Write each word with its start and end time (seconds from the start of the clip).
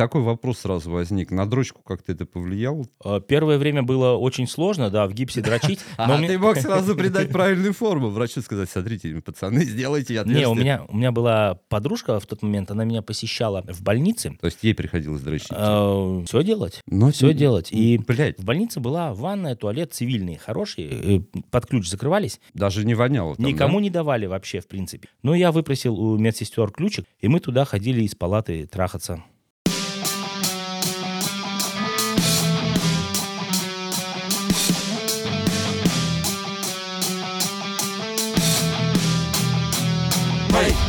такой 0.00 0.22
вопрос 0.22 0.60
сразу 0.60 0.90
возник. 0.90 1.30
На 1.30 1.44
дрочку 1.44 1.82
как-то 1.82 2.12
это 2.12 2.24
повлияло? 2.24 2.86
Э, 3.04 3.20
Первое 3.20 3.58
время 3.58 3.82
было 3.82 4.16
очень 4.16 4.48
сложно, 4.48 4.88
да, 4.88 5.06
в 5.06 5.12
гипсе 5.12 5.42
дрочить. 5.42 5.80
но 5.98 6.14
А 6.14 6.16
мне- 6.16 6.28
ты 6.28 6.38
мог 6.38 6.56
сразу 6.56 6.96
придать 6.96 7.28
правильную 7.28 7.74
форму. 7.74 8.08
Врачу 8.08 8.40
сказать, 8.40 8.70
смотрите, 8.70 9.14
пацаны, 9.20 9.62
сделайте 9.62 10.14
Не, 10.14 10.18
отверстие. 10.20 10.48
у 10.48 10.54
меня, 10.54 10.82
у 10.88 10.96
меня 10.96 11.12
была 11.12 11.60
подружка 11.68 12.18
в 12.18 12.24
тот 12.24 12.40
момент, 12.42 12.70
она 12.70 12.84
меня 12.84 13.02
посещала 13.02 13.62
в 13.68 13.82
больнице. 13.82 14.38
То 14.40 14.46
есть 14.46 14.60
ей 14.62 14.74
приходилось 14.74 15.20
дрочить. 15.20 15.48
все 15.48 16.42
делать. 16.42 16.80
Ну, 16.86 17.10
Все 17.10 17.34
делать. 17.34 17.70
И 17.70 17.98
в 17.98 18.44
больнице 18.44 18.80
была 18.80 19.12
ванная, 19.12 19.54
туалет 19.54 19.92
цивильные, 19.92 20.38
хорошие, 20.38 21.18
э, 21.18 21.20
под 21.50 21.66
ключ 21.66 21.88
закрывались. 21.90 22.40
даже 22.54 22.86
не 22.86 22.94
воняло 22.94 23.34
Никому 23.36 23.80
не 23.80 23.90
давали 23.90 24.24
вообще, 24.24 24.60
в 24.60 24.66
принципе. 24.66 25.08
Но 25.22 25.34
я 25.34 25.52
выпросил 25.52 25.94
у 26.00 26.16
медсестер 26.16 26.70
ключик, 26.70 27.04
и 27.20 27.28
мы 27.28 27.40
туда 27.40 27.66
ходили 27.66 28.02
из 28.02 28.14
палаты 28.14 28.66
трахаться. 28.66 29.22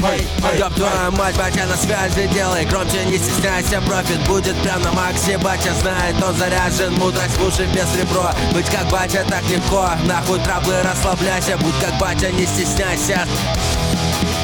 Ёб 0.02 0.74
твою 0.74 1.12
мать, 1.12 1.38
батя 1.38 1.66
на 1.66 1.78
связи, 1.78 2.28
делай 2.34 2.66
громче, 2.66 3.06
не 3.06 3.18
стесняйся 3.18 3.80
Профит 3.82 4.20
будет 4.28 4.56
прям 4.64 4.82
на 4.82 4.92
максе, 4.94 5.38
батя 5.38 5.74
знает, 5.76 6.16
он 6.24 6.36
заряжен 6.36 6.94
Мудрость 6.96 7.40
уши 7.40 7.68
без 7.68 7.96
ребро, 7.96 8.32
быть 8.52 8.68
как 8.70 8.90
батя 8.90 9.24
так 9.30 9.44
легко 9.48 9.90
Нахуй 10.06 10.40
траблы, 10.40 10.82
расслабляйся, 10.82 11.56
будь 11.58 11.78
как 11.80 11.96
батя, 12.00 12.32
не 12.32 12.46
стесняйся. 12.48 13.28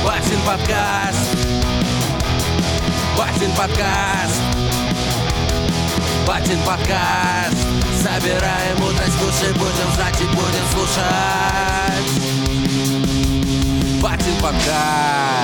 Батин 0.03 0.39
подкаст. 0.45 1.19
Батин 3.17 3.51
подкаст. 3.57 4.41
Батин 6.25 6.59
подкаст. 6.59 7.57
Собираем 8.01 8.77
мудрость 8.79 9.15
в 9.15 9.53
будем 9.57 9.91
знать 9.95 10.21
и 10.21 10.25
будем 10.25 10.67
слушать. 10.71 12.07
Батин 14.01 14.35
подкаст 14.41 15.36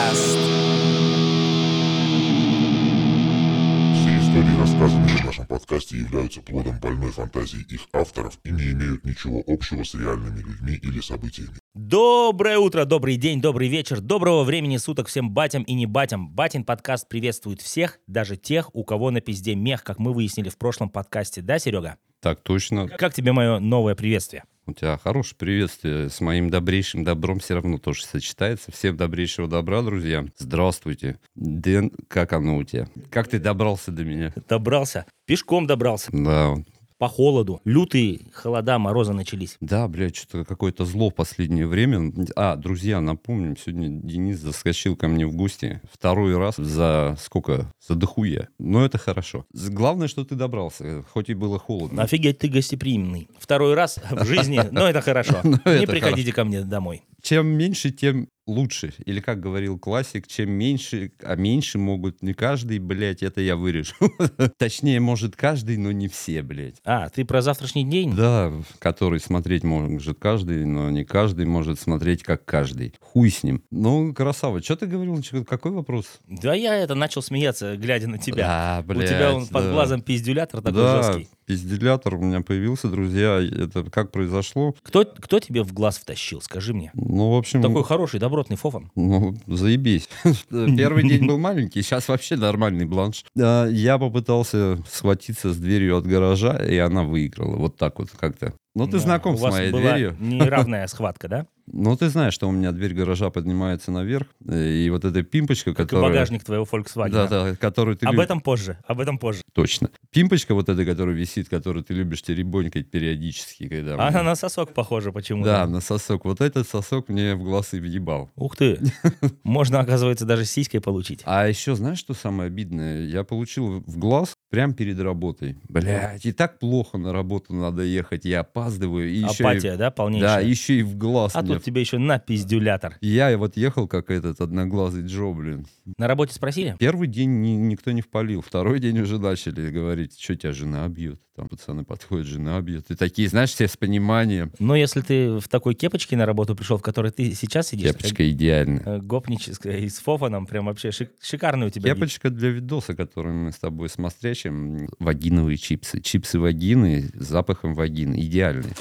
рассказанные 4.74 5.18
в 5.18 5.26
нашем 5.26 5.46
подкасте, 5.46 5.98
являются 5.98 6.42
плодом 6.42 6.80
больной 6.80 7.12
фантазии 7.12 7.62
их 7.70 7.82
авторов 7.94 8.40
и 8.44 8.52
не 8.52 8.72
имеют 8.72 9.06
ничего 9.06 9.44
общего 9.46 9.84
с 9.84 9.94
реальными 9.94 10.40
людьми 10.40 10.80
или 10.82 11.00
событиями. 11.00 11.54
Доброе 11.74 12.58
утро, 12.58 12.86
добрый 12.86 13.18
день, 13.18 13.42
добрый 13.42 13.68
вечер, 13.68 14.02
доброго 14.02 14.44
времени 14.44 14.78
суток 14.78 15.08
всем 15.08 15.32
батям 15.32 15.64
и 15.64 15.74
не 15.74 15.86
батям. 15.86 16.30
Батин 16.30 16.64
подкаст 16.64 17.08
приветствует 17.08 17.62
всех, 17.62 18.00
даже 18.08 18.36
тех, 18.36 18.74
у 18.74 18.84
кого 18.84 19.12
на 19.12 19.22
пизде 19.22 19.56
мех, 19.56 19.84
как 19.84 20.00
мы 20.00 20.14
выяснили 20.14 20.50
в 20.50 20.58
прошлом 20.58 20.90
подкасте. 20.90 21.42
Да, 21.42 21.60
Серега? 21.60 21.98
Так 22.20 22.42
точно. 22.42 22.88
Как 22.88 23.14
тебе 23.14 23.32
мое 23.32 23.60
новое 23.60 23.96
приветствие? 23.96 24.44
У 24.66 24.74
тебя 24.74 24.98
хорошее 24.98 25.36
приветствие. 25.38 26.10
С 26.10 26.22
моим 26.22 26.50
добрейшим 26.50 27.04
добром 27.04 27.40
все 27.40 27.56
равно 27.56 27.78
тоже 27.78 28.06
сочетается. 28.06 28.72
Всем 28.72 28.96
добрейшего 28.96 29.48
добра, 29.48 29.82
друзья. 29.82 30.26
Здравствуйте. 30.38 31.20
Дэн, 31.36 31.92
как 32.08 32.32
оно 32.32 32.56
у 32.58 32.64
тебя? 32.64 32.88
Как 33.10 33.28
ты 33.28 33.40
добрался 33.40 33.92
до 33.92 34.06
меня? 34.06 34.34
Добрался. 34.48 35.06
Пешком 35.26 35.68
добрался. 35.68 36.10
Да, 36.14 36.56
По 37.04 37.10
холоду. 37.10 37.60
Лютые 37.66 38.22
холода, 38.34 38.80
морозы 38.80 39.12
начались. 39.12 39.58
Да, 39.60 39.90
блядь, 39.90 40.16
что-то 40.16 40.46
какое-то 40.46 40.86
зло 40.86 41.10
в 41.10 41.14
последнее 41.14 41.68
время. 41.68 42.14
А, 42.38 42.56
друзья, 42.56 43.02
напомним, 43.02 43.58
сегодня 43.58 43.90
Денис 43.90 44.40
заскочил 44.40 44.96
ко 44.96 45.10
мне 45.10 45.28
в 45.28 45.36
гости 45.36 45.82
второй 45.92 46.38
раз 46.38 46.56
за 46.56 47.18
сколько? 47.20 47.70
За 47.86 47.96
дохуя. 47.96 48.48
Но 48.58 48.86
это 48.86 48.98
хорошо. 48.98 49.46
Главное, 49.52 50.08
что 50.08 50.24
ты 50.24 50.36
добрался, 50.36 51.04
хоть 51.12 51.28
и 51.28 51.34
было 51.34 51.60
холодно. 51.60 52.04
Офигеть, 52.04 52.40
ты 52.40 52.48
гостеприимный. 52.48 53.28
Второй 53.38 53.74
раз 53.74 54.00
в 54.10 54.24
жизни, 54.24 54.62
но 54.72 54.88
это 54.88 55.02
хорошо. 55.02 55.42
Не 55.44 55.86
приходите 55.86 56.32
ко 56.32 56.46
мне 56.46 56.62
домой. 56.62 57.04
Чем 57.24 57.48
меньше, 57.48 57.92
тем 57.92 58.28
лучше. 58.46 58.94
Или, 59.06 59.22
как 59.22 59.40
говорил 59.40 59.80
классик, 59.80 60.28
чем 60.28 60.52
меньше, 60.52 61.14
а 61.24 61.38
меньше 61.38 61.78
могут 61.78 62.22
не 62.22 62.34
каждый, 62.34 62.80
блядь, 62.80 63.24
это 63.24 63.40
я 63.40 63.56
вырежу. 63.56 63.96
Точнее, 64.58 65.00
может 65.00 65.38
каждый, 65.38 65.78
но 65.78 65.94
не 65.94 66.10
все, 66.10 66.42
блядь. 66.42 66.76
А, 66.84 67.08
ты 67.08 67.24
про 67.24 67.42
завтрашний 67.42 67.86
день? 67.86 68.14
Да, 68.14 68.52
который 68.80 69.22
смотреть 69.22 69.64
может 69.64 70.20
каждый, 70.20 70.66
но 70.66 70.90
не 70.90 71.06
каждый 71.06 71.46
может 71.46 71.80
смотреть 71.80 72.24
как 72.24 72.44
каждый. 72.44 72.94
Хуй 73.00 73.30
с 73.30 73.44
ним. 73.44 73.64
Ну, 73.72 74.14
красава. 74.14 74.62
Что 74.62 74.76
ты 74.76 74.86
говорил? 74.88 75.24
Какой 75.48 75.72
вопрос? 75.72 76.06
Да 76.28 76.54
я 76.54 76.76
это 76.76 76.96
начал 76.96 77.22
смеяться, 77.22 77.78
глядя 77.78 78.08
на 78.08 78.18
тебя. 78.18 78.84
Да, 78.86 78.94
У 78.94 79.02
тебя 79.02 79.34
он 79.34 79.48
под 79.48 79.64
да. 79.64 79.72
глазом 79.72 80.02
пиздюлятор 80.02 80.62
такой 80.62 80.82
да, 80.82 81.04
жесткий. 81.04 81.30
Пиздилятор 81.46 82.16
у 82.16 82.22
меня 82.22 82.42
появился, 82.42 82.88
друзья. 82.90 83.40
Это 83.42 83.84
как 83.90 84.12
произошло? 84.12 84.76
Кто, 84.84 85.06
кто 85.06 85.40
тебе 85.40 85.64
в 85.64 85.74
глаз 85.74 85.98
втащил, 85.98 86.42
скажи 86.42 86.74
мне? 86.74 86.92
Ну, 86.94 87.32
в 87.32 87.38
общем... 87.38 87.62
Такой 87.62 87.84
хороший, 87.84 88.20
добротный 88.20 88.58
фофан. 88.58 88.92
Ну, 88.96 89.36
заебись. 89.48 90.10
Первый 90.50 91.08
день 91.08 91.28
был 91.28 91.38
маленький, 91.38 91.82
сейчас 91.82 92.08
вообще 92.08 92.36
нормальный 92.36 92.86
бланш. 92.86 93.26
А, 93.40 93.68
Я 93.68 93.98
попытался 93.98 94.78
схватиться 94.90 95.54
с 95.54 95.58
дверью 95.58 95.98
от 95.98 96.06
гаража, 96.08 96.58
и 96.58 96.78
она 96.78 97.04
выиграла. 97.04 97.56
Вот 97.56 97.78
так 97.78 98.00
вот 98.00 98.10
как-то. 98.12 98.54
Ну, 98.76 98.88
ты 98.88 98.98
знаком 99.00 99.38
с 99.38 99.42
моей 99.42 99.72
дверью. 99.72 100.16
неравная 100.20 100.88
схватка, 100.88 101.28
да? 101.28 101.48
Ну, 101.66 101.96
ты 101.96 102.10
знаешь, 102.10 102.34
что 102.34 102.50
у 102.50 102.52
меня 102.52 102.72
дверь 102.72 102.94
гаража 102.94 103.30
поднимается 103.30 103.92
наверх, 103.92 104.28
э, 104.48 104.70
и 104.70 104.90
вот 104.90 105.06
эта 105.06 105.24
пимпочка, 105.24 105.74
Как 105.74 105.88
которая... 105.88 106.12
багажник 106.12 106.44
твоего 106.44 106.66
Volkswagen. 106.66 107.12
Да, 107.12 107.28
да, 107.28 107.56
которую 107.56 107.96
ты 107.96 108.06
Об 108.06 108.16
люб- 108.16 108.24
этом 108.24 108.42
позже, 108.42 108.78
об 108.86 109.00
этом 109.00 109.18
позже. 109.18 109.42
Точно. 109.54 109.90
Пимпочка 110.12 110.56
вот 110.56 110.68
эта, 110.68 110.86
которая 110.86 111.16
висит, 111.16 111.48
которую 111.48 111.84
ты 111.84 111.94
любишь 111.94 112.22
теребонькать 112.22 112.92
периодически, 112.92 113.70
когда... 113.70 113.94
Она 113.94 114.10
мне- 114.10 114.22
на 114.24 114.36
сосок 114.36 114.74
похожа 114.74 115.12
почему-то. 115.12 115.50
Да, 115.50 115.68
на 115.68 115.80
сосок. 115.80 116.26
Вот 116.26 116.42
этот 116.42 116.68
сосок 116.68 117.08
мне 117.08 117.36
в 117.36 117.44
глаз 117.44 117.74
и 117.74 117.80
въебал. 117.80 118.30
Ух 118.36 118.58
ты. 118.58 118.80
Можно, 119.44 119.80
оказывается, 119.80 120.26
даже 120.26 120.46
сиськой 120.46 120.82
получить. 120.82 121.22
А 121.24 121.48
еще, 121.48 121.76
знаешь, 121.76 122.00
что 122.00 122.14
самое 122.14 122.48
обидное? 122.48 123.06
Я 123.06 123.24
получил 123.24 123.84
в 123.86 123.98
глаз 123.98 124.34
прям 124.50 124.74
перед 124.74 125.00
работой. 125.00 125.58
Блять, 125.70 126.26
и 126.26 126.32
так 126.34 126.60
плохо 126.60 126.98
на 126.98 127.14
работу 127.14 127.54
надо 127.54 127.84
ехать, 127.84 128.26
я 128.26 128.42
опаздываю. 128.42 129.10
И 129.10 129.18
еще 129.18 129.44
Апатия, 129.44 129.76
и... 129.76 129.78
да, 129.78 129.92
полнейшая? 129.92 130.36
Да, 130.36 130.40
еще 130.42 130.80
и 130.80 130.84
в 130.84 130.98
глаз. 130.98 131.32
А. 131.36 131.53
тут 131.56 131.64
тебе 131.64 131.82
еще 131.82 131.98
на 131.98 132.20
пиздюлятор. 132.20 132.98
Я 133.02 133.38
вот 133.38 133.58
ехал, 133.58 133.88
как 133.88 134.10
этот 134.12 134.42
одноглазый 134.42 135.04
Джо, 135.04 135.32
блин. 135.34 135.66
На 135.98 136.08
работе 136.08 136.34
спросили? 136.34 136.76
Первый 136.80 137.08
день 137.08 137.42
ни- 137.42 137.50
никто 137.58 137.92
не 137.92 138.02
впалил, 138.02 138.42
второй 138.42 138.80
день 138.80 139.00
уже 139.00 139.20
начали 139.20 139.70
говорить, 139.70 140.20
что 140.20 140.36
тебя 140.36 140.54
жена 140.54 140.88
бьет. 140.88 141.20
Там 141.36 141.48
пацаны 141.48 141.84
подходят, 141.84 142.28
жена 142.28 142.62
бьет. 142.62 142.92
И 142.92 142.96
такие, 142.96 143.28
знаешь, 143.28 143.50
все 143.50 143.68
с 143.68 143.76
пониманием. 143.76 144.52
Но 144.60 144.76
если 144.76 145.02
ты 145.02 145.40
в 145.40 145.48
такой 145.48 145.74
кепочке 145.74 146.16
на 146.16 146.28
работу 146.28 146.56
пришел, 146.56 146.78
в 146.78 146.84
которой 146.84 147.12
ты 147.12 147.34
сейчас 147.34 147.70
сидишь, 147.70 147.92
Кепочка 147.94 148.30
идеальная. 148.30 148.84
э, 148.86 149.00
гопническая, 149.00 149.78
и 149.80 149.90
с 149.90 149.98
фофаном, 149.98 150.46
прям 150.46 150.66
вообще 150.68 150.90
шик- 150.90 151.10
шикарный 151.22 151.68
у 151.68 151.70
тебя. 151.72 151.96
Кепочка 151.96 152.30
для 152.30 152.50
видоса, 152.50 152.96
который 152.96 153.34
мы 153.34 153.52
с 153.52 153.56
тобой 153.58 153.90
смотрящим. 153.90 154.88
Вагиновые 155.00 155.58
чипсы. 155.58 156.00
Чипсы 156.02 156.40
вагины 156.40 157.10
с 157.16 157.26
запахом 157.26 157.74
вагины. 157.74 158.14
Идеальные. 158.20 158.74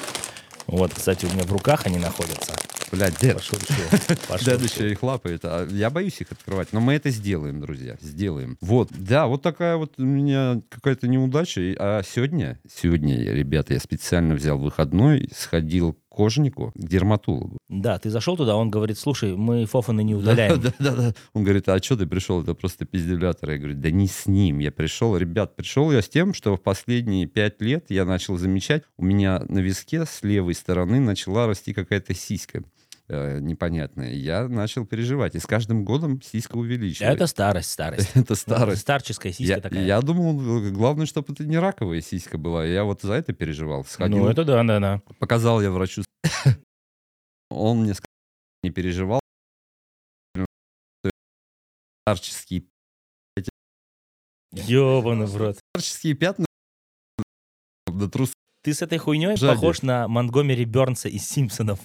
Вот, 0.66 0.92
кстати, 0.94 1.26
у 1.26 1.32
меня 1.32 1.44
в 1.44 1.52
руках 1.52 1.86
они 1.86 1.98
находятся. 1.98 2.54
Блядь, 2.92 3.18
дед. 3.20 3.36
Пошуршу. 3.36 3.72
Дед 4.08 4.20
пошуршу. 4.28 4.64
еще 4.64 4.92
их 4.92 5.02
лапает. 5.02 5.40
А 5.44 5.66
я 5.66 5.88
боюсь 5.88 6.20
их 6.20 6.30
открывать. 6.30 6.72
Но 6.72 6.80
мы 6.80 6.92
это 6.92 7.08
сделаем, 7.08 7.60
друзья. 7.60 7.96
Сделаем. 8.02 8.58
Вот. 8.60 8.90
Да, 8.90 9.26
вот 9.26 9.40
такая 9.40 9.76
вот 9.76 9.94
у 9.98 10.04
меня 10.04 10.60
какая-то 10.68 11.08
неудача. 11.08 11.74
А 11.78 12.02
сегодня, 12.02 12.60
сегодня, 12.70 13.16
ребята, 13.32 13.72
я 13.72 13.80
специально 13.80 14.34
взял 14.34 14.58
выходной, 14.58 15.30
сходил 15.34 15.98
кожнику, 16.12 16.72
к 16.74 16.78
дерматологу. 16.78 17.56
Да, 17.68 17.98
ты 17.98 18.10
зашел 18.10 18.36
туда, 18.36 18.56
он 18.56 18.70
говорит, 18.70 18.98
слушай, 18.98 19.34
мы 19.34 19.64
фофаны 19.64 20.04
не 20.04 20.14
удаляем. 20.14 20.60
Да, 20.60 20.72
да, 20.78 20.94
да. 20.94 21.14
Он 21.32 21.42
говорит, 21.42 21.68
а 21.68 21.82
что 21.82 21.96
ты 21.96 22.06
пришел? 22.06 22.42
Это 22.42 22.54
просто 22.54 22.84
пиздюлятор. 22.84 23.50
Я 23.50 23.58
говорю, 23.58 23.74
да 23.76 23.90
не 23.90 24.06
с 24.06 24.26
ним. 24.26 24.58
Я 24.58 24.70
пришел, 24.70 25.16
ребят, 25.16 25.56
пришел 25.56 25.90
я 25.90 26.02
с 26.02 26.08
тем, 26.08 26.34
что 26.34 26.56
в 26.56 26.62
последние 26.62 27.26
пять 27.26 27.60
лет 27.62 27.86
я 27.88 28.04
начал 28.04 28.36
замечать, 28.36 28.84
у 28.98 29.04
меня 29.04 29.42
на 29.48 29.60
виске 29.60 30.04
с 30.04 30.22
левой 30.22 30.54
стороны 30.54 31.00
начала 31.00 31.46
расти 31.46 31.72
какая-то 31.72 32.14
сиська 32.14 32.62
э, 33.08 33.38
непонятная. 33.40 34.12
Я 34.12 34.48
начал 34.48 34.86
переживать. 34.86 35.34
И 35.34 35.38
с 35.38 35.46
каждым 35.46 35.84
годом 35.84 36.20
сиська 36.22 36.56
увеличивается. 36.56 37.14
Это 37.14 37.26
старость, 37.26 37.70
старость. 37.70 38.10
Это 38.14 38.34
старость. 38.34 38.82
Старческая 38.82 39.32
сиська 39.32 39.54
Я, 39.56 39.60
такая. 39.60 39.84
я 39.84 40.00
думал, 40.00 40.70
главное, 40.72 41.06
чтобы 41.06 41.32
это 41.32 41.44
не 41.44 41.58
раковая 41.58 42.00
сиська 42.00 42.38
была. 42.38 42.64
Я 42.64 42.84
вот 42.84 43.02
за 43.02 43.14
это 43.14 43.32
переживал. 43.32 43.84
Сходил, 43.84 44.18
Ну, 44.18 44.28
это 44.28 44.44
да, 44.44 44.62
да, 44.62 44.80
да. 44.80 45.02
показал 45.18 45.60
я 45.62 45.70
врачу. 45.70 46.02
Он 47.50 47.82
мне 47.82 47.94
сказал, 47.94 48.08
не 48.62 48.70
переживал. 48.70 49.20
Старческие, 52.06 52.64
Ёбаный 54.52 55.26
в 55.26 55.36
рот. 55.36 55.58
старческие 55.74 56.14
пятна 56.14 56.44
на 57.88 58.10
трус. 58.10 58.32
Ты 58.62 58.74
с 58.74 58.82
этой 58.82 58.98
хуйней 58.98 59.36
Жади. 59.36 59.54
похож 59.54 59.82
на 59.82 60.08
Монгомери 60.08 60.64
Бернса 60.64 61.08
из 61.08 61.28
Симпсонов. 61.28 61.80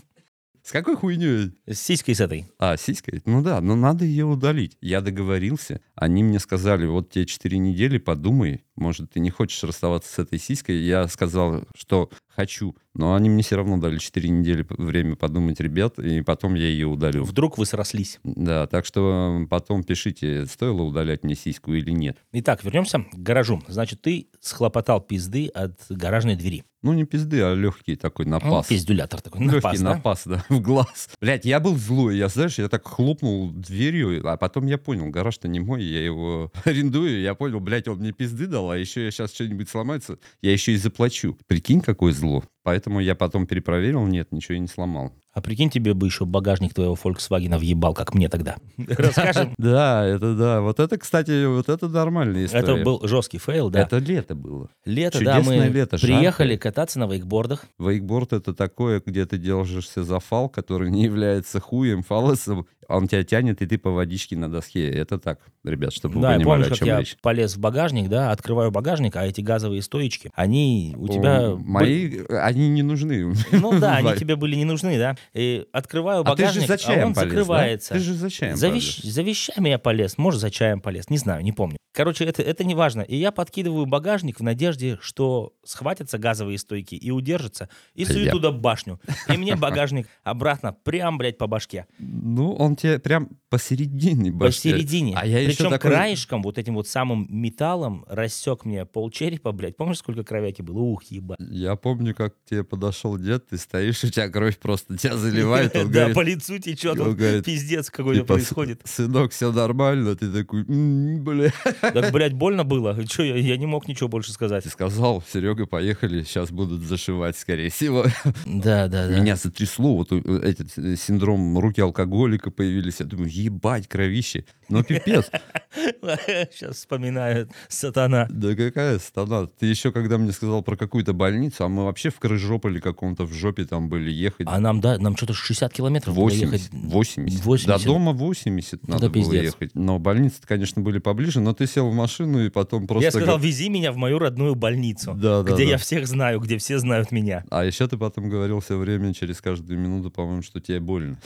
С 0.68 0.72
какой 0.74 0.98
хуйней? 0.98 1.54
С 1.66 1.80
сиськой 1.80 2.14
с 2.14 2.20
этой. 2.20 2.46
А, 2.60 2.76
сиськой? 2.76 3.22
Ну 3.24 3.42
да, 3.42 3.62
но 3.62 3.78
надо 3.78 4.04
ее 4.04 4.26
удалить. 4.26 4.78
Я 4.82 5.00
договорился. 5.00 5.80
Они 5.96 6.24
мне 6.24 6.40
сказали, 6.40 6.86
вот 6.86 7.10
тебе 7.10 7.26
4 7.26 7.58
недели, 7.58 8.00
подумай, 8.00 8.66
может, 8.76 9.12
ты 9.12 9.22
не 9.22 9.30
хочешь 9.30 9.64
расставаться 9.64 10.14
с 10.14 10.20
этой 10.20 10.40
сиськой. 10.40 10.82
Я 10.82 11.08
сказал, 11.08 11.64
что 11.74 12.10
хочу. 12.38 12.76
Но 12.94 13.16
они 13.16 13.30
мне 13.30 13.44
все 13.44 13.56
равно 13.58 13.78
дали 13.78 13.98
4 13.98 14.30
недели 14.30 14.66
время 14.70 15.16
подумать, 15.16 15.60
ребят, 15.60 16.00
и 16.00 16.22
потом 16.22 16.54
я 16.56 16.66
ее 16.68 16.88
удалю. 16.88 17.24
Вдруг 17.24 17.58
вы 17.58 17.66
срослись. 17.66 18.20
Да, 18.24 18.66
так 18.68 18.86
что 18.86 19.42
э, 19.44 19.48
потом 19.48 19.84
пишите, 19.84 20.46
стоило 20.46 20.84
удалять 20.84 21.24
мне 21.24 21.36
сиську 21.36 21.74
или 21.74 21.92
нет. 21.92 22.18
Итак, 22.32 22.64
вернемся 22.64 23.00
к 23.00 23.16
гаражу. 23.16 23.62
Значит, 23.68 24.02
ты 24.02 24.28
схлопотал 24.40 25.02
пизды 25.02 25.48
от 25.48 25.80
гаражной 25.90 26.36
двери. 26.36 26.64
Ну, 26.84 26.94
не 26.94 27.06
пизды, 27.06 27.42
а 27.42 27.54
легкий 27.56 27.96
такой 27.96 28.26
Ну, 28.26 28.32
напас. 28.32 28.68
пиздюлятор 28.68 29.20
такой. 29.22 29.42
Легкий 29.42 29.56
Напас, 29.58 29.80
да? 29.82 29.94
напас, 29.96 30.24
да, 30.26 30.46
в 30.56 30.62
глаз. 30.62 31.10
Блять, 31.20 31.44
я 31.44 31.60
был 31.60 31.76
злой, 31.76 32.18
я, 32.18 32.28
знаешь, 32.30 32.60
я 32.60 32.70
так 32.70 32.88
хлопнул 32.88 33.50
дверью, 33.52 34.22
а 34.30 34.38
потом 34.38 34.68
я 34.68 34.78
понял, 34.78 35.10
гараж-то 35.10 35.48
не 35.48 35.60
мой, 35.60 35.84
я 35.84 36.04
его 36.06 36.52
арендую, 36.66 37.20
я 37.22 37.34
понял, 37.34 37.60
блядь, 37.60 37.88
он 37.88 37.98
мне 37.98 38.12
пизды 38.12 38.46
дал, 38.46 38.70
а 38.70 38.78
еще 38.78 39.04
я 39.06 39.12
сейчас 39.12 39.34
что-нибудь 39.34 39.70
сломается, 39.70 40.20
я 40.42 40.52
еще 40.52 40.72
и 40.74 40.78
заплачу. 40.78 41.38
Прикинь, 41.48 41.82
какое 41.82 42.14
зло. 42.28 42.44
Поэтому 42.68 43.00
я 43.00 43.16
потом 43.16 43.48
перепроверил, 43.48 44.06
нет, 44.08 44.34
ничего 44.34 44.56
я 44.56 44.60
не 44.60 44.68
сломал. 44.68 45.14
А 45.32 45.40
прикинь, 45.40 45.70
тебе 45.70 45.94
бы 45.94 46.08
еще 46.08 46.26
багажник 46.26 46.74
твоего 46.74 46.96
Volkswagen 47.02 47.58
въебал, 47.58 47.94
как 47.94 48.14
мне 48.14 48.28
тогда. 48.28 48.58
Расскажем. 48.78 49.54
Да, 49.58 50.06
это 50.06 50.36
да. 50.36 50.60
Вот 50.60 50.82
это, 50.82 50.98
кстати, 50.98 51.46
вот 51.46 51.70
это 51.70 51.88
нормальная 51.88 52.44
история. 52.44 52.64
Это 52.74 52.84
был 52.84 53.08
жесткий 53.08 53.38
фейл, 53.38 53.70
да. 53.70 53.84
Это 53.84 54.00
лето 54.00 54.36
было. 54.36 54.70
Лето, 54.84 55.24
да, 55.24 55.38
мы 55.38 55.44
чудесное 55.44 55.70
лето, 55.70 55.98
приехали 55.98 56.58
кататься 56.58 57.00
на 57.00 57.08
вейкбордах. 57.08 57.64
Вейкборд 57.80 58.34
это 58.34 58.54
такое, 58.54 59.02
где 59.06 59.26
ты 59.26 59.38
держишься 59.38 60.04
за 60.04 60.20
фал, 60.20 60.50
который 60.50 60.90
не 60.92 61.04
является 61.04 61.62
хуем, 61.62 62.04
фалосом, 62.04 62.68
он 62.90 63.08
тебя 63.08 63.24
тянет, 63.24 63.62
и 63.62 63.66
ты 63.66 63.78
по 63.78 63.92
водичке 63.92 64.38
на 64.38 64.50
доске. 64.50 64.90
Это 64.90 65.20
так, 65.20 65.40
ребят, 65.64 65.94
чтобы 65.94 66.16
вы 66.16 66.22
понимали, 66.22 66.44
помню, 66.44 66.66
о 66.66 66.70
как 66.70 66.78
чем 66.78 66.88
я 66.88 67.00
речь. 67.00 67.18
полез 67.22 67.56
в 67.56 67.60
багажник, 67.60 68.10
да, 68.10 68.32
открываю 68.32 68.72
багажник, 68.72 69.16
а 69.18 69.26
эти 69.26 69.42
газовые 69.42 69.82
стоечки, 69.82 70.32
они 70.34 70.96
у 70.98 71.08
тебя... 71.08 71.56
Мои, 71.58 72.22
они 72.30 72.57
не 72.58 72.84
нужны. 72.84 73.34
Ну 73.52 73.80
да, 73.80 73.98
они 73.98 74.16
тебе 74.16 74.36
были 74.36 74.56
не 74.56 74.66
нужны, 74.66 74.98
да. 74.98 75.16
И 75.34 75.66
открываю 75.72 76.22
А 76.22 76.36
ты 76.36 76.44
же 76.44 76.48
багажник, 76.62 76.68
за 76.68 76.78
чаем 76.78 77.08
он 77.08 77.14
полез, 77.14 77.30
да? 77.32 77.38
закрывается. 77.38 77.94
Ты 77.94 78.00
же 78.00 78.14
за 78.14 78.30
чаем 78.30 78.56
За, 78.56 78.70
вещ- 78.70 79.02
за 79.04 79.22
вещами 79.22 79.70
я 79.70 79.80
полез, 79.80 80.18
может, 80.18 80.42
за 80.42 80.50
чаем 80.52 80.82
полез, 80.82 81.10
не 81.10 81.18
знаю, 81.18 81.44
не 81.44 81.52
помню. 81.52 81.78
Короче, 81.94 82.26
это, 82.26 82.44
это 82.44 82.64
не 82.64 82.76
важно. 82.76 83.02
И 83.02 83.16
я 83.16 83.32
подкидываю 83.32 83.88
багажник 83.88 84.40
в 84.40 84.44
надежде, 84.44 85.00
что 85.02 85.54
схватятся 85.64 86.20
газовые 86.20 86.60
стойки 86.60 86.94
и 86.94 87.10
удержатся, 87.10 87.70
и 87.96 88.06
сую 88.06 88.26
Я- 88.26 88.32
туда 88.32 88.52
башню. 88.52 89.00
И 89.28 89.38
мне 89.38 89.56
багажник 89.58 90.08
обратно 90.24 90.74
прям, 90.84 91.18
блядь, 91.18 91.38
по 91.40 91.48
башке. 91.48 91.88
Ну, 91.98 92.54
он 92.54 92.76
тебе 92.76 93.00
прям 93.00 93.30
посередине 93.50 94.32
башки. 94.32 94.70
Посередине. 94.72 95.16
А 95.18 95.26
я 95.26 95.40
еще 95.40 95.58
Причем 95.58 95.70
такой... 95.72 95.92
краешком, 95.92 96.44
вот 96.44 96.58
этим 96.60 96.76
вот 96.76 96.88
самым 96.88 97.26
металлом 97.30 98.06
рассек 98.08 98.66
мне 98.66 98.86
полчерепа, 98.86 99.52
блядь. 99.52 99.76
Помнишь, 99.76 99.98
сколько 99.98 100.24
кровяки 100.24 100.62
было? 100.62 100.78
Ух, 100.80 101.04
еба. 101.06 101.36
Я 101.40 101.76
помню, 101.76 102.14
как 102.14 102.36
тебе 102.50 102.64
подошел 102.64 103.18
дед, 103.18 103.48
ты 103.48 103.58
стоишь, 103.58 104.04
у 104.04 104.10
тебя 104.10 104.30
кровь 104.30 104.58
просто 104.58 104.98
тебя 104.98 105.18
заливает, 105.18 105.76
он 105.76 105.88
Да, 105.92 106.00
говорит, 106.00 106.16
по 106.16 106.22
лицу 106.22 106.58
течет, 106.60 107.00
он 107.00 107.10
он 107.10 107.16
говорит, 107.16 107.46
пиздец 107.46 107.90
какой-то 107.90 108.22
типа, 108.22 108.34
происходит. 108.36 108.82
Сынок, 108.86 109.32
все 109.32 109.52
нормально, 109.52 110.16
ты 110.16 110.32
такой, 110.32 110.62
«М, 110.68 111.24
бля. 111.24 111.52
Так, 111.82 112.12
блядь, 112.12 112.34
больно 112.34 112.64
было. 112.64 113.06
Че, 113.06 113.24
я, 113.24 113.36
я 113.36 113.58
не 113.58 113.66
мог 113.66 113.88
ничего 113.88 114.08
больше 114.10 114.32
сказать. 114.32 114.64
Ты 114.64 114.70
сказал, 114.70 115.24
Серега, 115.32 115.66
поехали, 115.66 116.24
сейчас 116.24 116.52
будут 116.52 116.82
зашивать, 116.84 117.38
скорее 117.38 117.70
всего. 117.70 118.06
Да, 118.46 118.88
да, 118.88 119.08
да. 119.08 119.20
Меня 119.20 119.36
затрясло, 119.36 119.96
вот 119.96 120.12
у- 120.12 120.22
этот 120.38 120.78
э, 120.78 120.96
синдром 120.96 121.58
руки 121.60 121.82
алкоголика 121.82 122.52
появились. 122.52 123.00
Я 123.00 123.06
думаю, 123.06 123.30
ебать, 123.32 123.88
кровище. 123.88 124.46
Ну, 124.70 124.84
пипец. 124.84 125.30
Сейчас 126.02 126.78
вспоминаю 126.78 127.50
сатана. 127.70 128.28
Да 128.30 128.56
какая 128.56 129.00
стана. 129.00 129.48
Ты 129.48 129.66
еще, 129.68 129.92
когда 129.92 130.18
мне 130.18 130.32
сказал 130.32 130.62
про 130.64 130.76
какую-то 130.76 131.14
больницу, 131.14 131.64
а 131.64 131.68
мы 131.70 131.86
вообще 131.86 132.10
в 132.10 132.20
Крыжополе 132.20 132.82
каком-то 132.82 133.26
в 133.26 133.34
жопе 133.34 133.66
там 133.66 133.90
были 133.90 134.12
ехать. 134.12 134.48
А 134.50 134.60
нам, 134.60 134.82
да, 134.82 134.98
нам 134.98 135.16
что-то 135.16 135.34
60 135.34 135.72
километров 135.72 136.16
было 136.16 136.24
80, 136.26 136.54
ехать. 136.54 136.70
80. 136.72 137.46
80. 137.46 137.68
До 137.68 137.86
дома 137.86 138.12
80 138.14 138.88
надо 138.88 139.10
было 139.10 139.14
пиздец. 139.14 139.44
ехать. 139.44 139.72
Но 139.76 140.00
больницы, 140.00 140.42
конечно, 140.46 140.82
были 140.82 141.00
поближе, 141.00 141.40
но 141.40 141.54
ты 141.54 141.68
сел 141.68 141.90
в 141.90 141.94
машину 141.94 142.46
и 142.46 142.50
потом 142.50 142.88
просто... 142.88 143.06
Я 143.06 143.12
сказал, 143.12 143.40
вези 143.40 143.70
меня 143.70 143.92
в 143.92 143.98
мою 143.98 144.20
родную 144.20 144.56
больницу, 144.56 145.14
Да, 145.16 145.44
да, 145.44 145.54
где 145.54 145.64
да. 145.64 145.70
я 145.72 145.78
всех 145.78 146.08
знаю, 146.08 146.40
где 146.40 146.58
все 146.58 146.80
знают 146.80 147.12
меня. 147.12 147.44
А 147.50 147.64
еще 147.64 147.88
ты 147.88 147.98
потом 147.98 148.30
говорил 148.30 148.60
все 148.60 148.78
время, 148.78 149.14
через 149.14 149.40
каждую 149.42 149.80
минуту, 149.80 150.12
по-моему, 150.12 150.42
что 150.42 150.60
тебе 150.60 150.80
больно. 150.80 151.18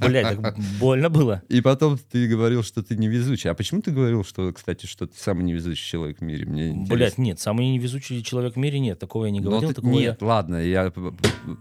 Блядь, 0.00 0.40
так 0.40 0.58
больно 0.78 1.08
было. 1.08 1.42
И 1.48 1.60
потом 1.60 1.98
ты 1.98 2.28
говорил, 2.28 2.62
что 2.62 2.82
ты 2.84 2.96
невезучий. 2.96 3.50
А 3.50 3.54
почему 3.54 3.82
ты 3.82 3.90
говорил, 3.90 4.22
что, 4.24 4.52
кстати, 4.52 4.86
что 4.86 5.06
ты 5.06 5.14
самый 5.18 5.42
невезучий 5.44 5.84
человек 5.84 6.18
в 6.18 6.22
мире? 6.22 6.46
Мне 6.46 6.68
интересно. 6.70 6.94
Блядь, 6.96 7.18
нет, 7.18 7.40
самый 7.40 7.70
невезучий 7.70 8.22
человек 8.22 8.54
в 8.54 8.58
мире 8.58 8.78
нет. 8.78 8.98
Такого 8.98 9.24
я 9.26 9.30
не 9.32 9.40
Но 9.40 9.50
говорил. 9.50 9.68
ты- 9.70 9.74
такого 9.74 9.98
я- 9.98 10.10
Нет, 10.10 10.22
ладно, 10.22 10.56
я... 10.56 10.92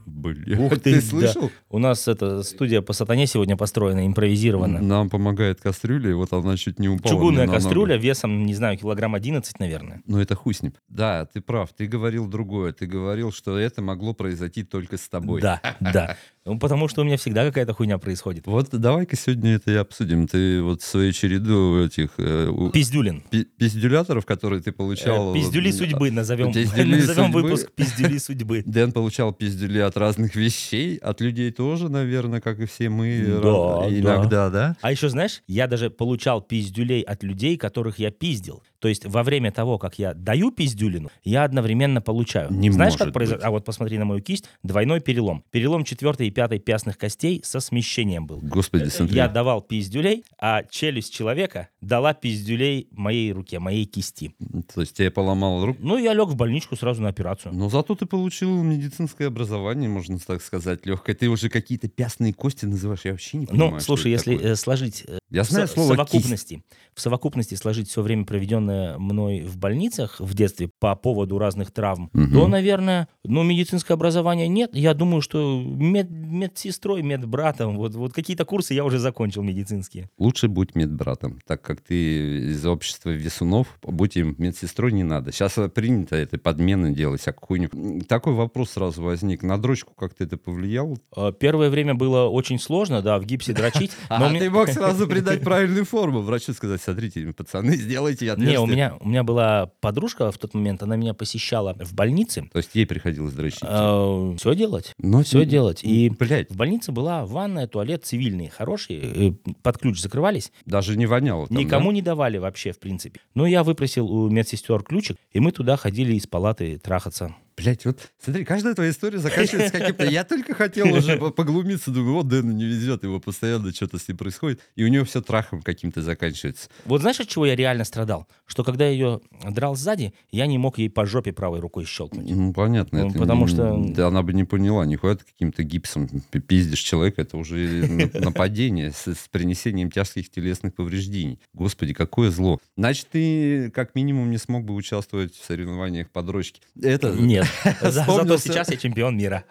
Блин, 0.06 0.60
Ух 0.60 0.72
ты, 0.76 0.80
ты 0.80 0.96
да. 0.96 1.02
слышал? 1.02 1.52
У 1.70 1.80
нас 1.80 2.08
эта 2.08 2.44
студия 2.44 2.82
по 2.82 2.94
сатане 2.94 3.28
сегодня 3.28 3.58
построена, 3.58 4.06
импровизирована. 4.06 4.80
Нам 4.82 5.10
помогает 5.10 5.62
кастрюля, 5.62 6.10
и 6.12 6.14
вот 6.14 6.32
она 6.34 6.58
чуть 6.58 6.80
не 6.80 6.90
упала. 6.90 7.16
Чугунная 7.16 7.46
на 7.46 7.52
ногу. 7.54 7.58
кастрюля 7.64 7.98
весом, 7.98 8.46
не 8.46 8.54
знаю, 8.54 8.78
килограмм 8.78 9.16
11, 9.16 9.60
наверное. 9.60 10.02
Ну, 10.06 10.20
это 10.20 10.36
хуй 10.36 10.54
с 10.54 10.62
ним. 10.62 10.74
Да, 10.90 11.26
ты 11.26 11.42
прав. 11.42 11.72
Ты 11.74 11.88
говорил 11.88 12.28
другое. 12.28 12.74
Ты 12.74 12.86
говорил, 12.86 13.32
что 13.32 13.58
это 13.58 13.82
могло 13.82 14.14
произойти 14.14 14.64
только 14.64 14.98
с 14.98 15.08
тобой. 15.10 15.42
Да, 15.42 15.62
да. 15.80 16.18
Ну, 16.46 16.60
потому 16.60 16.90
что 16.90 17.02
у 17.02 17.04
меня 17.06 17.16
всегда 17.16 17.46
какая-то 17.46 17.74
хуйня 17.74 17.98
происходит. 17.98 18.48
Вот 18.48 18.68
давай-ка 18.72 19.16
сегодня 19.16 19.56
это 19.56 19.72
и 19.72 19.76
обсудим. 19.76 20.28
Ты 20.28 20.62
вот 20.62 20.82
свою 20.82 21.14
череду 21.14 21.82
этих 21.86 22.10
э, 22.18 22.48
у- 22.50 22.70
Пиздюлин. 22.70 23.22
пи- 23.30 23.46
пиздюляторов, 23.46 24.26
которые 24.26 24.62
ты 24.62 24.74
получал... 24.74 25.32
Э, 25.32 25.40
Пиздюли 25.40 25.72
судьбы 25.72 26.12
назовем. 26.12 26.52
Пиздюли 26.52 26.96
Назовем 27.00 27.26
судьбы. 27.32 27.42
выпуск 27.44 27.72
Пиздюли 27.74 28.18
судьбы. 28.18 28.64
Дэн 28.66 28.92
получал 28.92 29.32
пиздюли 29.34 29.80
от 29.80 29.96
разных 29.96 30.36
вещей, 30.36 30.98
от 30.98 31.22
людей 31.22 31.50
тоже, 31.52 31.88
наверное, 31.88 32.42
как 32.42 32.60
и 32.60 32.66
все 32.66 32.90
мы. 32.90 33.24
Да, 33.26 33.42
раз- 33.42 33.90
да. 33.92 34.00
Иногда, 34.00 34.50
да? 34.50 34.78
А 34.82 34.92
еще, 34.92 35.08
знаешь, 35.08 35.44
я 35.48 35.68
даже 35.68 35.90
получал 35.90 36.42
пиздюлей 36.42 37.02
от 37.04 37.24
людей, 37.24 37.56
которых 37.56 38.00
я 38.00 38.12
пиздил. 38.12 38.62
То 38.84 38.90
есть 38.90 39.06
во 39.06 39.24
время 39.24 39.50
того, 39.50 39.78
как 39.78 39.98
я 39.98 40.14
даю 40.14 40.52
пиздюлину, 40.52 41.10
я 41.24 41.46
одновременно 41.46 42.02
получаю. 42.02 42.52
Не 42.52 42.70
Знаешь, 42.70 42.98
как 42.98 43.14
произошло? 43.14 43.48
А 43.48 43.50
вот 43.50 43.64
посмотри 43.64 43.98
на 43.98 44.04
мою 44.04 44.22
кисть. 44.22 44.44
Двойной 44.62 45.00
перелом. 45.00 45.46
Перелом 45.52 45.86
четвертой 45.86 46.28
и 46.28 46.32
пятой 46.32 46.60
пястных 46.60 46.98
костей 46.98 47.40
со 47.46 47.62
смещением 47.62 48.28
был. 48.28 48.40
Господи, 48.42 48.90
смотри. 48.90 49.16
Я 49.16 49.30
давал 49.30 49.62
пиздюлей, 49.62 50.26
а 50.38 50.64
челюсть 50.70 51.14
человека 51.14 51.70
дала 51.80 52.14
пиздюлей 52.14 52.90
моей 52.92 53.32
руке, 53.32 53.60
моей 53.60 53.86
кисти. 53.86 54.36
То 54.76 54.82
есть 54.82 54.98
тебе 54.98 55.10
поломал 55.12 55.66
руку. 55.66 55.80
Ну, 55.82 55.98
я 55.98 56.14
лег 56.14 56.28
в 56.28 56.36
больничку 56.36 56.76
сразу 56.76 57.02
на 57.02 57.08
операцию. 57.08 57.54
Но 57.54 57.70
зато 57.70 57.96
ты 57.96 58.06
получил 58.06 58.64
медицинское 58.64 59.28
образование, 59.28 59.88
можно 59.88 60.20
так 60.20 60.42
сказать, 60.42 60.86
легкое. 60.86 61.16
Ты 61.16 61.30
уже 61.30 61.48
какие-то 61.48 61.88
пястные 61.88 62.34
кости 62.34 62.66
называешь. 62.66 63.06
Я 63.06 63.12
вообще 63.12 63.38
не 63.38 63.46
понимаю, 63.46 63.76
Ну, 63.76 63.80
слушай, 63.80 64.12
если 64.12 64.36
такое. 64.36 64.52
э, 64.52 64.56
сложить 64.58 65.06
э, 65.08 65.20
Я 65.30 65.46
знаю 65.46 65.70
слово 65.70 65.96
«кисть». 65.96 66.12
совокупности, 66.12 66.64
в 66.94 67.00
совокупности 67.00 67.56
сложить 67.56 67.88
все 67.88 68.02
время, 68.02 68.26
проведенное 68.26 68.73
мной 68.98 69.42
в 69.42 69.58
больницах 69.58 70.20
в 70.20 70.34
детстве 70.34 70.70
по 70.80 70.96
поводу 70.96 71.38
разных 71.38 71.72
травм, 71.72 72.10
Мгм. 72.14 72.32
то, 72.34 72.48
наверное, 72.48 73.08
ну, 73.24 73.44
медицинское 73.44 73.94
образование 73.94 74.48
нет. 74.48 74.72
Я 74.74 74.94
думаю, 74.94 75.22
что 75.22 75.62
мед, 75.64 76.08
медсестрой, 76.10 77.02
медбратом, 77.02 77.78
вот, 77.78 77.96
вот 77.96 78.14
какие-то 78.14 78.46
курсы 78.46 78.74
я 78.74 78.84
уже 78.86 79.00
закончил 79.00 79.44
медицинские. 79.44 80.10
Лучше 80.18 80.48
будь 80.48 80.76
медбратом, 80.76 81.40
так 81.48 81.62
как 81.62 81.82
ты 81.82 82.50
из 82.52 82.66
общества 82.66 83.10
весунов, 83.10 83.68
будь 83.84 84.18
им 84.18 84.36
медсестрой 84.38 84.92
не 84.92 85.04
надо. 85.04 85.32
Сейчас 85.32 85.58
принято 85.74 86.16
это 86.16 86.38
подмены 86.38 86.94
делать, 86.94 87.22
всякую 87.22 87.48
хуйню. 87.70 88.02
Такой 88.08 88.34
вопрос 88.34 88.72
сразу 88.72 89.02
возник. 89.04 89.44
На 89.44 89.58
дрочку 89.58 89.94
как-то 89.94 90.24
это 90.24 90.38
повлияло? 90.38 90.96
Э, 91.16 91.32
Первое 91.40 91.70
время 91.70 91.96
было 91.96 92.28
очень 92.30 92.60
сложно, 92.60 93.02
да, 93.02 93.20
в 93.20 93.26
гипсе 93.26 93.54
дрочить. 93.54 93.92
А 94.10 94.30
ты 94.32 94.50
мог 94.50 94.70
сразу 94.70 95.08
придать 95.14 95.42
правильную 95.42 95.86
форму. 95.86 96.22
Врачу 96.22 96.54
сказать, 96.54 96.82
смотрите, 96.82 97.26
пацаны, 97.34 97.76
сделайте 97.76 98.26
Не, 98.26 98.32
отверстие. 98.32 98.60
У 98.64 98.68
меня, 98.68 98.98
у 99.00 99.08
меня 99.08 99.24
была 99.24 99.68
подружка 99.82 100.32
в 100.32 100.38
тот 100.38 100.54
момент, 100.54 100.84
она 100.84 100.96
меня 100.96 101.14
посещала 101.14 101.76
в 101.80 101.94
больнице. 101.94 102.50
То 102.52 102.58
есть 102.58 102.72
ей 102.74 102.86
приходилось 102.86 103.34
дрочить. 103.34 103.60
все 103.60 104.56
делать. 104.56 104.94
Ну, 104.98 105.24
Все 105.24 105.46
делать. 105.46 105.84
И 105.84 106.10
Блядь, 106.10 106.50
в 106.50 106.56
больнице 106.56 106.92
была 106.92 107.26
ванная, 107.26 107.68
туалет 107.68 108.06
цивильные, 108.06 108.50
хорошие, 108.50 109.30
э, 109.30 109.34
под 109.62 109.78
ключ 109.78 110.00
закрывались. 110.00 110.52
даже 110.66 110.98
не 110.98 111.06
воняло 111.06 111.48
там, 111.48 111.58
Никому 111.58 111.90
да? 111.90 111.96
не 111.96 112.02
давали 112.02 112.38
вообще, 112.38 112.72
в 112.72 112.80
принципе. 112.80 113.20
Но 113.36 113.46
я 113.46 113.64
выпросил 113.64 114.10
у 114.10 114.30
медсестер 114.30 114.84
ключик, 114.84 115.18
и 115.32 115.40
мы 115.40 115.52
туда 115.52 115.78
ходили 115.78 116.14
из 116.16 116.28
палаты 116.28 116.78
трахаться. 116.80 117.36
Блять, 117.56 117.86
вот 117.86 118.00
смотри, 118.20 118.46
каждая 118.46 118.74
твоя 118.74 118.90
история 118.92 119.20
заканчивается 119.20 119.72
каким-то... 119.80 120.06
Я 120.06 120.24
только 120.24 120.54
хотел 120.56 120.92
уже 120.94 121.18
по- 121.20 121.30
поглумиться, 121.32 121.92
думаю, 121.92 122.14
вот 122.16 122.28
Дэну 122.28 122.52
не 122.52 122.66
везет, 122.66 123.04
его 123.04 123.20
постоянно 123.20 123.72
что-то 123.74 124.00
с 124.00 124.08
ним 124.08 124.18
происходит, 124.18 124.60
и 124.76 124.84
у 124.84 124.88
него 124.88 125.06
все 125.06 125.22
трахом 125.22 125.62
каким-то 125.62 126.02
заканчивается. 126.02 126.70
Вот 126.86 127.02
знаешь, 127.02 127.20
от 127.20 127.28
чего 127.28 127.46
я 127.46 127.56
реально 127.56 127.84
страдал? 127.86 128.28
Что 128.46 128.64
когда 128.64 128.86
я 128.86 128.92
ее 128.92 129.22
драл 129.52 129.76
сзади, 129.76 130.14
я 130.32 130.48
не 130.48 130.58
мог 130.58 130.78
ей 130.80 130.90
по 130.90 131.06
жопе 131.06 131.32
правой 131.32 131.60
рукой 131.60 131.86
щелкнуть. 131.86 132.30
Ну, 132.30 132.54
понятно. 132.54 133.06
Ну, 133.06 133.14
потому 133.14 133.46
не- 133.46 133.52
что- 133.54 133.84
Да, 133.96 134.08
она 134.08 134.24
бы 134.24 134.34
не 134.34 134.44
поняла, 134.44 134.86
нихуя 134.86 135.16
ты 135.16 135.24
каким-то 135.26 135.64
гипсом 135.64 136.08
пи- 136.32 136.40
пиздишь 136.40 136.80
человека, 136.80 137.22
это 137.22 137.38
уже 137.38 137.56
на- 137.88 138.10
нападение 138.20 138.92
с, 138.92 139.08
с 139.08 139.28
принесением 139.30 139.92
тяжких 139.92 140.30
телесных 140.30 140.74
повреждений. 140.76 141.40
Господи, 141.54 141.94
какое 141.94 142.32
зло. 142.32 142.60
Значит, 142.78 143.08
ты 143.12 143.70
как 143.72 143.96
минимум 143.96 144.32
не 144.32 144.38
смог 144.38 144.64
бы 144.66 144.74
участвовать 144.74 145.36
в 145.36 145.46
соревнованиях 145.46 146.10
по 146.10 146.22
дрочке. 146.24 146.62
Это, 146.82 147.12
Нет. 147.14 147.43
За- 147.82 147.92
Зато 147.92 148.38
сейчас 148.38 148.70
я 148.70 148.78
чемпион 148.78 149.18
мира. 149.18 149.44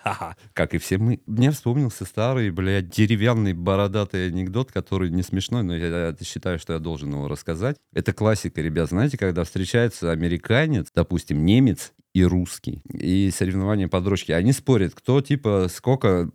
Как 0.54 0.74
и 0.74 0.78
все 0.78 0.98
мы. 0.98 1.20
Мне 1.26 1.50
вспомнился 1.50 2.04
старый, 2.04 2.50
блядь, 2.50 2.90
деревянный 2.90 3.52
бородатый 3.52 4.28
анекдот, 4.28 4.72
который 4.72 5.10
не 5.10 5.22
смешной, 5.22 5.62
но 5.62 5.76
я 5.76 6.14
считаю, 6.22 6.58
что 6.58 6.72
я 6.74 6.78
должен 6.78 7.10
его 7.10 7.28
рассказать. 7.28 7.76
Это 7.94 8.12
классика, 8.12 8.60
ребят. 8.60 8.88
Знаете, 8.88 9.16
когда 9.18 9.44
встречается 9.44 10.10
американец, 10.10 10.88
допустим, 10.94 11.44
немец 11.44 11.92
и 12.14 12.24
русский, 12.24 12.82
и 12.92 13.30
соревнования 13.30 13.88
по 13.88 14.00
дрочке, 14.00 14.34
они 14.34 14.52
спорят, 14.52 14.94
кто, 14.94 15.20
типа, 15.20 15.68
сколько, 15.72 16.30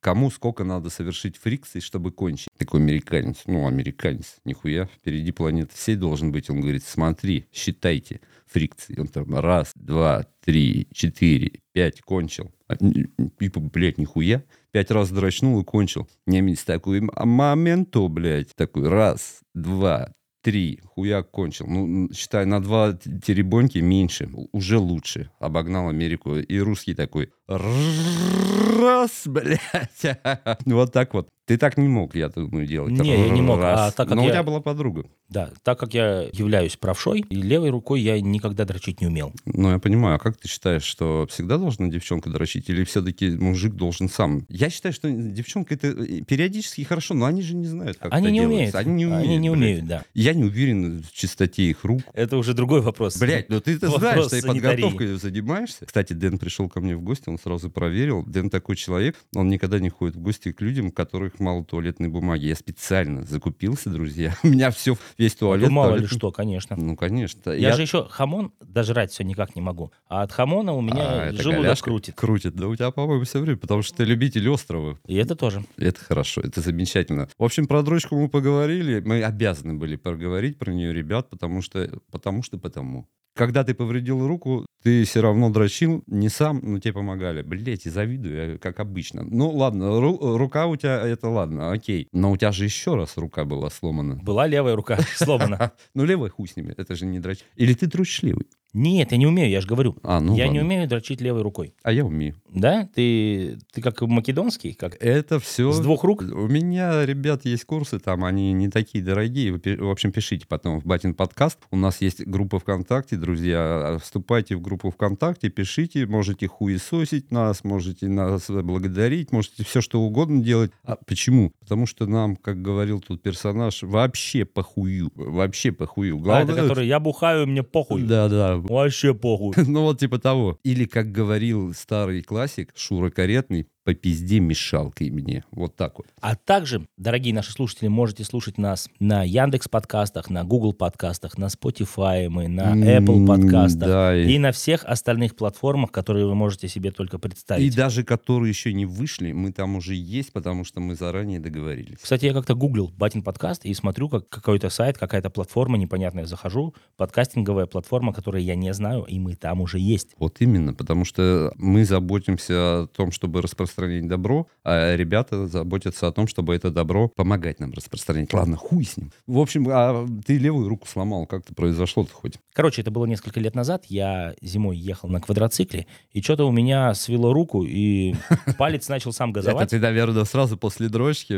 кому 0.00 0.30
сколько 0.30 0.62
надо 0.64 0.88
совершить 0.90 1.36
фрикций, 1.36 1.80
чтобы 1.80 2.12
кончить. 2.12 2.48
Такой 2.56 2.80
американец. 2.80 3.42
Ну, 3.46 3.66
американец, 3.66 4.36
нихуя, 4.44 4.86
впереди 4.86 5.32
планеты 5.32 5.74
всей 5.74 5.96
должен 5.96 6.30
быть. 6.30 6.48
Он 6.48 6.60
говорит, 6.60 6.84
смотри, 6.84 7.46
считайте 7.52 8.20
фрикции. 8.46 8.98
Он 8.98 9.08
там 9.08 9.34
раз, 9.34 9.72
два, 9.74 10.26
три, 10.44 10.86
четыре, 10.92 11.60
пять, 11.72 12.00
кончил. 12.02 12.52
А, 12.68 12.76
Типа, 12.76 13.60
блядь, 13.60 13.98
нихуя. 13.98 14.44
Пять 14.70 14.90
раз 14.92 15.10
дрочнул 15.10 15.60
и 15.60 15.64
кончил. 15.64 16.08
Немец 16.26 16.62
такой, 16.62 17.02
«А 17.14 17.26
моменто, 17.26 18.06
блядь. 18.06 18.54
Такой, 18.54 18.88
раз, 18.88 19.40
два, 19.54 20.12
три, 20.42 20.80
хуяк 20.84 21.30
кончил. 21.30 21.66
Ну, 21.66 22.08
считай, 22.12 22.46
на 22.46 22.60
два 22.60 22.92
теребоньки 22.92 23.78
меньше. 23.78 24.30
Уже 24.52 24.78
лучше. 24.78 25.30
Обогнал 25.38 25.88
Америку. 25.88 26.36
И 26.36 26.58
русский 26.58 26.94
такой, 26.94 27.32
раз, 27.46 29.22
блядь. 29.26 29.60
Вот 30.66 30.92
так 30.92 31.14
вот. 31.14 31.28
Ты 31.50 31.56
так 31.58 31.76
не 31.76 31.88
мог, 31.88 32.14
я 32.14 32.28
думаю, 32.28 32.64
делать. 32.64 32.92
Не, 32.92 33.26
я 33.26 33.28
не 33.28 33.42
мог. 33.42 33.58
А 33.60 33.90
так 33.90 34.06
как 34.06 34.14
Но 34.16 34.22
у 34.22 34.26
я- 34.26 34.30
тебя 34.30 34.44
была 34.44 34.60
подруга. 34.60 35.06
Да, 35.28 35.50
так 35.64 35.80
как 35.80 35.94
я 35.94 36.22
являюсь 36.32 36.76
правшой, 36.76 37.24
и 37.28 37.34
левой 37.34 37.70
рукой 37.70 38.00
я 38.00 38.20
никогда 38.20 38.64
дрочить 38.64 39.00
не 39.00 39.08
умел. 39.08 39.32
Ну, 39.46 39.72
я 39.72 39.80
понимаю. 39.80 40.14
А 40.14 40.18
как 40.20 40.36
ты 40.36 40.46
считаешь, 40.48 40.84
что 40.84 41.26
всегда 41.28 41.58
должна 41.58 41.88
девчонка 41.88 42.30
дрочить? 42.30 42.68
Или 42.70 42.84
все-таки 42.84 43.30
мужик 43.30 43.74
должен 43.74 44.08
сам? 44.08 44.44
Я 44.48 44.70
считаю, 44.70 44.92
что 44.92 45.10
девчонка 45.10 45.74
это 45.74 45.88
э, 45.88 46.20
периодически 46.22 46.82
хорошо, 46.82 47.14
но 47.14 47.26
они 47.26 47.42
же 47.42 47.56
не 47.56 47.66
знают, 47.66 47.96
как 47.98 48.12
Они 48.12 48.26
это 48.28 48.32
не 48.32 48.40
делается. 48.40 48.54
умеют. 48.54 48.74
Они 48.76 48.94
не 48.94 49.06
умеют. 49.06 49.24
Они 49.24 49.36
не 49.38 49.50
блядь. 49.50 49.58
умеют, 49.60 49.86
да. 49.86 50.04
Я 50.14 50.34
не 50.34 50.44
уверен 50.44 51.02
в 51.02 51.12
чистоте 51.12 51.64
их 51.64 51.84
рук. 51.84 52.02
Это 52.12 52.36
уже 52.36 52.54
другой 52.54 52.80
вопрос. 52.80 53.16
Блять, 53.18 53.48
ну 53.50 53.60
ты-то 53.60 53.90
Вопрос 53.90 54.28
знаешь, 54.28 54.42
ты 54.42 54.46
подготовкой 54.46 55.16
занимаешься. 55.16 55.84
Кстати, 55.86 56.12
Дэн 56.12 56.38
пришел 56.38 56.68
ко 56.68 56.80
мне 56.80 56.94
в 56.94 57.02
гости, 57.02 57.28
он 57.28 57.40
сразу 57.40 57.70
проверил. 57.70 58.24
Дэн 58.24 58.50
такой 58.50 58.76
человек, 58.76 59.16
он 59.34 59.48
никогда 59.48 59.80
не 59.80 59.90
ходит 59.90 60.14
в 60.14 60.20
гости 60.20 60.52
к 60.52 60.60
людям, 60.60 60.92
у 61.39 61.39
мало 61.40 61.64
туалетной 61.64 62.08
бумаги. 62.08 62.46
Я 62.46 62.54
специально 62.54 63.24
закупился, 63.24 63.90
друзья. 63.90 64.34
У 64.42 64.48
меня 64.48 64.70
все, 64.70 64.96
весь 65.18 65.34
туалет. 65.34 65.68
Ну, 65.68 65.74
мало 65.74 65.96
ли 65.96 66.06
что, 66.06 66.30
конечно. 66.30 66.76
Ну, 66.76 66.96
конечно. 66.96 67.50
Я, 67.50 67.74
же 67.74 67.82
еще 67.82 68.06
хамон 68.08 68.52
дожрать 68.60 69.10
все 69.10 69.24
никак 69.24 69.56
не 69.56 69.62
могу. 69.62 69.92
А 70.08 70.22
от 70.22 70.32
хамона 70.32 70.72
у 70.72 70.80
меня 70.80 71.28
А, 71.28 71.32
желудок 71.32 71.62
голяшка 71.62 71.90
крутит. 71.90 72.14
Крутит. 72.14 72.54
Да 72.54 72.68
у 72.68 72.76
тебя, 72.76 72.90
по-моему, 72.90 73.24
все 73.24 73.40
время, 73.40 73.58
потому 73.58 73.82
что 73.82 73.96
ты 73.96 74.04
любитель 74.04 74.48
острова. 74.48 74.98
И 75.06 75.16
это 75.16 75.34
тоже. 75.34 75.64
Это 75.76 76.00
хорошо, 76.00 76.40
это 76.40 76.60
замечательно. 76.60 77.28
В 77.38 77.44
общем, 77.44 77.66
про 77.66 77.82
дрочку 77.82 78.16
мы 78.16 78.28
поговорили. 78.28 79.00
Мы 79.00 79.22
обязаны 79.22 79.74
были 79.74 79.96
поговорить 79.96 80.58
про 80.58 80.72
нее, 80.72 80.92
ребят, 80.92 81.30
потому 81.30 81.62
что, 81.62 81.90
потому 82.10 82.42
что 82.42 82.58
потому. 82.58 83.08
Когда 83.40 83.64
ты 83.64 83.72
повредил 83.72 84.26
руку, 84.28 84.66
ты 84.82 85.04
все 85.04 85.22
равно 85.22 85.48
дрочил 85.48 86.04
не 86.06 86.28
сам, 86.28 86.60
но 86.62 86.78
тебе 86.78 86.92
помогали. 86.92 87.40
Блять, 87.40 87.86
и 87.86 87.88
завидую, 87.88 88.58
как 88.58 88.80
обычно. 88.80 89.22
Ну, 89.22 89.48
ладно, 89.48 89.84
ру- 89.98 90.36
рука 90.36 90.66
у 90.66 90.76
тебя, 90.76 91.00
это 91.00 91.30
ладно, 91.30 91.72
окей. 91.72 92.06
Но 92.12 92.32
у 92.32 92.36
тебя 92.36 92.52
же 92.52 92.64
еще 92.64 92.96
раз 92.96 93.16
рука 93.16 93.46
была 93.46 93.70
сломана. 93.70 94.16
Была 94.16 94.46
левая 94.46 94.76
рука 94.76 94.98
сломана. 95.16 95.72
Ну, 95.94 96.04
левая 96.04 96.28
хуй 96.28 96.48
с 96.48 96.56
ними, 96.56 96.74
это 96.76 96.94
же 96.94 97.06
не 97.06 97.18
дроч. 97.18 97.38
Или 97.56 97.72
ты 97.72 97.86
левый? 98.22 98.46
Нет, 98.72 99.12
я 99.12 99.18
не 99.18 99.26
умею, 99.26 99.50
я 99.50 99.60
же 99.60 99.66
говорю. 99.66 99.96
А, 100.02 100.20
ну 100.20 100.36
я 100.36 100.46
не 100.46 100.58
ладно. 100.58 100.74
умею 100.74 100.88
дрочить 100.88 101.20
левой 101.20 101.42
рукой. 101.42 101.74
А 101.82 101.92
я 101.92 102.04
умею. 102.04 102.36
Да? 102.48 102.88
Ты, 102.94 103.58
ты 103.72 103.80
как 103.80 104.00
македонский? 104.02 104.74
Как... 104.74 104.96
Это 105.00 105.40
все... 105.40 105.72
С 105.72 105.80
двух 105.80 106.04
рук? 106.04 106.22
У 106.22 106.46
меня, 106.46 107.04
ребят, 107.04 107.44
есть 107.44 107.64
курсы, 107.64 107.98
там 107.98 108.24
они 108.24 108.52
не 108.52 108.68
такие 108.68 109.02
дорогие. 109.02 109.52
Вы, 109.52 109.60
в 109.76 109.90
общем, 109.90 110.12
пишите 110.12 110.46
потом 110.46 110.80
в 110.80 110.86
Батин 110.86 111.14
подкаст. 111.14 111.58
У 111.70 111.76
нас 111.76 112.00
есть 112.00 112.24
группа 112.24 112.58
ВКонтакте, 112.58 113.16
друзья. 113.16 113.98
Вступайте 114.02 114.56
в 114.56 114.60
группу 114.60 114.90
ВКонтакте, 114.90 115.48
пишите. 115.48 116.06
Можете 116.06 116.46
хуесосить 116.46 117.30
нас, 117.30 117.64
можете 117.64 118.08
нас 118.08 118.48
благодарить, 118.48 119.32
можете 119.32 119.64
все 119.64 119.80
что 119.80 120.00
угодно 120.00 120.42
делать. 120.42 120.70
А 120.84 120.96
почему? 120.96 121.52
Потому 121.60 121.86
что 121.86 122.06
нам, 122.06 122.36
как 122.36 122.62
говорил 122.62 123.00
тут 123.00 123.22
персонаж, 123.22 123.82
вообще 123.82 124.44
похую. 124.44 125.10
Вообще 125.14 125.72
похую. 125.72 126.20
А, 126.30 126.42
это 126.42 126.54
который 126.54 126.86
«я 126.86 127.00
бухаю, 127.00 127.46
мне 127.46 127.62
похуй». 127.62 128.02
Да, 128.02 128.28
да. 128.28 128.59
Вообще 128.68 129.14
похуй. 129.14 129.54
Ну 129.70 129.82
вот 129.82 130.00
типа 130.00 130.18
того. 130.18 130.58
Или, 130.64 130.84
как 130.84 131.12
говорил 131.12 131.72
старый 131.74 132.22
классик 132.22 132.72
Шура 132.76 133.10
Каретный, 133.10 133.66
по 133.90 133.94
пизде 133.94 134.38
мешалкой 134.38 135.10
мне. 135.10 135.42
Вот 135.50 135.74
так 135.74 135.98
вот. 135.98 136.06
А 136.20 136.36
также, 136.36 136.86
дорогие 136.96 137.34
наши 137.34 137.50
слушатели, 137.50 137.88
можете 137.88 138.22
слушать 138.22 138.56
нас 138.56 138.88
на 139.00 139.24
Яндекс 139.24 139.66
подкастах, 139.68 140.30
на 140.30 140.44
Google 140.44 140.74
подкастах, 140.74 141.36
на 141.36 141.46
Spotify, 141.46 142.28
мы, 142.28 142.46
на 142.46 142.76
Apple 142.76 143.26
подкастах 143.26 143.88
да, 143.88 144.16
и- 144.16 144.30
и 144.34 144.38
на 144.38 144.52
всех 144.52 144.84
остальных 144.84 145.34
платформах, 145.34 145.90
которые 145.90 146.24
вы 146.26 146.36
можете 146.36 146.68
себе 146.68 146.92
только 146.92 147.16
И 147.16 147.20
представить. 147.20 147.74
даже 147.74 148.04
которые 148.04 148.50
еще 148.50 148.72
не 148.72 148.86
вышли, 148.86 149.32
мы 149.32 149.50
там 149.50 149.74
уже 149.74 149.96
есть, 149.96 150.32
потому 150.32 150.62
что 150.64 150.78
мы 150.78 150.94
заранее 150.94 151.40
договорились. 151.40 151.98
Кстати, 152.00 152.26
я 152.26 152.32
как-то 152.32 152.54
гуглил 152.54 152.92
Батин 152.96 153.22
подкаст 153.24 153.64
и 153.64 153.74
смотрю, 153.74 154.08
как 154.08 154.28
какой-то 154.28 154.70
сайт, 154.70 154.98
какая-то 154.98 155.30
платформа 155.30 155.78
непонятная, 155.78 156.26
захожу, 156.26 156.76
подкастинговая 156.96 157.66
платформа, 157.66 158.12
которую 158.12 158.44
я 158.44 158.54
не 158.54 158.72
знаю, 158.72 159.02
и 159.02 159.18
мы 159.18 159.34
там 159.34 159.60
уже 159.60 159.80
есть. 159.80 160.10
Вот 160.20 160.36
именно, 160.38 160.74
потому 160.74 161.04
что 161.04 161.52
мы 161.56 161.84
заботимся 161.84 162.54
о 162.82 162.86
том, 162.86 163.10
чтобы 163.10 163.42
распространять 163.42 163.79
добро, 163.88 164.46
а 164.64 164.94
ребята 164.96 165.46
заботятся 165.46 166.08
о 166.08 166.12
том, 166.12 166.26
чтобы 166.26 166.54
это 166.54 166.70
добро 166.70 167.08
помогать 167.08 167.60
нам 167.60 167.72
распространять. 167.72 168.32
Ладно, 168.32 168.56
хуй 168.56 168.84
с 168.84 168.96
ним. 168.96 169.12
В 169.26 169.38
общем, 169.38 169.68
а 169.70 170.06
ты 170.26 170.38
левую 170.38 170.68
руку 170.68 170.86
сломал, 170.86 171.26
как 171.26 171.44
это 171.44 171.54
произошло-то 171.54 172.12
хоть? 172.12 172.34
Короче, 172.52 172.82
это 172.82 172.90
было 172.90 173.06
несколько 173.06 173.40
лет 173.40 173.54
назад. 173.54 173.84
Я 173.86 174.34
зимой 174.42 174.76
ехал 174.76 175.08
на 175.08 175.20
квадроцикле, 175.20 175.86
и 176.12 176.20
что-то 176.20 176.46
у 176.46 176.52
меня 176.52 176.94
свело 176.94 177.32
руку, 177.32 177.64
и 177.64 178.14
палец 178.58 178.88
начал 178.88 179.12
сам 179.12 179.30
Это 179.30 179.40
газовать. 179.40 179.70
ты, 179.70 179.78
наверное, 179.78 180.24
сразу 180.24 180.56
после 180.56 180.88
дрочки. 180.88 181.32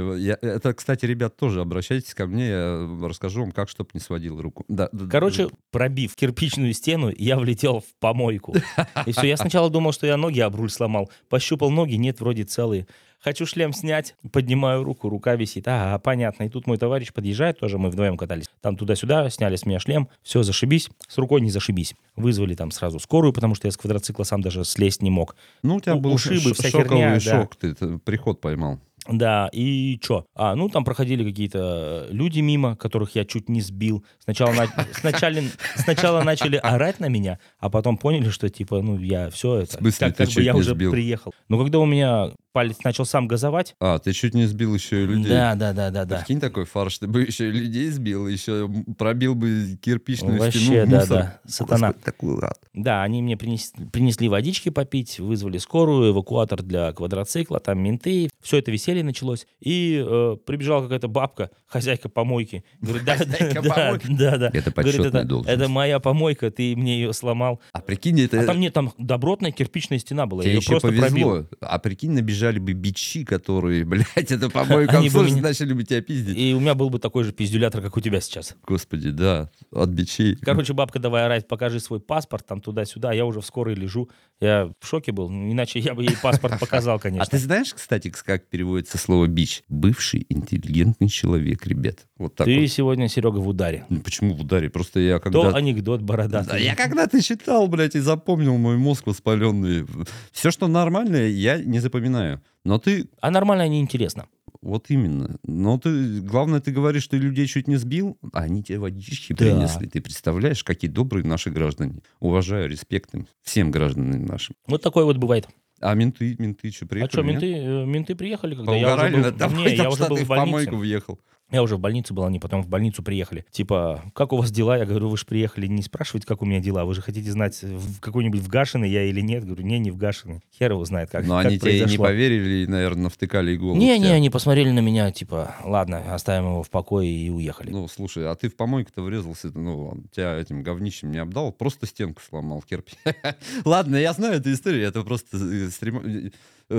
Это, 0.45 0.75
кстати, 0.75 1.05
ребят, 1.07 1.37
тоже 1.37 1.61
обращайтесь 1.61 2.15
ко 2.15 2.27
мне, 2.27 2.49
я 2.49 2.89
расскажу 3.03 3.43
вам, 3.43 3.53
как, 3.53 3.69
чтобы 3.69 3.91
не 3.95 4.01
сводил 4.01 4.41
руку. 4.41 4.65
Да, 4.69 4.89
Короче, 5.11 5.49
пробив 5.71 6.15
кирпичную 6.17 6.73
стену, 6.73 7.13
я 7.17 7.39
влетел 7.39 7.81
в 7.81 7.95
помойку. 8.01 8.55
И 9.07 9.13
все, 9.13 9.27
я 9.27 9.37
сначала 9.37 9.71
думал, 9.71 9.93
что 9.93 10.07
я 10.07 10.17
ноги 10.17 10.41
об 10.41 10.57
руль 10.57 10.71
сломал. 10.71 11.11
Пощупал 11.29 11.71
ноги, 11.71 11.95
нет, 11.97 12.21
вроде 12.23 12.45
целые. 12.45 12.87
Хочу 13.21 13.47
шлем 13.47 13.73
снять, 13.73 14.17
поднимаю 14.33 14.83
руку, 14.83 15.09
рука 15.09 15.37
висит. 15.37 15.69
Ага, 15.69 15.99
понятно. 16.01 16.45
И 16.45 16.49
тут 16.49 16.67
мой 16.67 16.77
товарищ 16.77 17.13
подъезжает, 17.13 17.59
тоже 17.61 17.79
мы 17.79 17.89
вдвоем 17.91 18.17
катались. 18.17 18.47
Там 18.61 18.77
туда-сюда, 18.77 19.29
сняли 19.31 19.55
с 19.55 19.65
меня 19.65 19.79
шлем. 19.79 20.09
Все, 20.25 20.43
зашибись. 20.43 20.89
С 21.07 21.19
рукой 21.19 21.41
не 21.41 21.51
зашибись. 21.51 21.95
Вызвали 22.17 22.55
там 22.57 22.73
сразу 22.73 22.99
скорую, 22.99 23.33
потому 23.33 23.55
что 23.55 23.69
я 23.69 23.73
с 23.73 23.77
квадроцикла 23.77 24.25
сам 24.25 24.41
даже 24.41 24.65
слезть 24.65 25.03
не 25.03 25.11
мог. 25.11 25.37
Ну, 25.63 25.77
у 25.77 25.81
тебя 25.81 25.95
у- 25.95 26.01
был 26.01 26.15
ушибы, 26.15 26.41
ш- 26.51 26.55
вся 26.55 26.71
шоковый 26.71 26.89
херня, 26.99 27.15
да. 27.15 27.21
шок, 27.21 27.55
ты, 27.55 27.75
ты 27.75 27.99
приход 27.99 28.41
поймал. 28.41 28.81
Да, 29.09 29.49
и 29.53 29.99
что? 30.03 30.27
А, 30.35 30.55
ну 30.55 30.69
там 30.69 30.85
проходили 30.85 31.25
какие-то 31.25 32.07
люди 32.11 32.39
мимо, 32.41 32.77
которых 32.77 33.15
я 33.17 33.25
чуть 33.25 33.49
не 33.49 33.61
сбил. 33.61 34.05
Сначала, 34.23 34.53
на- 34.53 34.69
сначала, 34.93 35.37
сначала 35.77 36.23
начали 36.23 36.57
орать 36.57 37.01
на 37.01 37.09
меня, 37.09 37.39
а 37.59 37.69
потом 37.69 37.97
поняли, 37.99 38.29
что 38.31 38.49
типа, 38.49 38.81
ну 38.81 38.99
я 39.01 39.29
все 39.31 39.57
это, 39.57 39.79
В 39.79 39.81
смысле, 39.81 40.07
как, 40.09 40.17
ты 40.17 40.27
как 40.27 40.35
бы 40.35 40.43
я 40.43 40.53
не 40.53 40.61
уже 40.61 40.75
сбил? 40.75 40.93
приехал. 40.93 41.33
Но 41.49 41.59
когда 41.59 41.81
у 41.81 41.87
меня 41.87 42.31
палец 42.53 42.79
начал 42.85 43.05
сам 43.05 43.27
газовать. 43.29 43.75
А, 43.81 43.99
ты 43.99 44.13
чуть 44.13 44.35
не 44.35 44.47
сбил 44.47 44.75
еще 44.75 45.03
и 45.05 45.07
людей. 45.07 45.29
Да, 45.33 45.55
да, 45.55 45.73
да, 45.73 45.91
да, 45.91 46.05
да. 46.05 46.19
Прикинь, 46.19 46.41
такой 46.41 46.65
фарш, 46.65 46.99
ты 46.99 47.07
бы 47.07 47.23
еще 47.23 47.49
и 47.49 47.53
людей 47.53 47.89
сбил, 47.91 48.29
еще 48.29 48.71
пробил 48.99 49.35
бы 49.35 49.79
кирпичную 49.81 50.39
Вообще, 50.39 50.59
стену 50.61 50.87
в 50.87 50.91
да, 50.91 50.99
мусор. 51.01 51.17
да. 51.19 51.41
Сатана. 51.47 51.87
Господи, 51.89 52.05
такой 52.05 52.39
рад. 52.41 52.59
Да, 52.75 53.03
они 53.03 53.23
мне 53.23 53.35
принес- 53.35 53.73
принесли 53.91 54.29
водички 54.29 54.69
попить, 54.69 55.19
вызвали 55.19 55.59
скорую, 55.59 56.13
эвакуатор 56.13 56.63
для 56.63 56.93
квадроцикла, 56.93 57.61
там 57.61 57.79
менты. 57.81 58.31
Все 58.43 58.59
это 58.59 58.71
веселье 58.71 59.03
началось. 59.05 59.47
И 59.61 60.03
э, 60.07 60.37
прибежала 60.45 60.83
какая-то 60.83 61.09
бабка, 61.09 61.51
хозяйка 61.67 62.09
помойки. 62.09 62.65
Говорит, 62.81 63.05
да, 63.05 63.17
Хозяйка 63.17 63.63
да, 63.63 63.75
помойки. 63.75 64.07
да, 64.11 64.37
да. 64.39 64.47
Это 64.49 64.71
Говорит, 64.71 64.75
почетная 64.75 65.09
это, 65.09 65.25
должность. 65.25 65.55
это 65.59 65.69
моя 65.69 66.01
помойка, 66.01 66.51
ты 66.51 66.77
мне 66.77 66.97
ее 67.01 67.13
сломал. 67.13 67.61
А 67.73 67.81
прикинь, 67.81 68.21
это... 68.21 68.41
А 68.41 68.45
там 68.45 68.61
нет, 68.61 68.73
там 68.75 68.93
добротная 68.99 69.51
кирпичная 69.53 69.99
стена 69.99 70.27
была. 70.27 70.43
Тебе 70.43 70.57
еще 70.57 70.81
повезло. 70.81 71.07
пробил. 71.07 71.49
А 71.61 71.79
прикинь, 71.79 72.13
набежали 72.43 72.59
бы 72.59 72.73
бичи, 72.73 73.25
которые, 73.25 73.85
блядь, 73.87 74.31
это 74.31 74.51
помойку 74.51 74.93
Они 74.97 75.03
бы 75.03 75.07
обслуживать, 75.07 75.33
меня- 75.35 75.43
начали 75.49 75.73
бы 75.73 75.85
тебя 75.85 76.03
пиздить. 76.03 76.37
И 76.37 76.55
у 76.55 76.61
меня 76.61 76.75
был 76.75 76.91
бы 76.91 76.99
такой 76.99 77.25
же 77.25 77.33
пиздюлятор, 77.33 77.81
как 77.83 77.97
у 77.97 78.01
тебя 78.01 78.21
сейчас. 78.21 78.55
Господи, 78.67 79.11
да, 79.11 79.51
от 79.71 79.91
бичей. 79.91 80.37
Короче, 80.37 80.73
бабка 80.73 80.99
давай 80.99 81.25
орать, 81.25 81.47
покажи 81.49 81.81
свой 81.81 82.01
паспорт, 82.01 82.47
там 82.47 82.61
туда-сюда. 82.61 83.11
а 83.11 83.15
Я 83.15 83.25
уже 83.27 83.41
в 83.41 83.47
скорой 83.47 83.75
лежу. 83.75 84.11
Я 84.41 84.71
в 84.81 84.87
шоке 84.87 85.13
был. 85.13 85.29
Ну, 85.31 85.53
Иначе 85.53 85.79
я 85.79 85.95
бы 85.95 86.03
ей 86.03 86.17
паспорт 86.21 86.59
показал, 86.59 86.97
А 86.97 87.01
конечно. 87.01 87.27
ты 87.31 87.39
знаешь, 87.39 87.73
кстати, 87.75 88.11
как 88.25 88.49
переводится 88.49 88.99
слово 88.99 89.27
бич? 89.27 89.63
Бывший 89.69 90.27
интеллигентный 90.29 91.09
человек, 91.09 91.67
ребят. 91.67 92.07
Вот 92.19 92.35
так 92.35 92.47
Ты 92.47 92.61
вот. 92.61 92.69
сегодня, 92.71 93.09
Серега, 93.09 93.39
в 93.39 93.49
ударе. 93.49 93.85
Ну, 93.89 94.01
Почему 94.01 94.35
в 94.35 94.41
ударе? 94.41 94.71
Просто 94.71 95.01
я 95.01 95.19
когда... 95.19 95.41
То 95.51 95.55
анекдот 95.57 96.01
Да, 96.01 96.07
бородатый. 96.07 96.63
я 96.65 96.75
когда-то 96.75 97.21
читал, 97.23 97.67
блядь, 97.69 97.95
и 97.95 98.01
запомнил 98.01 98.57
мой 98.59 98.77
мозг 98.77 99.07
воспаленный. 99.07 99.87
Все, 100.33 100.51
что 100.51 100.69
нормальное, 100.69 101.29
я 101.29 101.59
не 101.59 101.79
запоминаю. 101.81 102.32
Но 102.65 102.79
ты 102.79 103.09
А 103.21 103.31
нормально 103.31 103.69
неинтересно. 103.69 104.27
Вот 104.61 104.91
именно. 104.91 105.39
Но 105.43 105.79
ты, 105.79 106.21
главное, 106.21 106.61
ты 106.61 106.71
говоришь, 106.71 107.03
что 107.03 107.17
людей 107.17 107.47
чуть 107.47 107.67
не 107.67 107.77
сбил, 107.77 108.17
а 108.33 108.43
они 108.43 108.63
тебе 108.63 108.79
водички 108.79 109.33
Да. 109.33 109.39
принесли. 109.39 109.89
Ты 109.89 110.01
представляешь, 110.01 110.63
какие 110.63 110.91
добрые 110.91 111.25
наши 111.25 111.51
граждане. 111.51 112.01
Уважаю, 112.21 112.69
респект 112.69 113.13
им, 113.15 113.27
всем 113.43 113.71
гражданам 113.73 114.25
нашим. 114.25 114.55
Вот 114.69 114.81
такое 114.83 115.05
вот 115.05 115.17
бывает. 115.17 115.49
А 115.81 115.95
менты, 115.95 116.37
менты 116.39 116.71
что, 116.71 116.87
приехали? 116.87 117.09
а 117.09 117.13
что, 117.13 117.23
менты, 117.23 117.53
э, 117.55 117.85
менты 117.87 118.15
приехали, 118.15 118.55
когда 118.55 118.73
я 118.77 118.87
уже 118.87 118.97
Поугарали 118.97 119.23
был... 119.23 119.33
тобой, 119.39 119.65
Не, 119.65 119.75
я 119.77 119.91
уже 119.91 120.07
был 120.07 120.17
в 120.17 120.23
в 120.23 120.27
помойку 120.29 120.53
больнице. 120.53 120.77
въехал. 120.77 121.19
Я 121.53 121.63
уже 121.63 121.77
в 121.77 121.81
больнице 121.81 122.15
был, 122.15 122.25
они 122.25 122.39
потом 122.39 122.63
в 122.63 122.69
больницу 122.69 123.03
приехали. 123.03 123.45
Типа, 123.51 124.03
как 124.15 124.33
у 124.33 124.39
вас 124.39 124.51
дела? 124.51 124.79
Я 124.79 124.87
говорю, 124.87 125.09
вы 125.11 125.17
же 125.19 125.27
приехали 125.27 125.67
не 125.67 125.83
спрашивать, 125.83 126.25
как 126.25 126.41
у 126.43 126.47
меня 126.47 126.61
дела. 126.61 126.85
Вы 126.87 126.95
же 126.95 127.03
хотите 127.03 127.31
знать, 127.31 127.63
в 127.63 128.01
какой-нибудь 128.01 128.41
в 128.41 128.49
Гашиной 128.49 128.91
я 128.91 129.05
или 129.05 129.21
нет. 129.21 129.45
Говорю, 129.45 129.63
не, 129.65 129.79
не 129.79 129.91
в 129.91 129.97
Гашиной. 129.99 130.41
Хер 130.59 130.73
его 130.73 130.85
знает, 130.85 131.11
как, 131.11 131.27
Но 131.27 131.37
как 131.37 131.47
они 131.47 131.59
тебе 131.59 131.73
и 131.73 131.75
не 131.75 131.81
произошло. 131.81 132.05
поверили 132.07 132.65
и, 132.65 132.67
наверное, 132.67 133.11
втыкали 133.11 133.55
иголу. 133.55 133.75
в 133.75 133.77
Не, 133.79 133.99
не, 133.99 134.09
они 134.09 134.31
посмотрели 134.31 134.71
на 134.71 134.81
меня, 134.81 135.13
типа, 135.13 135.57
ладно, 135.65 136.15
оставим 136.15 136.47
его 136.47 136.63
в 136.63 136.71
покое 136.71 137.09
и 137.09 137.29
уехали. 137.29 137.71
Ну, 137.71 137.87
слушай, 137.87 138.27
а 138.27 138.35
ты 138.35 138.49
в 138.49 138.57
помойку-то 138.57 139.03
врезался, 139.03 139.51
ну, 139.55 139.89
он 139.89 140.05
тебя 140.15 140.37
этим 140.39 140.63
говнищем 140.63 141.11
не 141.13 141.19
обдал, 141.19 141.53
просто 141.53 141.87
стенку 141.87 142.23
сломал 142.27 142.63
кирпич. 142.63 142.95
Ладно, 143.65 143.97
я 143.97 144.13
знаю 144.15 144.37
эту 144.37 144.53
историю, 144.53 144.87
это 144.89 145.03
просто 145.03 145.37
э, 145.37 145.69
стрим- 145.69 146.27
э, 146.29 146.31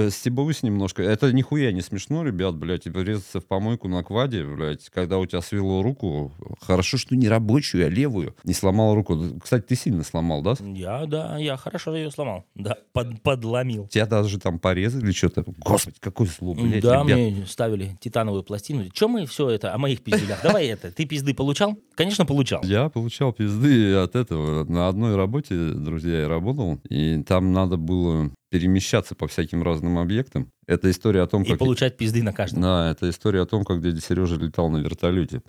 стебусь 0.09 0.63
немножко. 0.63 1.03
Это 1.03 1.31
нихуя 1.31 1.71
не 1.71 1.81
смешно, 1.81 2.23
ребят, 2.23 2.55
блядь, 2.55 2.83
типа 2.83 2.99
врезаться 2.99 3.39
в 3.39 3.45
помойку 3.45 3.87
на 3.87 4.03
кваде, 4.03 4.43
блядь, 4.43 4.89
когда 4.89 5.17
у 5.19 5.25
тебя 5.25 5.41
свело 5.41 5.81
руку, 5.81 6.31
хорошо, 6.61 6.97
что 6.97 7.15
не 7.15 7.27
рабочую, 7.27 7.85
а 7.85 7.89
левую, 7.89 8.35
не 8.43 8.53
сломал 8.53 8.95
руку. 8.95 9.17
Кстати, 9.41 9.63
ты 9.63 9.75
сильно 9.75 10.03
сломал, 10.03 10.41
да? 10.41 10.55
Я, 10.59 11.05
да, 11.05 11.37
я 11.37 11.57
хорошо 11.57 11.95
ее 11.95 12.11
сломал. 12.11 12.45
Да, 12.55 12.77
под- 12.93 13.21
подломил. 13.21 13.87
Тебя 13.87 14.05
даже 14.05 14.39
там 14.39 14.59
порезали 14.59 15.11
что-то. 15.11 15.43
Господи, 15.59 15.97
какой 15.99 16.27
зло, 16.27 16.53
блядь, 16.53 16.81
да, 16.83 17.03
ребят. 17.03 17.05
мне 17.05 17.45
ставили 17.47 17.97
титановую 17.99 18.43
пластину. 18.43 18.89
Чем 18.89 19.11
мы 19.11 19.25
все 19.25 19.49
это 19.49 19.73
о 19.73 19.77
моих 19.77 20.03
пизделях? 20.03 20.41
Давай 20.43 20.67
это. 20.67 20.91
Ты 20.91 21.05
пизды 21.05 21.33
получал? 21.33 21.77
Конечно, 21.95 22.25
получал. 22.25 22.63
Я 22.63 22.89
получал 22.89 23.33
пизды 23.33 23.93
от 23.95 24.15
этого. 24.15 24.63
На 24.65 24.87
одной 24.87 25.15
работе, 25.15 25.55
друзья, 25.55 26.21
я 26.21 26.27
работал, 26.27 26.79
и 26.89 27.21
там 27.23 27.53
надо 27.53 27.77
было 27.77 28.31
перемещаться 28.53 29.15
по 29.15 29.27
всяким 29.27 29.63
разным 29.63 29.97
объектам. 29.97 30.51
Это 30.67 30.89
история 30.91 31.23
о 31.23 31.27
том, 31.27 31.41
И 31.41 31.49
как... 31.49 31.57
получать 31.59 31.97
пизды 31.97 32.21
на 32.21 32.31
каждом. 32.31 32.61
Да, 32.61 32.91
это 32.91 33.09
история 33.09 33.41
о 33.41 33.45
том, 33.47 33.65
как 33.65 33.81
дядя 33.81 33.99
Сережа 33.99 34.35
летал 34.35 34.69
на 34.69 34.77
вертолете. 34.77 35.41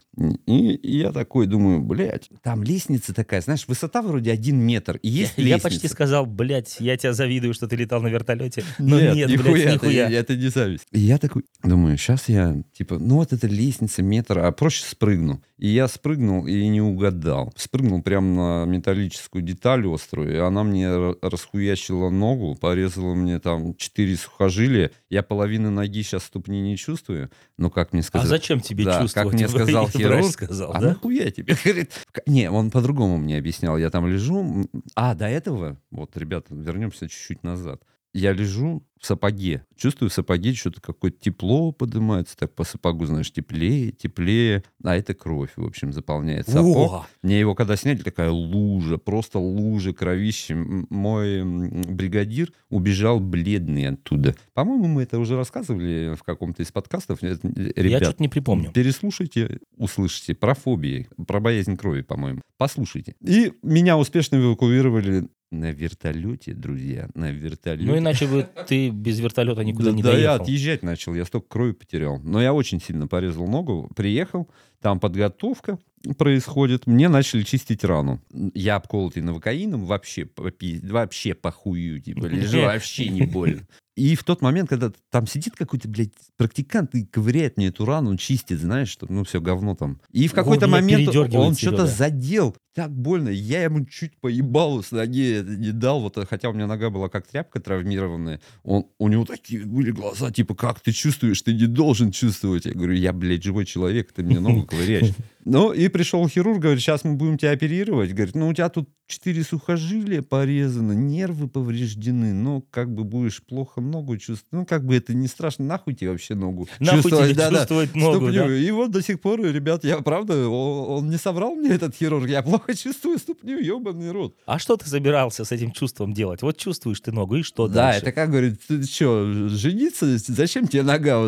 И, 0.47 0.71
и 0.73 0.97
я 0.99 1.13
такой 1.13 1.47
думаю, 1.47 1.81
блядь, 1.83 2.31
там 2.43 2.63
лестница 2.65 3.13
такая, 3.15 3.43
знаешь, 3.43 3.69
высота 3.69 4.01
вроде 4.01 4.33
один 4.33 4.59
метр, 4.59 4.97
и 5.03 5.09
есть 5.11 5.35
Я 5.37 5.45
лестница. 5.45 5.63
почти 5.69 5.89
сказал, 5.89 6.25
блядь, 6.27 6.77
я 6.81 6.97
тебя 6.97 7.13
завидую, 7.13 7.53
что 7.53 7.69
ты 7.69 7.77
летал 7.77 8.01
на 8.01 8.09
вертолете. 8.09 8.65
Но 8.79 8.99
нет, 8.99 9.15
нет, 9.15 9.31
нихуя, 9.31 9.53
блядь, 9.53 9.65
это- 9.67 9.75
нихуя. 9.87 10.11
Это, 10.11 10.37
не 10.37 10.49
зависть. 10.49 10.87
И 10.91 10.99
я 11.01 11.19
такой 11.19 11.45
думаю, 11.63 11.99
сейчас 11.99 12.29
я, 12.31 12.57
типа, 12.73 12.99
ну 12.99 13.17
вот 13.17 13.33
эта 13.35 13.47
лестница 13.47 14.03
метр, 14.03 14.39
а 14.39 14.51
проще 14.51 14.85
спрыгну. 14.87 15.43
И 15.59 15.69
я 15.69 15.87
спрыгнул 15.89 16.47
и 16.47 16.67
не 16.69 16.81
угадал. 16.81 17.53
Спрыгнул 17.57 18.03
прямо 18.03 18.65
на 18.65 18.71
металлическую 18.71 19.43
деталь 19.43 19.87
острую, 19.87 20.35
и 20.35 20.39
она 20.39 20.65
мне 20.65 20.87
ра- 20.87 21.17
расхуячила 21.23 22.11
ногу, 22.11 22.57
порезала 22.61 22.94
мне 22.97 23.39
там 23.41 23.75
четыре 23.77 24.17
сухожилия. 24.17 24.91
Я 25.11 25.23
половины 25.23 25.71
ноги 25.71 26.03
сейчас 26.03 26.25
ступни 26.25 26.61
не 26.61 26.77
чувствую, 26.77 27.31
но 27.59 27.71
как 27.71 27.93
мне 27.93 28.01
А 28.01 28.05
сказать... 28.05 28.29
зачем 28.29 28.61
тебе 28.61 28.85
Да, 28.85 29.01
чувствовать? 29.03 29.31
как 29.31 29.35
мне 29.39 29.49
сказал 29.49 29.89
хирург, 29.91 30.31
сказал, 30.33 30.73
а 30.75 30.81
да? 30.81 30.89
нахуя 30.91 31.31
тебе? 31.31 31.57
Говорит, 31.65 31.93
«В- 31.93 32.29
не, 32.31 32.51
он 32.51 32.71
по-другому 32.71 33.17
мне 33.19 33.39
объяснял. 33.39 33.77
Я 33.79 33.91
там 33.91 34.07
лежу. 34.07 34.69
А, 34.95 35.15
до 35.15 35.27
этого, 35.27 35.79
вот, 35.91 36.17
ребята, 36.17 36.55
вернемся 36.55 37.09
чуть-чуть 37.09 37.43
назад. 37.43 37.83
Я 38.15 38.33
лежу 38.33 38.83
в 39.01 39.07
сапоге. 39.07 39.67
Чувствую 39.77 40.09
в 40.09 40.13
сапоге 40.15 40.55
что-то 40.55 40.81
какое-то 40.81 41.19
тепло 41.21 41.73
поднимается. 41.73 42.37
Так 42.39 42.55
по 42.55 42.65
сапогу, 42.65 43.05
знаешь, 43.07 43.31
теплее, 43.31 43.91
теплее. 43.91 44.63
А 44.83 44.97
это 44.97 45.13
кровь, 45.15 45.51
в 45.57 45.65
общем, 45.67 45.93
заполняет 45.93 46.49
сапог. 46.49 46.77
О! 46.93 47.07
Мне 47.23 47.39
его 47.41 47.55
когда 47.55 47.77
сняли, 47.77 47.99
такая 47.99 48.31
лужа, 48.31 48.97
просто 48.97 49.39
лужа 49.41 49.93
кровища. 49.93 50.55
М- 50.55 50.87
Мой 50.91 51.43
бригадир 51.45 52.53
убежал 52.71 53.21
бледный 53.21 53.89
оттуда. 53.89 54.37
По-моему, 54.55 54.87
мы 54.87 55.03
это 55.03 55.19
уже 55.19 55.37
рассказывали 55.37 56.15
в 56.15 56.23
каком-то 56.23 56.63
из 56.63 56.71
подкастов. 56.73 57.23
Э, 57.23 57.37
Я 57.43 57.83
Ребят, 57.83 58.05
что-то 58.05 58.23
не 58.23 58.29
припомню. 58.29 58.71
Переслушайте, 58.73 59.59
услышите 59.77 60.35
про 60.35 60.55
фобии, 60.55 61.09
про 61.27 61.41
боязнь 61.41 61.77
крови, 61.77 62.03
по-моему. 62.03 62.41
Послушайте. 62.57 63.17
И 63.21 63.53
меня 63.63 63.99
успешно 63.99 64.37
эвакуировали 64.37 65.29
на 65.51 65.73
вертолете, 65.73 66.53
друзья, 66.53 67.09
на 67.15 67.31
вертолете. 67.31 67.87
Ну, 67.87 67.99
иначе 67.99 68.27
бы 68.27 68.49
ты 68.67 68.91
без 68.91 69.21
вертолета 69.21 69.63
никуда 69.65 69.91
да, 69.91 69.97
не 69.97 70.03
да, 70.03 70.11
я 70.11 70.15
доехал. 70.15 70.43
отъезжать 70.43 70.83
начал, 70.83 71.15
я 71.15 71.25
столько 71.25 71.49
крови 71.49 71.73
потерял. 71.73 72.19
Но 72.21 72.43
я 72.43 72.53
очень 72.53 72.81
сильно 72.81 73.07
порезал 73.07 73.47
ногу, 73.47 73.91
приехал, 73.95 74.49
там 74.81 75.01
подготовка 75.01 75.79
происходит, 76.19 76.87
мне 76.87 77.09
начали 77.09 77.43
чистить 77.43 77.85
рану. 77.85 78.21
Я 78.55 78.77
обколотый 78.77 79.23
новокаином, 79.23 79.85
вообще, 79.87 80.29
вообще 80.37 81.35
похую, 81.35 82.01
типа, 82.01 82.27
лежу, 82.27 82.61
вообще 82.63 83.09
не 83.09 83.23
больно. 83.23 83.63
И 83.97 84.17
в 84.17 84.25
тот 84.25 84.43
момент, 84.43 84.69
когда 84.69 84.93
там 85.11 85.27
сидит 85.27 85.55
какой-то, 85.55 85.89
блядь, 85.89 86.13
практикант 86.37 86.95
и 86.95 87.05
ковыряет 87.05 87.57
мне 87.57 87.69
эту 87.69 87.85
рану, 87.85 88.17
чистит, 88.17 88.59
знаешь, 88.59 88.89
что, 88.89 89.07
ну, 89.09 89.23
все 89.23 89.41
говно 89.41 89.77
там. 89.77 90.01
И 90.11 90.27
в 90.27 90.33
какой-то 90.33 90.67
момент 90.67 91.15
он 91.15 91.55
что-то 91.55 91.87
задел. 91.87 92.57
Так 92.75 92.91
больно. 92.91 93.29
Я 93.29 93.63
ему 93.63 93.85
чуть 93.85 94.17
поебалу 94.21 94.83
с 94.83 94.91
ноги 94.91 95.45
не 95.47 95.71
дал. 95.71 96.01
Вот, 96.01 96.19
э, 96.19 96.27
хотя 96.29 96.49
у 96.51 96.53
меня 96.53 96.67
нога 96.67 96.91
была 96.91 97.09
как 97.09 97.25
тряпка 97.25 97.61
травмированная. 97.61 98.41
Он, 98.65 98.87
у 98.99 99.07
него 99.07 99.25
такие 99.25 99.65
были 99.65 99.93
глаза, 99.93 100.33
типа, 100.33 100.57
как 100.57 100.81
ты 100.81 100.91
чувствуешь? 100.91 101.41
Ты 101.43 101.55
не 101.55 101.67
должен 101.67 102.11
чувствовать. 102.11 102.67
Я 102.67 102.73
говорю, 102.73 102.95
я, 102.95 103.13
блядь, 103.13 103.45
живой 103.45 103.65
человек, 103.65 104.13
ты 104.13 104.25
мне 104.25 104.41
ногу 104.41 104.65
ковыряешь. 104.67 105.13
Ну, 105.45 105.73
и 105.73 105.89
пришел 105.89 106.27
хирург, 106.29 106.59
говорит, 106.61 106.81
сейчас 106.81 107.05
мы 107.05 107.15
будем 107.15 107.39
тебя 107.39 107.51
оперировать. 107.53 108.13
Говорит, 108.13 108.35
ну, 108.35 108.49
у 108.49 108.53
тебя 108.55 108.69
тут 108.69 108.89
четыре 109.07 109.43
сухожилия 109.43 110.23
порезаны, 110.23 110.95
нервы 110.95 111.47
повреждены, 111.49 112.33
ну, 112.33 112.65
как 112.71 112.93
бы 112.93 113.05
будешь 113.05 113.43
плохо 113.43 113.83
ногу 113.83 114.17
чувствовать. 114.17 114.47
Ну, 114.53 114.65
как 114.65 114.87
бы 114.87 114.97
это 114.97 115.13
не 115.13 115.27
страшно, 115.29 115.67
нахуй 115.67 115.95
тебе 115.95 116.11
вообще 116.11 116.35
ногу 116.35 116.69
Нахуй 116.81 117.03
чувствовать? 117.03 117.31
тебе 117.33 117.39
Да-да. 117.39 117.59
чувствовать 117.59 117.95
ногу, 117.95 118.17
Ступню. 118.29 118.49
да? 118.49 118.57
И 118.57 118.71
вот 118.71 118.91
до 118.91 119.03
сих 119.03 119.21
пор, 119.21 119.43
ребят, 119.43 119.85
я 119.85 119.99
правда, 119.99 120.49
он, 120.49 121.03
он 121.05 121.11
не 121.11 121.19
соврал 121.19 121.55
мне, 121.55 121.71
этот 121.71 121.95
хирург. 121.95 122.27
Я 122.29 122.43
плохо 122.43 122.75
чувствую 122.75 123.19
ступню, 123.19 123.59
ебаный 123.59 124.11
рот. 124.11 124.35
А 124.47 124.59
что 124.59 124.77
ты 124.79 124.89
собирался 124.89 125.45
с 125.45 125.53
этим 125.53 125.71
чувством 125.73 126.15
делать? 126.15 126.41
Вот 126.41 126.57
чувствуешь 126.57 127.01
ты 127.01 127.13
ногу, 127.13 127.37
и 127.37 127.43
что 127.43 127.69
да, 127.69 127.75
дальше? 127.75 128.01
это 128.01 128.13
как, 128.13 128.31
говорит, 128.31 128.59
ты 128.67 128.83
что, 128.85 129.49
жениться? 129.51 130.17
Зачем 130.17 130.67
тебе 130.67 130.83
нога? 130.83 131.23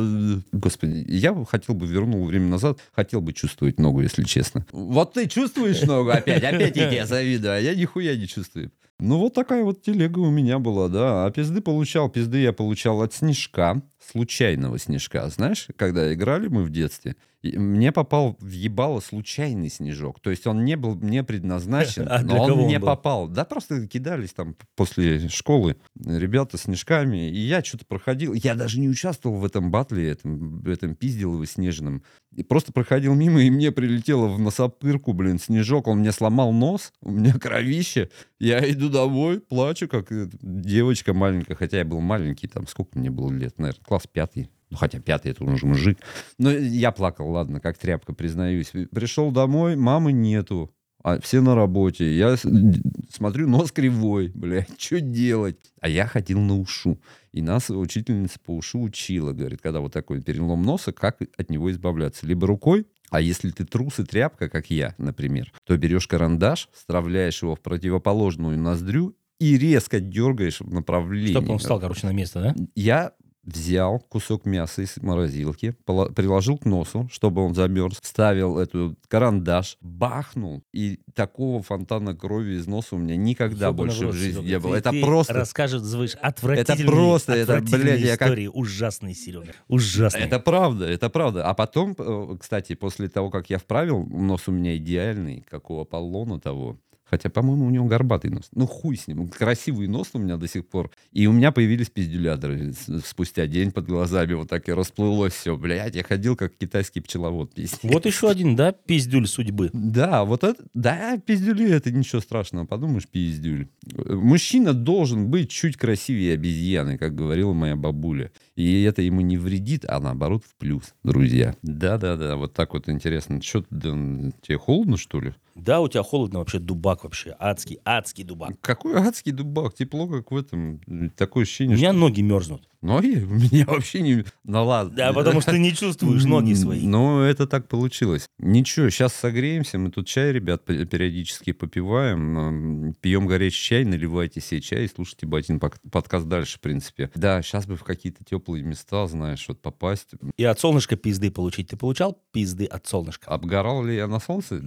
Господи, 0.52 1.04
я 1.08 1.36
хотел 1.44 1.74
бы 1.74 1.86
вернул 1.86 2.24
время 2.24 2.46
назад, 2.46 2.78
хотел 2.94 3.20
бы 3.20 3.34
чувствовать 3.34 3.78
ногу, 3.78 4.05
если 4.06 4.22
честно. 4.24 4.66
Вот 4.72 5.14
ты 5.14 5.26
чувствуешь 5.26 5.82
ногу 5.82 6.10
опять? 6.10 6.42
Опять 6.42 6.76
я 6.76 6.90
тебе 6.90 7.06
завидую, 7.06 7.54
а 7.54 7.58
я 7.58 7.74
нихуя 7.74 8.16
не 8.16 8.26
чувствую. 8.26 8.72
Ну, 8.98 9.18
вот 9.18 9.34
такая 9.34 9.62
вот 9.62 9.82
телега 9.82 10.20
у 10.20 10.30
меня 10.30 10.58
была, 10.58 10.88
да. 10.88 11.26
А 11.26 11.30
пизды 11.30 11.60
получал, 11.60 12.08
пизды 12.08 12.38
я 12.38 12.52
получал 12.52 13.02
от 13.02 13.12
снежка 13.12 13.82
случайного 14.10 14.78
снежка. 14.78 15.28
Знаешь, 15.28 15.68
когда 15.76 16.12
играли 16.12 16.48
мы 16.48 16.62
в 16.62 16.70
детстве, 16.70 17.16
мне 17.42 17.92
попал 17.92 18.36
в 18.40 18.50
ебало 18.50 19.00
случайный 19.00 19.70
снежок. 19.70 20.20
То 20.20 20.30
есть 20.30 20.46
он 20.46 20.64
не 20.64 20.76
был 20.76 20.96
мне 20.96 21.22
предназначен, 21.22 22.06
А 22.10 22.22
но 22.22 22.44
он 22.44 22.64
мне 22.64 22.80
попал. 22.80 23.28
Да, 23.28 23.44
просто 23.44 23.86
кидались 23.86 24.32
там 24.32 24.56
после 24.74 25.28
школы 25.28 25.76
ребята 26.04 26.58
снежками, 26.58 27.30
и 27.30 27.38
я 27.38 27.62
что-то 27.62 27.84
проходил. 27.86 28.32
Я 28.32 28.54
даже 28.54 28.80
не 28.80 28.88
участвовал 28.88 29.36
в 29.38 29.44
этом 29.44 29.70
батле, 29.70 30.10
этом, 30.10 30.64
этом 30.66 30.94
пизделово 30.94 31.46
снежном. 31.46 32.02
И 32.34 32.42
просто 32.42 32.72
проходил 32.72 33.14
мимо, 33.14 33.40
и 33.40 33.50
мне 33.50 33.70
прилетело 33.72 34.26
в 34.26 34.38
носопырку, 34.38 35.12
блин, 35.12 35.38
снежок. 35.38 35.86
Он 35.86 36.00
мне 36.00 36.12
сломал 36.12 36.52
нос, 36.52 36.92
у 37.00 37.10
меня 37.10 37.32
кровище. 37.34 38.10
Я 38.38 38.68
иду 38.70 38.85
домой, 38.88 39.40
плачу, 39.40 39.88
как 39.88 40.10
э, 40.12 40.28
девочка 40.40 41.14
маленькая. 41.14 41.54
Хотя 41.54 41.78
я 41.78 41.84
был 41.84 42.00
маленький, 42.00 42.48
там 42.48 42.66
сколько 42.66 42.98
мне 42.98 43.10
было 43.10 43.32
лет, 43.32 43.58
наверное, 43.58 43.84
класс 43.84 44.06
пятый. 44.10 44.50
Ну, 44.70 44.76
хотя 44.76 45.00
пятый, 45.00 45.30
это 45.30 45.44
уже 45.44 45.66
мужик. 45.66 45.98
Но 46.38 46.50
я 46.50 46.90
плакал, 46.90 47.30
ладно, 47.30 47.60
как 47.60 47.78
тряпка, 47.78 48.12
признаюсь. 48.12 48.72
Пришел 48.90 49.30
домой, 49.30 49.76
мамы 49.76 50.12
нету. 50.12 50.72
А 51.06 51.20
все 51.20 51.40
на 51.40 51.54
работе. 51.54 52.16
Я 52.16 52.36
смотрю, 52.36 53.48
нос 53.48 53.70
кривой, 53.70 54.32
блядь, 54.34 54.68
что 54.78 55.00
делать? 55.00 55.56
А 55.80 55.88
я 55.88 56.06
ходил 56.06 56.40
на 56.40 56.58
ушу. 56.58 57.00
И 57.32 57.42
нас 57.42 57.70
учительница 57.70 58.40
по 58.44 58.56
ушу 58.56 58.82
учила, 58.82 59.32
говорит, 59.32 59.60
когда 59.62 59.78
вот 59.78 59.92
такой 59.92 60.20
перелом 60.20 60.62
носа, 60.62 60.92
как 60.92 61.18
от 61.36 61.48
него 61.48 61.70
избавляться. 61.70 62.26
Либо 62.26 62.48
рукой, 62.48 62.86
а 63.10 63.20
если 63.20 63.50
ты 63.50 63.64
трус 63.64 63.98
и 63.98 64.04
тряпка, 64.04 64.48
как 64.48 64.70
я, 64.70 64.94
например, 64.98 65.52
то 65.64 65.76
берешь 65.76 66.06
карандаш, 66.06 66.68
вставляешь 66.72 67.42
его 67.42 67.54
в 67.54 67.60
противоположную 67.60 68.58
ноздрю 68.58 69.16
и 69.38 69.58
резко 69.58 70.00
дергаешь 70.00 70.60
в 70.60 70.72
направлении. 70.72 71.32
Чтобы 71.32 71.52
он 71.52 71.58
встал, 71.58 71.80
короче, 71.80 72.06
на 72.06 72.12
место, 72.12 72.40
да? 72.40 72.54
Я 72.74 73.12
взял 73.46 74.00
кусок 74.00 74.44
мяса 74.44 74.82
из 74.82 74.96
морозилки, 74.98 75.74
приложил 76.14 76.58
к 76.58 76.64
носу, 76.66 77.08
чтобы 77.10 77.42
он 77.42 77.54
замерз, 77.54 77.98
вставил 78.02 78.58
эту 78.58 78.96
карандаш, 79.08 79.78
бахнул, 79.80 80.62
и 80.74 80.98
такого 81.14 81.62
фонтана 81.62 82.14
крови 82.14 82.54
из 82.56 82.66
носа 82.66 82.96
у 82.96 82.98
меня 82.98 83.16
никогда 83.16 83.68
Ёбаный 83.68 83.88
больше 83.90 84.06
в 84.08 84.12
жизни 84.12 84.40
Серега. 84.40 84.48
не 84.48 84.58
было. 84.58 84.72
Ты- 84.72 84.78
Это 84.80 84.90
ты 84.90 85.00
просто... 85.02 85.32
Рассказываешь 85.32 86.16
отвратительные, 86.20 86.86
просто, 86.86 87.32
это, 87.34 87.54
отвратительные 87.56 87.94
блядь, 87.96 88.00
я 88.08 88.16
как- 88.16 88.28
истории. 88.28 88.46
Ужасные, 88.52 89.14
Серега. 89.14 89.52
Ужасные. 89.68 90.24
Это 90.24 90.40
правда, 90.40 90.84
это 90.86 91.08
правда. 91.08 91.44
А 91.48 91.54
потом, 91.54 91.94
э, 91.96 92.36
кстати, 92.40 92.74
после 92.74 93.08
того, 93.08 93.30
как 93.30 93.48
я 93.48 93.58
вправил, 93.58 94.04
нос 94.04 94.48
у 94.48 94.52
меня 94.52 94.76
идеальный, 94.76 95.46
как 95.48 95.70
у 95.70 95.80
Аполлона 95.80 96.40
того. 96.40 96.78
Хотя, 97.08 97.30
по-моему, 97.30 97.66
у 97.66 97.70
него 97.70 97.86
горбатый 97.86 98.30
нос. 98.30 98.48
Ну, 98.52 98.66
хуй 98.66 98.96
с 98.96 99.06
ним. 99.06 99.28
Красивый 99.28 99.86
нос 99.86 100.10
у 100.14 100.18
меня 100.18 100.36
до 100.36 100.48
сих 100.48 100.66
пор. 100.66 100.90
И 101.12 101.26
у 101.26 101.32
меня 101.32 101.52
появились 101.52 101.88
пиздюляторы. 101.88 102.74
Спустя 103.04 103.46
день 103.46 103.70
под 103.70 103.86
глазами 103.86 104.34
вот 104.34 104.48
так 104.48 104.68
и 104.68 104.72
расплылось 104.72 105.32
все. 105.32 105.56
Блядь, 105.56 105.94
я 105.94 106.02
ходил 106.02 106.34
как 106.36 106.56
китайский 106.56 107.00
пчеловод. 107.00 107.54
пиздец. 107.54 107.78
Вот 107.84 108.06
еще 108.06 108.28
один, 108.28 108.56
да, 108.56 108.72
пиздюль 108.72 109.28
судьбы. 109.28 109.70
Да, 109.72 110.24
вот 110.24 110.42
это, 110.42 110.64
да, 110.74 111.16
пиздюли, 111.18 111.70
это 111.70 111.92
ничего 111.92 112.20
страшного, 112.20 112.66
подумаешь, 112.66 113.06
пиздюль. 113.06 113.68
Мужчина 113.94 114.74
должен 114.74 115.28
быть 115.30 115.48
чуть 115.48 115.76
красивее 115.76 116.34
обезьяны, 116.34 116.98
как 116.98 117.14
говорила 117.14 117.52
моя 117.52 117.76
бабуля. 117.76 118.32
И 118.56 118.82
это 118.82 119.02
ему 119.02 119.20
не 119.20 119.36
вредит, 119.36 119.84
а 119.86 120.00
наоборот 120.00 120.42
в 120.44 120.56
плюс, 120.56 120.94
друзья. 121.04 121.54
Да-да-да, 121.62 122.36
вот 122.36 122.52
так 122.52 122.72
вот 122.74 122.88
интересно. 122.88 123.40
Что, 123.40 123.62
тебе 123.62 124.58
холодно, 124.58 124.96
что 124.96 125.20
ли? 125.20 125.34
Да, 125.54 125.80
у 125.80 125.88
тебя 125.88 126.02
холодно 126.02 126.40
вообще, 126.40 126.58
дубак 126.58 126.95
вообще. 127.04 127.36
Адский, 127.38 127.78
адский 127.84 128.24
дубак. 128.24 128.60
Какой 128.60 128.94
адский 128.94 129.32
дубак, 129.32 129.74
тепло, 129.74 130.06
как 130.08 130.30
в 130.30 130.36
этом. 130.36 130.80
Такое 131.16 131.42
У 131.42 131.44
ощущение, 131.44 131.76
меня 131.76 131.90
что... 131.90 131.98
ноги 131.98 132.20
мерзнут. 132.20 132.68
Ноги? 132.82 133.16
Меня 133.52 133.66
вообще 133.66 134.00
не... 134.02 134.24
Ну 134.44 134.64
ладно. 134.64 134.94
Да, 134.96 135.12
потому 135.12 135.40
что 135.40 135.52
ты 135.52 135.58
не 135.58 135.72
чувствуешь 135.74 136.24
ноги 136.24 136.54
свои. 136.54 136.86
Ну, 136.86 137.20
это 137.22 137.46
так 137.46 137.68
получилось. 137.68 138.28
Ничего, 138.38 138.90
сейчас 138.90 139.14
согреемся. 139.14 139.78
Мы 139.78 139.90
тут 139.90 140.06
чай, 140.06 140.32
ребят, 140.32 140.64
пе- 140.64 140.84
периодически 140.84 141.52
попиваем. 141.52 142.94
Пьем 143.00 143.26
горячий 143.26 143.62
чай, 143.62 143.84
наливайте 143.84 144.40
себе 144.40 144.60
чай 144.60 144.84
и 144.84 144.88
слушайте 144.88 145.26
Батин 145.26 145.58
подкаст 145.60 146.26
дальше, 146.26 146.58
в 146.58 146.60
принципе. 146.60 147.10
Да, 147.14 147.42
сейчас 147.42 147.66
бы 147.66 147.76
в 147.76 147.84
какие-то 147.84 148.24
теплые 148.24 148.62
места, 148.62 149.06
знаешь, 149.06 149.44
вот 149.48 149.60
попасть. 149.60 150.10
И 150.36 150.44
от 150.44 150.60
солнышка 150.60 150.96
пизды 150.96 151.30
получить. 151.30 151.68
Ты 151.68 151.76
получал 151.76 152.20
пизды 152.32 152.66
от 152.66 152.86
солнышка? 152.86 153.30
Обгорал 153.30 153.84
ли 153.84 153.96
я 153.96 154.06
на 154.06 154.20
солнце? 154.20 154.58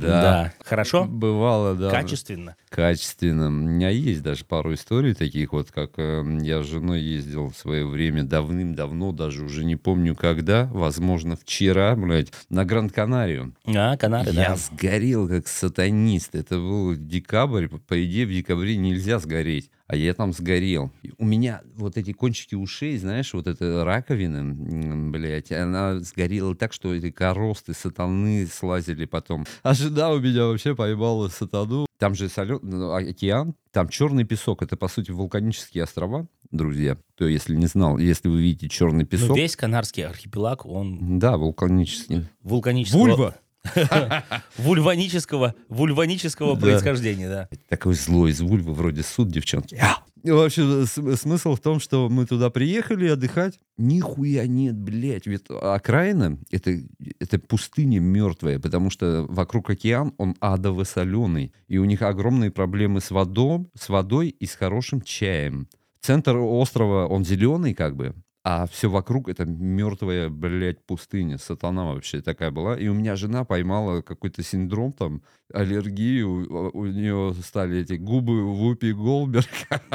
Хорошо? 0.64 1.06
Бывало, 1.06 1.76
да. 1.76 1.90
Качественно. 1.90 2.56
Качественно. 2.70 3.48
У 3.48 3.52
меня 3.52 3.90
есть 3.90 4.22
даже 4.24 4.46
пару 4.46 4.74
историй 4.74 5.14
таких 5.14 5.54
вот, 5.54 5.72
как 5.72 5.92
э, 5.98 6.24
я 6.42 6.64
с 6.64 6.68
женой 6.68 7.02
ездил 7.02 7.50
в 7.50 7.58
свое 7.58 7.86
время 7.86 7.99
давным-давно, 8.08 9.12
даже 9.12 9.44
уже 9.44 9.66
не 9.66 9.76
помню 9.76 10.16
когда, 10.16 10.66
возможно, 10.72 11.36
вчера, 11.36 11.96
блядь, 11.96 12.32
на 12.50 12.66
Гранд-Канарию. 12.66 13.54
А, 13.66 13.98
Канады, 13.98 14.32
Я 14.32 14.50
да. 14.50 14.56
сгорел 14.56 15.28
как 15.28 15.48
сатанист. 15.48 16.36
Это 16.36 16.56
был 16.56 16.96
декабрь. 16.96 17.68
По- 17.68 18.04
идее, 18.04 18.26
в 18.26 18.32
декабре 18.32 18.78
нельзя 18.78 19.20
сгореть. 19.20 19.70
А 19.88 19.96
я 19.96 20.14
там 20.14 20.34
сгорел. 20.34 20.92
У 21.18 21.26
меня 21.26 21.62
вот 21.76 21.98
эти 21.98 22.14
кончики 22.14 22.54
ушей, 22.54 22.98
знаешь, 22.98 23.34
вот 23.34 23.48
эта 23.48 23.84
раковина, 23.84 25.10
блядь, 25.10 25.52
она 25.52 26.00
сгорела 26.00 26.56
так, 26.56 26.74
что 26.74 26.94
эти 26.94 27.10
коросты 27.10 27.74
сатаны 27.74 28.46
слазили 28.46 29.06
потом. 29.06 29.46
А 29.64 29.74
жена 29.74 30.12
у 30.12 30.20
меня 30.20 30.46
вообще 30.46 30.76
поймала 30.76 31.28
сатану. 31.30 31.88
Там 31.98 32.14
же 32.14 32.30
солен... 32.30 32.60
ну, 32.62 32.94
океан, 32.94 33.56
там 33.72 33.90
черный 33.90 34.24
песок. 34.26 34.62
Это, 34.62 34.78
по 34.78 34.88
сути, 34.88 35.10
вулканические 35.10 35.84
острова, 35.84 36.28
друзья. 36.52 36.98
То, 37.16 37.28
если 37.28 37.56
не 37.56 37.68
знал, 37.68 37.98
если 37.98 38.28
вы 38.30 38.42
видите 38.42 38.70
черный 38.70 39.06
песок... 39.06 39.36
весь 39.38 39.56
Канарский 39.56 40.06
архипелаг, 40.06 40.66
он 40.66 41.20
Да, 41.20 41.38
вулканический. 41.38 42.28
вулканического... 42.44 43.00
Вульва! 43.00 43.36
Вульванического, 44.58 45.56
вульванического 45.68 46.56
Да. 46.56 46.62
происхождения, 46.62 47.28
да. 47.30 47.50
Такой 47.68 47.94
злой 47.96 48.32
из 48.32 48.42
Вульвы, 48.42 48.74
вроде 48.74 49.04
суд, 49.04 49.30
девчонки. 49.30 49.80
И 50.24 50.32
вообще, 50.32 50.86
с- 50.86 51.18
смысл 51.18 51.56
в 51.56 51.60
том, 51.62 51.80
что 51.80 52.10
мы 52.10 52.26
туда 52.26 52.50
приехали 52.50 53.08
отдыхать. 53.08 53.58
Нихуя 53.78 54.48
нет, 54.48 54.78
блядь. 54.78 55.28
Ведь 55.28 55.44
окраина— 55.50 56.38
это, 56.52 56.78
это 57.20 57.40
пустыня 57.40 58.00
мертвая, 58.00 58.60
потому 58.60 58.90
что 58.90 59.26
вокруг 59.30 59.70
океан, 59.70 60.14
он 60.18 60.36
адово-соленый. 60.42 61.54
И 61.70 61.78
у 61.78 61.86
них 61.86 62.02
огромные 62.02 62.52
проблемы 62.52 63.00
с 63.00 63.12
водой, 63.12 63.68
с 63.80 63.88
водой 63.88 64.30
и 64.30 64.46
с 64.46 64.56
хорошим 64.56 65.02
чаем. 65.02 65.68
Центр 66.02 66.38
острова, 66.38 67.08
он 67.08 67.26
зеленый 67.26 67.74
как 67.74 67.96
бы, 67.96 68.16
а 68.44 68.66
все 68.68 68.90
вокруг 68.90 69.28
это 69.28 69.46
мертвая, 69.46 70.30
блядь, 70.30 70.84
пустыня. 70.86 71.38
Сатана 71.38 71.86
вообще 71.86 72.22
такая 72.22 72.52
была. 72.52 72.76
И 72.78 72.88
у 72.88 72.94
меня 72.94 73.16
жена 73.18 73.44
поймала 73.44 74.02
какой-то 74.02 74.44
синдром 74.44 74.94
там, 74.94 75.22
аллергию. 75.54 76.72
У, 76.74 76.86
нее 76.86 77.36
стали 77.44 77.82
эти 77.82 77.94
губы 77.94 78.46
Вупи 78.46 78.94
Голберг. 78.94 79.46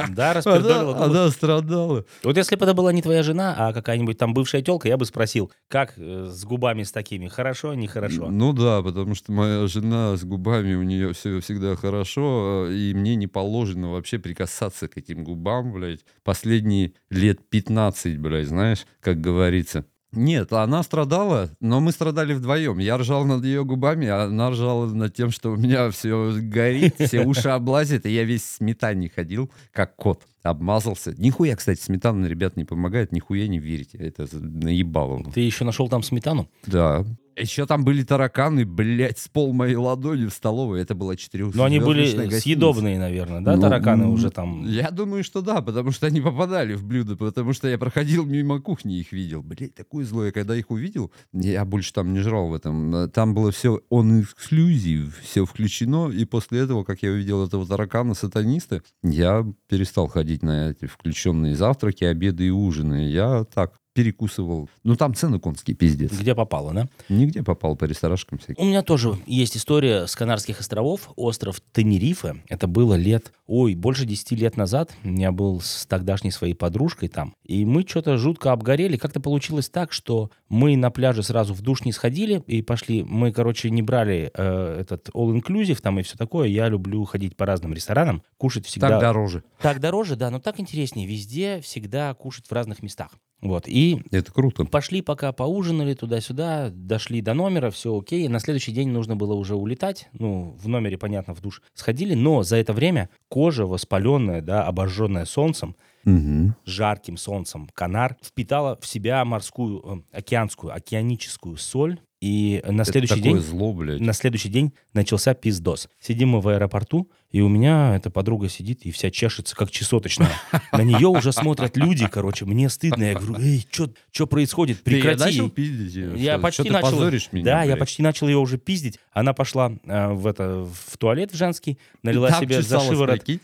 Да, 0.09 0.33
распердолила 0.35 0.95
Она, 0.95 1.07
губы. 1.07 1.19
она 1.19 1.31
страдала. 1.31 2.05
Вот 2.23 2.37
если 2.37 2.55
бы 2.55 2.65
это 2.65 2.75
была 2.75 2.93
не 2.93 3.01
твоя 3.01 3.23
жена, 3.23 3.55
а 3.57 3.73
какая-нибудь 3.73 4.17
там 4.19 4.33
бывшая 4.33 4.61
телка, 4.61 4.87
я 4.87 4.97
бы 4.97 5.05
спросил, 5.05 5.51
как 5.67 5.93
э, 5.97 6.27
с 6.29 6.45
губами 6.45 6.83
с 6.83 6.91
такими, 6.91 7.27
хорошо, 7.27 7.73
нехорошо? 7.73 8.29
Ну 8.29 8.53
да, 8.53 8.83
потому 8.83 9.15
что 9.15 9.31
моя 9.31 9.65
жена 9.67 10.17
с 10.17 10.23
губами, 10.23 10.75
у 10.75 10.83
нее 10.83 11.13
все 11.13 11.39
всегда 11.41 11.75
хорошо, 11.75 12.67
и 12.69 12.93
мне 12.93 13.15
не 13.15 13.27
положено 13.27 13.91
вообще 13.91 14.19
прикасаться 14.19 14.87
к 14.87 14.97
этим 14.97 15.23
губам, 15.23 15.73
блядь, 15.73 16.05
последние 16.23 16.93
лет 17.09 17.49
15, 17.49 18.19
блядь, 18.19 18.34
знаешь, 18.43 18.85
как 18.99 19.21
говорится. 19.21 19.85
Нет, 20.15 20.53
она 20.53 20.81
страдала, 20.83 21.49
но 21.59 21.81
мы 21.81 21.91
страдали 21.91 22.33
вдвоем. 22.33 22.77
Я 22.77 22.97
ржал 22.97 23.25
над 23.25 23.43
ее 23.43 23.65
губами, 23.65 24.07
а 24.07 24.23
она 24.23 24.49
ржала 24.49 24.87
над 24.87 25.13
тем, 25.13 25.29
что 25.29 25.51
у 25.51 25.57
меня 25.57 25.89
все 25.91 26.33
горит, 26.39 26.95
все 26.97 27.25
уши 27.25 27.49
облазит, 27.49 28.05
и 28.05 28.11
я 28.11 28.23
весь 28.23 28.43
в 28.43 28.55
сметане 28.55 29.11
ходил, 29.13 29.51
как 29.73 29.95
кот. 29.95 30.23
Обмазался. 30.41 31.13
Нихуя, 31.17 31.55
кстати, 31.55 31.81
сметана, 31.81 32.27
ребят, 32.27 32.55
не 32.55 32.65
помогает, 32.65 33.11
нихуя 33.11 33.47
не 33.47 33.59
верите. 33.59 33.97
Это 33.97 34.27
наебало. 34.31 35.23
Ты 35.33 35.41
еще 35.41 35.65
нашел 35.65 35.89
там 35.89 36.03
сметану? 36.03 36.49
Да. 36.65 37.03
Еще 37.37 37.65
там 37.65 37.83
были 37.83 38.03
тараканы, 38.03 38.65
блядь, 38.65 39.19
с 39.19 39.27
пол 39.27 39.51
моей 39.53 39.75
ладони 39.75 40.25
в 40.27 40.33
столовой. 40.33 40.81
Это 40.81 40.95
была 40.95 41.15
четырех. 41.17 41.53
Но 41.53 41.65
они 41.65 41.79
были 41.79 42.39
съедобные, 42.39 42.97
наверное, 42.97 43.41
да, 43.41 43.55
Ну, 43.55 43.61
тараканы 43.61 44.03
м, 44.05 44.11
уже 44.11 44.29
там? 44.31 44.65
Я 44.65 44.89
думаю, 44.89 45.23
что 45.23 45.41
да, 45.41 45.61
потому 45.61 45.91
что 45.91 46.07
они 46.07 46.21
попадали 46.21 46.75
в 46.75 46.85
блюдо, 46.85 47.17
потому 47.17 47.51
что 47.53 47.67
я 47.67 47.77
проходил 47.77 48.25
мимо 48.25 48.61
кухни 48.61 48.95
и 48.97 49.01
их 49.01 49.11
видел. 49.11 49.43
Блядь, 49.43 49.75
такое 49.75 50.05
злое. 50.05 50.31
Когда 50.31 50.55
их 50.55 50.71
увидел, 50.71 51.11
я 51.33 51.65
больше 51.65 51.91
там 51.93 52.13
не 52.13 52.19
жрал 52.19 52.47
в 52.49 52.53
этом. 52.53 53.09
Там 53.11 53.33
было 53.33 53.51
все 53.51 53.81
он 53.89 54.21
эксклюзив, 54.21 55.19
все 55.21 55.45
включено. 55.45 56.09
И 56.09 56.23
после 56.25 56.59
этого, 56.59 56.83
как 56.83 57.03
я 57.03 57.11
увидел 57.11 57.45
этого 57.45 57.65
таракана-сатаниста, 57.65 58.81
я 59.03 59.45
перестал 59.67 60.07
ходить 60.07 60.41
на 60.41 60.69
эти 60.71 60.85
включенные 60.85 61.55
завтраки, 61.55 62.05
обеды 62.05 62.47
и 62.47 62.49
ужины. 62.49 63.09
Я 63.09 63.43
так 63.53 63.73
перекусывал. 63.95 64.69
Ну, 64.83 64.97
там 64.97 65.15
цены 65.15 65.39
конские, 65.39 65.75
пиздец. 65.75 66.11
Где 66.11 66.35
попало, 66.35 66.73
да? 66.73 66.87
Нигде 67.07 67.41
попал 67.43 67.77
по 67.77 67.85
ресторанчикам 67.85 68.39
всяким. 68.39 68.61
У 68.61 68.65
меня 68.67 68.83
тоже 68.83 69.17
есть 69.25 69.55
история 69.55 70.05
с 70.05 70.17
Канарских 70.17 70.59
островов, 70.59 71.09
остров 71.15 71.61
Тенерифе. 71.71 72.43
Это 72.49 72.67
было 72.67 72.95
лет, 72.95 73.31
ой, 73.47 73.73
больше 73.73 74.05
10 74.05 74.31
лет 74.33 74.57
назад. 74.57 74.91
Я 75.05 75.31
был 75.31 75.61
с 75.61 75.85
тогдашней 75.85 76.31
своей 76.31 76.53
подружкой 76.53 77.07
там. 77.07 77.35
И 77.45 77.63
мы 77.63 77.83
что-то 77.87 78.17
жутко 78.17 78.51
обгорели. 78.51 78.97
Как-то 78.97 79.21
получилось 79.21 79.69
так, 79.69 79.93
что 79.93 80.29
мы 80.49 80.77
на 80.77 80.91
пляже 80.91 81.23
сразу 81.23 81.53
в 81.53 81.61
душ 81.61 81.83
не 81.85 81.91
сходили 81.91 82.43
и 82.47 82.61
пошли. 82.61 83.03
Мы, 83.03 83.31
короче, 83.31 83.69
не 83.69 83.81
брали 83.81 84.31
э, 84.33 84.77
этот 84.81 85.09
all-inclusive 85.09 85.81
там 85.81 85.99
и 85.99 86.03
все 86.03 86.17
такое. 86.17 86.47
Я 86.47 86.69
люблю 86.69 87.03
ходить 87.05 87.35
по 87.35 87.45
разным 87.45 87.73
ресторанам, 87.73 88.23
кушать 88.37 88.65
всегда... 88.65 88.89
Так 88.89 89.01
дороже. 89.01 89.43
Так 89.61 89.79
дороже, 89.79 90.15
да, 90.15 90.29
но 90.29 90.39
так 90.39 90.59
интереснее. 90.59 91.07
Везде 91.07 91.61
всегда 91.61 92.13
кушать 92.13 92.47
в 92.47 92.51
разных 92.51 92.83
местах. 92.83 93.11
Вот. 93.41 93.67
И 93.67 94.01
Это 94.11 94.31
круто. 94.31 94.65
Пошли 94.65 95.01
пока 95.01 95.31
поужинали 95.31 95.93
туда-сюда, 95.93 96.69
дошли 96.71 97.21
до 97.21 97.33
номера, 97.33 97.69
все 97.69 97.97
окей. 97.97 98.27
На 98.27 98.39
следующий 98.39 98.71
день 98.71 98.89
нужно 98.89 99.15
было 99.15 99.33
уже 99.33 99.55
улетать. 99.55 100.09
Ну, 100.13 100.55
в 100.59 100.67
номере, 100.67 100.97
понятно, 100.97 101.35
в 101.35 101.41
душ 101.41 101.61
сходили. 101.73 102.13
Но 102.13 102.43
за 102.43 102.57
это 102.57 102.73
время 102.73 103.09
кожа 103.27 103.65
воспаленная, 103.65 104.41
да, 104.41 104.65
обожженная 104.65 105.25
солнцем, 105.25 105.75
Мгм. 106.05 106.55
жарким 106.65 107.17
солнцем, 107.17 107.67
канар 107.73 108.15
впитала 108.23 108.77
в 108.79 108.85
себя 108.85 109.25
морскую, 109.25 110.03
э, 110.11 110.17
океанскую, 110.17 110.73
океаническую 110.73 111.57
соль. 111.57 111.99
И 112.21 112.63
на 112.65 112.81
Это 112.83 112.91
следующий 112.91 113.21
день... 113.21 113.37
зло, 113.39 113.73
блядь. 113.73 113.99
На 113.99 114.13
следующий 114.13 114.49
день 114.49 114.73
начался 114.93 115.33
пиздос. 115.33 115.89
Сидим 115.99 116.29
мы 116.29 116.41
в 116.41 116.47
аэропорту, 116.47 117.11
и 117.31 117.41
у 117.41 117.49
меня 117.49 117.95
эта 117.95 118.09
подруга 118.09 118.47
сидит 118.47 118.85
и 118.85 118.91
вся 118.91 119.11
чешется, 119.11 119.55
как 119.55 119.69
чесоточная. 119.71 120.31
На 120.71 120.83
нее 120.83 121.07
уже 121.07 121.31
смотрят 121.33 121.75
люди, 121.75 122.07
короче. 122.07 122.45
Мне 122.45 122.69
стыдно. 122.69 123.03
Я 123.03 123.15
говорю, 123.19 123.43
эй, 123.43 123.67
что 124.11 124.27
происходит? 124.27 124.83
Ты 124.83 124.91
Прекрати. 124.91 125.19
начал 125.23 125.49
пиздить 125.49 125.93
её? 125.93 126.15
Я 126.15 126.33
Что- 126.33 126.41
почти 126.41 126.63
что 126.63 126.73
начал. 126.73 126.89
позоришь 126.91 127.29
меня, 127.33 127.45
да, 127.45 127.59
я 127.63 127.65
блядь? 127.73 127.79
почти 127.79 128.03
начал 128.03 128.27
ее 128.27 128.37
уже 128.37 128.57
пиздить. 128.57 128.99
Она 129.11 129.33
пошла 129.33 129.73
э, 129.83 130.07
в 130.13 130.27
это 130.27 130.65
в 130.89 130.97
туалет 130.97 131.31
в 131.33 131.35
женский, 131.35 131.77
налила 132.03 132.29
Там 132.29 132.43
себе 132.43 132.61
за 132.61 132.79
шиворот. 132.79 133.27
Нет, 133.27 133.41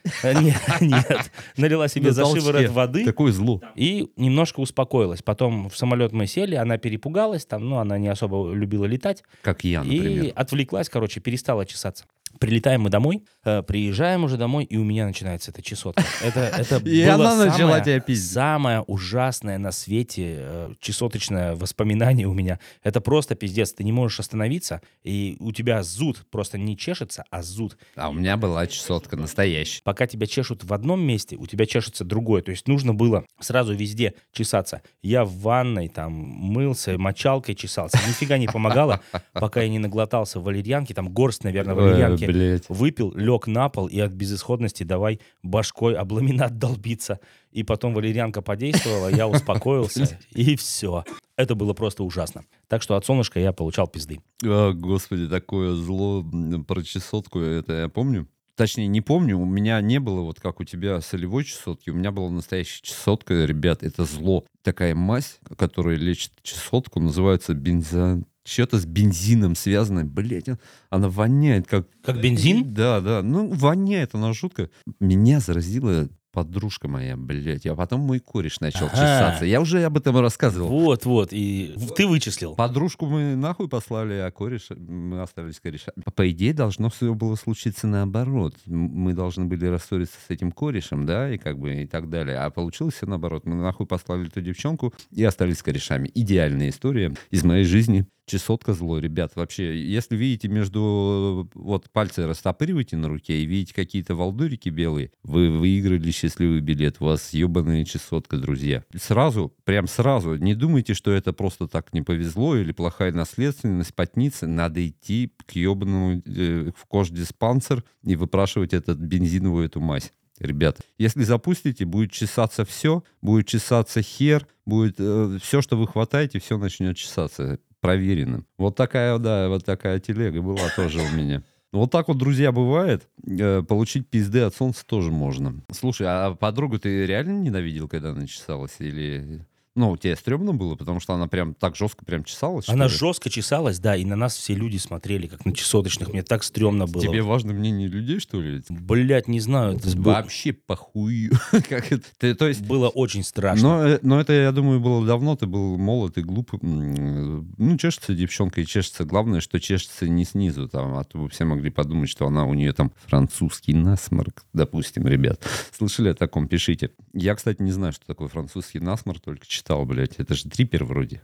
нет, 0.82 1.32
налила 1.58 1.88
себе 1.88 2.12
за 2.12 2.26
шиворот 2.26 2.70
воды 2.70 3.04
Такое 3.06 3.32
зло. 3.32 3.62
и 3.76 4.08
немножко 4.16 4.60
успокоилась. 4.62 5.22
Потом 5.22 5.70
в 5.70 5.78
самолет 5.78 6.12
мы 6.14 6.28
сели, 6.28 6.56
она 6.56 6.78
перепугалась, 6.78 7.46
там, 7.46 7.68
ну, 7.70 7.78
она 7.78 7.98
не 7.98 8.08
особо 8.08 8.54
любила 8.54 8.86
летать. 8.86 9.24
Как 9.42 9.64
я, 9.64 9.82
И 9.82 9.98
например. 9.98 10.34
отвлеклась, 10.36 10.88
короче, 10.90 11.20
перестала 11.20 11.66
чесаться. 11.66 12.06
Прилетаем 12.42 12.82
мы 12.82 12.90
домой, 12.90 13.22
э, 13.46 13.62
приезжаем 13.62 14.24
уже 14.24 14.36
домой, 14.36 14.64
и 14.64 14.76
у 14.76 14.84
меня 14.84 15.06
начинается 15.06 15.52
эта 15.52 15.62
чесотка. 15.62 16.04
Это, 16.24 16.40
это 16.58 16.78
И 16.78 17.06
было 17.06 17.14
она 17.14 17.36
начала 17.36 17.58
самое- 17.58 17.84
тебя 17.84 18.00
пиздить. 18.00 18.32
Самое 18.32 18.82
ужасное 18.82 19.60
на 19.60 19.72
свете 19.72 20.38
э, 20.40 20.74
чесоточное 20.80 21.56
воспоминание 21.56 22.26
у 22.26 22.34
меня. 22.34 22.60
Это 22.82 23.00
просто 23.00 23.36
пиздец. 23.36 23.74
Ты 23.74 23.84
не 23.84 23.92
можешь 23.92 24.20
остановиться, 24.20 24.82
и 25.04 25.38
у 25.40 25.52
тебя 25.52 25.84
зуд 25.84 26.26
просто 26.32 26.58
не 26.58 26.76
чешется, 26.76 27.26
а 27.30 27.44
зуд. 27.44 27.78
А 27.96 28.10
у 28.10 28.14
меня 28.14 28.38
была 28.38 28.66
чесотка 28.66 29.18
настоящая. 29.18 29.84
Пока 29.84 30.08
тебя 30.08 30.26
чешут 30.26 30.64
в 30.64 30.74
одном 30.74 31.00
месте, 31.00 31.36
у 31.36 31.46
тебя 31.46 31.68
чешется 31.68 32.04
другое. 32.04 32.42
То 32.42 32.50
есть 32.50 32.68
нужно 32.68 32.96
было 32.96 33.24
сразу 33.40 33.76
везде 33.76 34.16
чесаться. 34.34 34.82
Я 35.04 35.26
в 35.26 35.34
ванной 35.42 35.90
там 35.90 36.12
мылся, 36.14 36.98
мочалкой 36.98 37.54
чесался. 37.54 38.00
Нифига 38.08 38.40
не 38.40 38.48
помогало, 38.48 39.00
пока 39.34 39.62
я 39.62 39.70
не 39.70 39.78
наглотался 39.78 40.40
валерьянки. 40.40 40.94
Там 40.94 41.10
горсть, 41.10 41.44
наверное, 41.44 41.76
валерьянки. 41.76 42.31
Блядь. 42.32 42.66
Выпил, 42.70 43.14
лег 43.16 43.48
на 43.48 43.70
пол 43.70 43.88
и 43.88 44.00
от 44.00 44.12
безысходности 44.12 44.84
давай 44.84 45.20
башкой 45.44 45.96
об 45.96 46.12
ламинат 46.12 46.58
долбиться. 46.58 47.20
И 47.52 47.64
потом 47.64 47.94
валерьянка 47.94 48.42
подействовала, 48.42 49.10
я 49.10 49.28
успокоился, 49.28 50.20
и 50.32 50.56
все. 50.56 51.04
Это 51.36 51.56
было 51.56 51.74
просто 51.74 52.04
ужасно. 52.04 52.44
Так 52.68 52.82
что 52.82 52.96
от 52.96 53.06
солнышка 53.06 53.40
я 53.40 53.52
получал 53.52 53.88
пизды. 53.88 54.20
А, 54.44 54.72
господи, 54.72 55.28
такое 55.28 55.74
зло 55.74 56.26
про 56.68 56.84
чесотку, 56.84 57.40
это 57.40 57.74
я 57.74 57.90
помню. 57.90 58.28
Точнее, 58.56 58.88
не 58.88 59.02
помню, 59.02 59.40
у 59.40 59.46
меня 59.46 59.82
не 59.82 60.00
было 60.00 60.22
вот 60.22 60.40
как 60.40 60.60
у 60.60 60.64
тебя 60.64 61.02
солевой 61.02 61.46
чесотки, 61.46 61.90
у 61.90 61.96
меня 61.96 62.12
была 62.12 62.30
настоящая 62.30 62.84
чесотка, 62.84 63.46
ребят, 63.46 63.82
это 63.82 64.06
зло. 64.06 64.46
Такая 64.62 64.94
мазь, 64.94 65.40
которая 65.58 65.96
лечит 65.96 66.34
чесотку, 66.44 67.00
называется 67.00 67.54
бензин... 67.54 68.26
Что-то 68.44 68.80
с 68.80 68.86
бензином 68.86 69.56
связано, 69.56 70.04
блять, 70.04 70.46
она 70.90 71.10
воняет 71.10 71.68
как... 71.68 71.88
Как 72.04 72.20
бензин? 72.20 72.74
Да, 72.74 73.00
да, 73.00 73.22
ну 73.22 73.50
воняет 73.54 74.16
она 74.16 74.34
жутко. 74.34 74.70
Меня 75.00 75.40
заразила 75.40 76.10
подружка 76.32 76.88
моя, 76.88 77.18
блядь, 77.18 77.66
а 77.66 77.76
потом 77.76 78.02
мой 78.02 78.20
кореш 78.20 78.62
начал 78.62 78.86
Ага. 78.86 78.96
чесаться. 78.96 79.46
Я 79.46 79.60
уже 79.62 79.84
об 79.84 79.98
этом 79.98 80.18
рассказывал. 80.20 80.70
Вот, 80.70 81.06
вот. 81.06 81.30
И 81.34 81.76
ты 81.96 82.08
вычислил. 82.08 82.56
Подружку 82.56 83.06
мы 83.06 83.36
нахуй 83.36 83.68
послали, 83.68 84.14
а 84.14 84.32
кореш, 84.32 84.70
мы 84.70 85.22
остались 85.22 85.60
кореша. 85.60 85.92
По 86.16 86.30
идее, 86.32 86.54
должно 86.54 86.90
все 86.90 87.14
было 87.14 87.36
случиться 87.36 87.86
наоборот. 87.86 88.56
Мы 88.66 89.14
должны 89.14 89.46
были 89.46 89.66
рассориться 89.66 90.18
с 90.26 90.30
этим 90.30 90.52
корешем, 90.52 91.06
да, 91.06 91.34
и 91.34 91.38
как 91.38 91.60
бы 91.60 91.84
и 91.84 91.86
так 91.86 92.10
далее. 92.10 92.38
А 92.38 92.50
получилось 92.50 92.96
все 92.96 93.06
наоборот. 93.08 93.46
Мы 93.46 93.56
нахуй 93.56 93.86
послали 93.86 94.28
эту 94.28 94.42
девчонку 94.42 94.94
и 95.12 95.24
остались 95.24 95.62
корешами. 95.62 96.10
Идеальная 96.14 96.70
история 96.70 97.14
из 97.30 97.44
моей 97.44 97.66
жизни. 97.66 98.06
Чесотка 98.26 98.74
зло, 98.74 99.00
ребят. 99.00 99.34
Вообще, 99.36 99.84
если 99.84 100.16
видите 100.16 100.48
между... 100.48 101.50
Вот 101.54 101.90
пальцы 101.90 102.26
растопыриваете 102.26 102.96
на 102.96 103.10
руке 103.10 103.42
и 103.42 103.46
видите 103.46 103.74
какие-то 103.74 104.16
волдырики 104.16 104.70
белые, 104.70 105.12
вы 105.24 105.50
выиграли 105.50 106.12
счастливый 106.12 106.62
билет. 106.62 106.98
У 107.00 107.06
вас 107.06 107.34
ебаная 107.34 107.84
чесотка, 107.84 108.38
друзья. 108.38 108.84
Сразу, 108.96 109.54
прям 109.64 109.88
сразу, 109.88 110.36
не 110.36 110.56
думайте, 110.56 110.94
что 110.94 111.12
это 111.12 111.34
просто 111.34 111.68
так 111.68 111.94
не 111.94 112.02
повезло 112.02 112.56
или 112.56 112.72
плохая 112.72 113.12
наследственность, 113.12 113.94
потница. 113.96 114.48
Надо 114.48 114.88
идти 114.88 115.34
к 115.46 115.54
ебаному 115.54 116.22
э, 116.26 116.72
в 116.78 116.86
кождиспансер 116.86 117.84
и 118.04 118.16
выпрашивать 118.16 118.74
этот 118.74 119.00
бензиновую 119.00 119.66
эту 119.66 119.82
мазь. 119.82 120.14
Ребята, 120.40 120.82
если 120.98 121.24
запустите, 121.24 121.86
будет 121.86 122.12
чесаться 122.12 122.66
все, 122.66 123.04
будет 123.22 123.48
чесаться 123.48 124.02
хер, 124.02 124.48
будет 124.66 124.96
все, 125.44 125.62
что 125.62 125.78
вы 125.78 125.88
хватаете, 125.88 126.40
все 126.40 126.58
начнет 126.58 126.98
чесаться. 126.98 127.60
Проверено. 127.82 128.46
Вот 128.58 128.76
такая, 128.76 129.18
да, 129.18 129.50
вот 129.50 129.66
такая 129.66 130.00
телега 130.00 130.42
была 130.42 130.70
тоже 130.76 131.00
у 131.00 131.16
меня. 131.16 131.44
Вот 131.72 131.90
так 131.90 132.10
вот, 132.10 132.18
друзья, 132.18 132.52
бывает. 132.52 133.10
Э, 133.26 133.64
Получить 133.64 134.08
пизды 134.08 134.42
от 134.42 134.54
солнца 134.54 134.86
тоже 134.86 135.10
можно. 135.10 135.56
Слушай, 135.72 136.08
а 136.10 136.36
подругу 136.36 136.80
ты 136.80 137.06
реально 137.06 137.42
ненавидел, 137.42 137.88
когда 137.88 138.12
она 138.12 138.28
чесалась? 138.28 138.76
Или... 138.80 139.46
Ну, 139.82 139.98
тебе 139.98 140.16
стрёмно 140.16 140.54
было, 140.54 140.76
потому 140.76 141.00
что 141.00 141.16
она 141.16 141.26
прям 141.28 141.56
так 141.56 141.76
жестко 141.76 142.06
прям 142.06 142.24
чесалась? 142.24 142.70
Она 142.70 142.88
жестко 142.88 143.32
чесалась, 143.32 143.80
да, 143.80 143.96
и 143.96 144.06
на 144.06 144.16
нас 144.16 144.36
все 144.36 144.54
люди 144.54 144.78
смотрели, 144.78 145.26
как 145.26 145.44
на 145.44 145.56
чесоточных. 145.56 146.10
Мне 146.14 146.22
так 146.22 146.44
стрёмно 146.44 146.86
было. 146.86 147.02
Тебе 147.02 147.24
важно 147.24 147.52
мнение 147.54 147.88
людей, 147.88 148.20
что 148.20 148.40
ли? 148.40 148.62
Блять, 148.70 149.28
не 149.28 149.40
знаю. 149.40 149.78
это 149.78 149.90
Вообще 149.98 150.54
похуй. 150.54 151.32
Как 151.68 151.92
это? 151.92 152.04
Ты, 152.20 152.36
то 152.36 152.48
есть 152.48 152.62
было 152.62 152.90
очень 152.90 153.24
страшно. 153.24 153.62
Но, 153.70 153.88
э, 153.88 154.00
но 154.04 154.22
это, 154.22 154.34
я 154.34 154.52
думаю, 154.52 154.80
было 154.80 155.04
давно. 155.04 155.36
Ты 155.36 155.48
был 155.48 155.78
молод 155.80 156.20
и 156.20 156.22
глуп. 156.22 156.54
М, 156.64 157.52
Ну, 157.58 157.78
чешется 157.80 158.14
девчонка 158.14 158.62
и 158.62 158.66
чешется. 158.68 159.04
Главное, 159.04 159.42
что 159.42 159.60
чешется 159.60 160.08
не 160.08 160.26
снизу. 160.26 160.68
Там, 160.70 160.94
а 160.96 161.04
то 161.06 161.28
все 161.30 161.46
могли 161.46 161.72
подумать, 161.72 162.10
что 162.10 162.28
она 162.28 162.46
у 162.46 162.54
нее 162.54 162.72
там 162.74 162.92
французский 163.08 163.74
насморк, 163.74 164.44
допустим, 164.54 165.08
ребят. 165.08 165.42
Слышали 165.76 166.10
о 166.10 166.14
таком? 166.14 166.48
Пишите. 166.48 166.92
Я, 167.14 167.34
кстати, 167.34 167.64
не 167.64 167.72
знаю, 167.72 167.94
что 167.94 168.06
такое 168.06 168.28
французский 168.28 168.80
насморк, 168.80 169.22
только 169.22 169.48
читал, 169.48 169.71
блядь. 169.86 170.16
Это 170.18 170.34
же 170.36 170.50
трипер 170.50 170.84
вроде. 170.84 171.22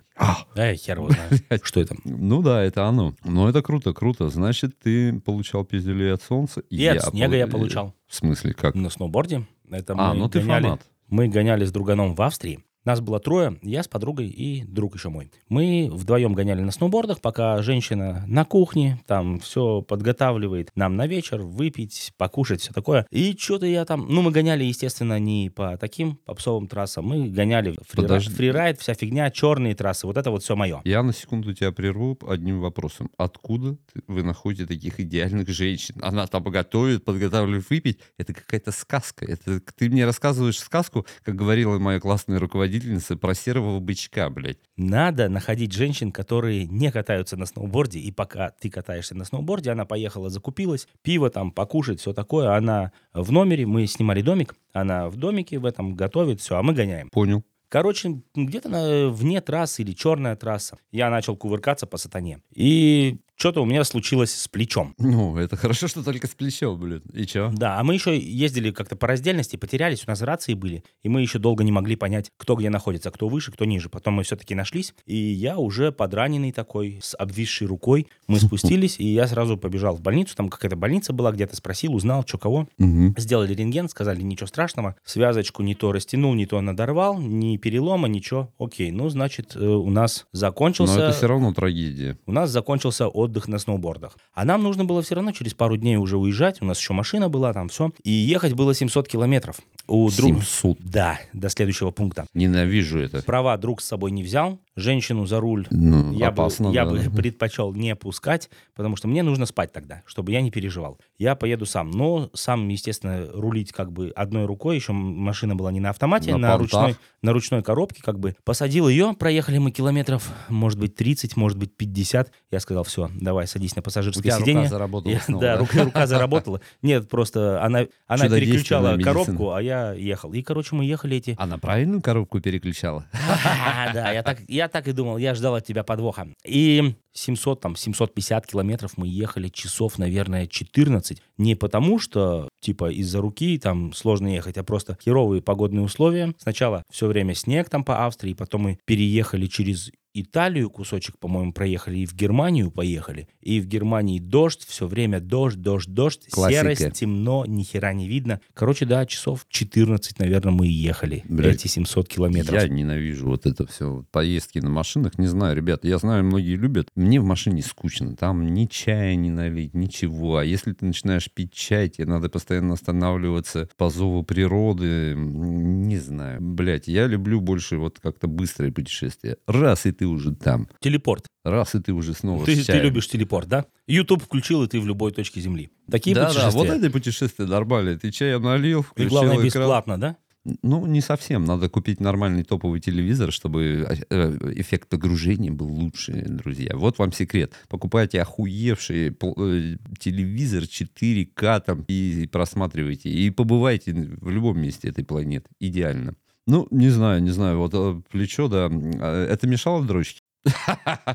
Ай, 0.55 0.75
хер 0.75 0.97
его 0.97 1.09
знает. 1.09 1.43
Что 1.63 1.79
это? 1.81 1.95
Ну 2.05 2.41
да, 2.41 2.63
это 2.63 2.85
оно. 2.85 3.13
Но 3.23 3.47
это 3.49 3.61
круто, 3.61 3.93
круто. 3.93 4.29
Значит, 4.29 4.79
ты 4.79 5.19
получал 5.19 5.63
пиздюлей 5.65 6.13
от 6.13 6.21
солнца. 6.23 6.61
И 6.69 6.85
от 6.85 7.03
снега 7.05 7.35
я 7.35 7.47
пол- 7.47 7.59
получал. 7.59 7.93
В 8.07 8.15
смысле, 8.15 8.53
как? 8.53 8.75
На 8.75 8.89
сноуборде. 8.89 9.45
Это 9.69 9.93
А, 9.97 10.13
мы 10.13 10.19
ну 10.21 10.29
ты 10.29 10.39
гоняли- 10.39 10.63
фанат. 10.63 10.81
Мы 11.09 11.27
гоняли 11.29 11.63
с 11.65 11.71
друганом 11.71 12.15
в 12.15 12.21
Австрии. 12.21 12.59
Нас 12.87 13.01
было 13.01 13.19
трое, 13.19 13.59
я 13.63 13.83
с 13.83 13.87
подругой 13.89 14.27
и 14.27 14.63
друг 14.63 14.95
еще 14.95 15.09
мой. 15.09 15.29
Мы 15.49 15.89
вдвоем 15.91 16.33
гоняли 16.33 16.61
на 16.61 16.71
сноубордах, 16.71 17.19
пока 17.19 17.61
женщина 17.61 18.23
на 18.27 18.45
кухне, 18.45 19.03
там 19.05 19.41
все 19.41 19.81
подготавливает 19.81 20.71
нам 20.73 20.95
на 20.95 21.05
вечер, 21.05 21.41
выпить, 21.41 22.13
покушать, 22.15 22.61
все 22.61 22.71
такое. 22.71 23.05
И 23.11 23.35
что-то 23.37 23.65
я 23.65 23.83
там... 23.83 24.05
Ну, 24.07 24.21
мы 24.21 24.31
гоняли, 24.31 24.63
естественно, 24.63 25.19
не 25.19 25.49
по 25.49 25.75
таким 25.77 26.15
попсовым 26.23 26.69
трассам, 26.69 27.07
мы 27.07 27.27
гоняли 27.27 27.71
фрира- 27.71 28.03
Подожди. 28.03 28.33
фрирайд, 28.33 28.79
вся 28.79 28.93
фигня, 28.93 29.31
черные 29.31 29.75
трассы, 29.75 30.07
вот 30.07 30.15
это 30.15 30.31
вот 30.31 30.43
все 30.43 30.55
мое. 30.55 30.79
Я 30.85 31.03
на 31.03 31.11
секунду 31.11 31.53
тебя 31.53 31.73
прерву 31.73 32.17
одним 32.25 32.61
вопросом. 32.61 33.11
Откуда 33.17 33.75
вы 34.07 34.23
находите 34.23 34.65
таких 34.65 35.01
идеальных 35.01 35.49
женщин? 35.49 35.95
Она 36.01 36.25
там 36.27 36.41
готовит, 36.41 37.03
подготавливает 37.03 37.69
выпить. 37.69 37.99
Это 38.17 38.33
какая-то 38.33 38.71
сказка. 38.71 39.25
Это 39.25 39.59
ты 39.75 39.89
мне 39.89 40.05
рассказываешь 40.05 40.57
сказку, 40.57 41.05
как 41.23 41.35
говорила 41.35 41.77
моя 41.79 41.99
классная 41.99 42.39
руководительница, 42.77 43.17
про 43.17 43.33
серого 43.33 43.79
бычка, 43.79 44.29
блядь. 44.29 44.57
Надо 44.75 45.29
находить 45.29 45.71
женщин, 45.73 46.11
которые 46.11 46.65
не 46.65 46.91
катаются 46.91 47.37
на 47.37 47.45
сноуборде, 47.45 47.99
и 47.99 48.11
пока 48.11 48.51
ты 48.51 48.69
катаешься 48.69 49.15
на 49.15 49.25
сноуборде, 49.25 49.71
она 49.71 49.85
поехала, 49.85 50.29
закупилась, 50.29 50.87
пиво 51.01 51.29
там, 51.29 51.51
покушать, 51.51 51.99
все 51.99 52.13
такое. 52.13 52.55
Она 52.55 52.91
в 53.13 53.31
номере, 53.31 53.65
мы 53.65 53.87
снимали 53.87 54.21
домик, 54.21 54.55
она 54.73 55.09
в 55.09 55.15
домике 55.15 55.59
в 55.59 55.65
этом 55.65 55.95
готовит, 55.95 56.39
все, 56.41 56.57
а 56.57 56.63
мы 56.63 56.73
гоняем. 56.73 57.09
Понял. 57.09 57.43
Короче, 57.69 58.21
где-то 58.33 58.69
на, 58.69 59.09
вне 59.09 59.41
трассы 59.41 59.81
или 59.81 59.91
черная 59.91 60.37
трасса 60.37 60.77
я 60.91 61.09
начал 61.09 61.35
кувыркаться 61.35 61.85
по 61.85 61.97
сатане. 61.97 62.39
И 62.53 63.17
что-то 63.37 63.61
у 63.61 63.65
меня 63.65 63.83
случилось 63.83 64.33
с 64.35 64.47
плечом. 64.47 64.95
Ну, 64.97 65.37
это 65.37 65.55
хорошо, 65.55 65.87
что 65.87 66.03
только 66.03 66.25
с 66.25 66.31
плечом, 66.31 66.79
блин. 66.79 67.03
И 67.13 67.25
чё? 67.25 67.51
Да, 67.53 67.79
а 67.79 67.83
мы 67.83 67.93
еще 67.93 68.17
ездили 68.19 68.71
как-то 68.71 68.95
по 68.95 69.05
раздельности, 69.05 69.55
потерялись, 69.55 70.03
у 70.07 70.09
нас 70.09 70.21
рации 70.23 70.55
были, 70.55 70.83
и 71.03 71.09
мы 71.09 71.21
еще 71.21 71.37
долго 71.37 71.63
не 71.63 71.71
могли 71.71 71.95
понять, 71.95 72.31
кто 72.37 72.55
где 72.55 72.71
находится, 72.71 73.11
кто 73.11 73.27
выше, 73.29 73.51
кто 73.51 73.65
ниже. 73.65 73.89
Потом 73.89 74.15
мы 74.15 74.23
все-таки 74.23 74.55
нашлись, 74.55 74.95
и 75.05 75.15
я 75.15 75.57
уже 75.57 75.91
подраненный 75.91 76.51
такой, 76.51 76.99
с 77.01 77.15
обвисшей 77.15 77.67
рукой, 77.67 78.07
мы 78.27 78.39
спустились, 78.39 78.99
и 78.99 79.05
я 79.05 79.27
сразу 79.27 79.55
побежал 79.55 79.95
в 79.95 80.01
больницу, 80.01 80.35
там 80.35 80.49
какая-то 80.49 80.75
больница 80.75 81.13
была, 81.13 81.31
где-то 81.31 81.55
спросил, 81.55 81.93
узнал, 81.93 82.25
что 82.25 82.39
кого. 82.39 82.67
Мгм. 82.79 83.13
Сделали 83.17 83.53
рентген, 83.53 83.87
сказали, 83.87 84.21
ничего 84.21 84.47
страшного, 84.47 84.95
связочку 85.05 85.61
не 85.61 85.75
то 85.75 85.91
растянул, 85.91 86.33
не 86.33 86.47
то 86.47 86.59
надорвал, 86.59 87.19
ни 87.19 87.57
перелома, 87.57 88.07
ничего. 88.07 88.51
Окей, 88.57 88.89
ну, 88.89 89.09
значит, 89.09 89.55
э, 89.55 89.59
у 89.59 89.91
нас 89.91 90.25
Но 90.33 90.39
закончился... 90.39 90.99
это 90.99 91.11
все 91.11 91.27
равно 91.27 91.53
трагедия. 91.53 92.17
У 92.25 92.31
нас 92.31 92.49
закончился 92.49 93.07
отдых 93.27 93.47
на 93.47 93.59
сноубордах. 93.59 94.17
А 94.33 94.43
нам 94.45 94.63
нужно 94.63 94.85
было 94.85 95.01
все 95.01 95.15
равно 95.15 95.31
через 95.31 95.53
пару 95.53 95.77
дней 95.77 95.97
уже 95.97 96.17
уезжать. 96.17 96.61
У 96.61 96.65
нас 96.65 96.79
еще 96.79 96.93
машина 96.93 97.29
была, 97.29 97.53
там 97.53 97.69
все. 97.69 97.91
И 98.03 98.11
ехать 98.11 98.53
было 98.53 98.73
700 98.73 99.07
километров. 99.07 99.59
У 99.87 100.09
друга... 100.09 100.41
700. 100.41 100.77
Да, 100.79 101.19
до 101.33 101.49
следующего 101.49 101.91
пункта. 101.91 102.25
Ненавижу 102.33 102.99
это. 102.99 103.21
Права 103.21 103.55
друг 103.57 103.81
с 103.81 103.85
собой 103.85 104.11
не 104.11 104.23
взял. 104.23 104.59
Женщину 104.77 105.25
за 105.25 105.39
руль 105.39 105.65
Ну, 105.71 106.13
я, 106.13 106.27
опасно, 106.27 106.69
бы, 106.69 106.73
я 106.75 106.85
да. 106.85 106.91
бы 106.91 106.99
предпочел 107.09 107.73
не 107.73 107.95
пускать, 107.95 108.49
потому 108.75 108.95
что 108.95 109.07
мне 109.07 109.23
нужно 109.23 109.45
спать 109.47 109.73
тогда, 109.73 110.03
чтобы 110.05 110.31
я 110.31 110.39
не 110.41 110.51
переживал. 110.51 110.99
Я 111.17 111.35
поеду 111.35 111.65
сам. 111.65 111.89
Но 111.89 112.29
сам, 112.33 112.67
естественно, 112.69 113.27
рулить 113.33 113.71
как 113.73 113.91
бы 113.91 114.13
одной 114.15 114.45
рукой. 114.45 114.75
Еще 114.75 114.93
машина 114.93 115.55
была 115.55 115.71
не 115.71 115.79
на 115.79 115.89
автомате, 115.89 116.31
На 116.33 116.37
на, 116.49 116.57
ручной, 116.57 116.95
на 117.23 117.33
ручной 117.33 117.63
коробке 117.63 118.01
как 118.03 118.19
бы. 118.19 118.35
Посадил 118.45 118.87
ее, 118.87 119.15
проехали 119.17 119.57
мы 119.57 119.71
километров, 119.71 120.31
может 120.47 120.79
быть, 120.79 120.95
30, 120.95 121.35
может 121.35 121.57
быть, 121.57 121.75
50. 121.75 122.31
Я 122.51 122.59
сказал, 122.59 122.83
все, 122.83 123.09
давай, 123.19 123.47
садись 123.47 123.75
на 123.75 123.81
пассажирское 123.81 124.31
сиденье. 124.37 124.63
рука 124.65 124.69
заработала 124.69 125.11
Я- 125.11 125.19
снова, 125.21 125.41
да, 125.41 125.53
да? 125.55 125.59
рука, 125.59 125.83
рука 125.85 126.05
заработала. 126.07 126.61
Нет, 126.83 127.09
просто 127.09 127.63
она, 127.63 127.85
она 128.05 128.29
переключала 128.29 128.95
коробку, 128.97 129.53
а 129.53 129.61
я 129.61 129.93
ехал. 129.93 130.31
И, 130.33 130.43
короче, 130.43 130.75
мы 130.75 130.85
ехали 130.85 131.17
эти... 131.17 131.35
Она 131.39 131.57
правильную 131.57 132.01
коробку 132.01 132.39
переключала? 132.39 133.05
Да, 133.93 134.11
я 134.11 134.21
так, 134.21 134.39
я 134.47 134.66
так 134.67 134.87
и 134.87 134.91
думал, 134.91 135.17
я 135.17 135.33
ждал 135.33 135.55
от 135.55 135.65
тебя 135.65 135.83
подвоха. 135.83 136.27
И 136.45 136.95
700, 137.13 137.61
там, 137.61 137.75
750 137.75 138.47
километров 138.47 138.97
мы 138.97 139.07
ехали 139.07 139.49
часов, 139.49 139.97
наверное, 139.97 140.47
14. 140.47 141.21
Не 141.37 141.55
потому, 141.55 141.99
что, 141.99 142.49
типа, 142.61 142.91
из-за 142.91 143.21
руки 143.21 143.57
там 143.57 143.93
сложно 143.93 144.27
ехать, 144.27 144.57
а 144.57 144.63
просто 144.63 144.97
херовые 145.03 145.41
погодные 145.41 145.83
условия. 145.83 146.33
Сначала 146.37 146.83
все 146.91 147.07
время 147.07 147.33
снег 147.33 147.69
там 147.69 147.83
по 147.83 148.05
Австрии, 148.05 148.33
потом 148.33 148.61
мы 148.61 148.79
переехали 148.85 149.47
через 149.47 149.91
Италию 150.13 150.69
кусочек, 150.69 151.17
по-моему, 151.19 151.53
проехали, 151.53 151.99
и 151.99 152.05
в 152.05 152.13
Германию 152.13 152.71
поехали. 152.71 153.27
И 153.41 153.59
в 153.59 153.67
Германии 153.67 154.19
дождь, 154.19 154.65
все 154.65 154.87
время 154.87 155.19
дождь, 155.19 155.57
дождь, 155.57 155.89
дождь, 155.89 156.27
Классика. 156.31 156.75
серость, 156.75 156.99
темно, 156.99 157.45
ни 157.45 157.63
хера 157.63 157.93
не 157.93 158.07
видно. 158.07 158.41
Короче, 158.53 158.85
да, 158.85 159.05
часов 159.05 159.45
14, 159.49 160.17
наверное, 160.19 160.51
мы 160.51 160.67
и 160.67 160.71
ехали. 160.71 161.23
Блядь. 161.29 161.55
Эти 161.55 161.67
700 161.67 162.07
километров. 162.07 162.61
Я 162.61 162.67
ненавижу 162.67 163.27
вот 163.27 163.45
это 163.45 163.67
все. 163.67 164.05
Поездки 164.11 164.59
на 164.59 164.69
машинах. 164.69 165.17
Не 165.19 165.27
знаю, 165.27 165.55
ребята, 165.55 165.87
я 165.87 165.97
знаю, 165.97 166.23
многие 166.23 166.55
любят. 166.55 166.89
Мне 166.95 167.21
в 167.21 167.25
машине 167.25 167.61
скучно. 167.61 168.15
Там 168.15 168.53
ни 168.53 168.65
чая 168.65 169.15
не 169.15 169.29
налить, 169.29 169.75
ничего. 169.75 170.37
А 170.37 170.45
если 170.45 170.73
ты 170.73 170.85
начинаешь 170.85 171.29
пить 171.31 171.53
чай, 171.53 171.89
тебе 171.89 172.07
надо 172.07 172.29
постоянно 172.29 172.73
останавливаться 172.73 173.69
по 173.77 173.89
зову 173.89 174.23
природы. 174.23 175.13
Не 175.15 175.97
знаю. 175.97 176.41
Блять, 176.41 176.87
я 176.87 177.05
люблю 177.05 177.39
больше 177.39 177.77
вот 177.77 177.99
как-то 177.99 178.27
быстрое 178.27 178.71
путешествие. 178.71 179.37
Раз, 179.45 179.85
и 179.85 179.91
ты 179.91 180.06
уже 180.07 180.35
там. 180.35 180.67
Телепорт. 180.79 181.25
Раз, 181.43 181.75
и 181.75 181.79
ты 181.79 181.93
уже 181.93 182.13
снова 182.13 182.45
Ты, 182.45 182.63
ты 182.63 182.79
любишь 182.79 183.07
телепорт, 183.07 183.47
да? 183.47 183.65
YouTube 183.87 184.23
включил, 184.23 184.63
и 184.63 184.67
ты 184.67 184.79
в 184.79 184.87
любой 184.87 185.11
точке 185.11 185.39
Земли. 185.39 185.69
Такие 185.89 186.15
да, 186.15 186.23
да, 186.23 186.27
путешествия. 186.27 186.59
вот 186.59 186.69
это 186.69 186.89
путешествие 186.89 187.47
нормальное. 187.47 187.97
Ты 187.97 188.11
чаем 188.11 188.41
налил, 188.41 188.81
и 188.81 188.83
включил 188.83 189.09
главное, 189.09 189.35
экран. 189.35 189.45
бесплатно, 189.45 189.97
да? 189.99 190.17
Ну, 190.61 190.85
не 190.85 191.01
совсем. 191.01 191.43
Надо 191.43 191.69
купить 191.69 191.99
нормальный 191.99 192.43
топовый 192.43 192.79
телевизор, 192.79 193.31
чтобы 193.31 193.85
э, 194.09 194.37
эффект 194.55 194.87
погружения 194.87 195.51
был 195.51 195.67
лучше, 195.67 196.13
друзья. 196.13 196.71
Вот 196.75 196.99
вам 196.99 197.11
секрет. 197.11 197.53
Покупайте 197.67 198.21
охуевший 198.21 199.09
э, 199.09 199.77
телевизор 199.99 200.63
4К 200.63 201.63
там 201.65 201.83
и 201.87 202.27
просматривайте. 202.31 203.09
И 203.09 203.29
побывайте 203.29 203.93
в 203.93 204.29
любом 204.29 204.59
месте 204.61 204.87
этой 204.87 205.03
планеты. 205.03 205.49
Идеально. 205.59 206.15
Ну, 206.47 206.67
не 206.71 206.89
знаю, 206.89 207.21
не 207.21 207.29
знаю. 207.31 207.57
Вот 207.59 207.73
э, 207.73 208.01
плечо, 208.09 208.47
да. 208.47 208.69
э, 208.71 209.27
Это 209.29 209.47
мешало 209.47 209.83
дрочке? 209.85 210.21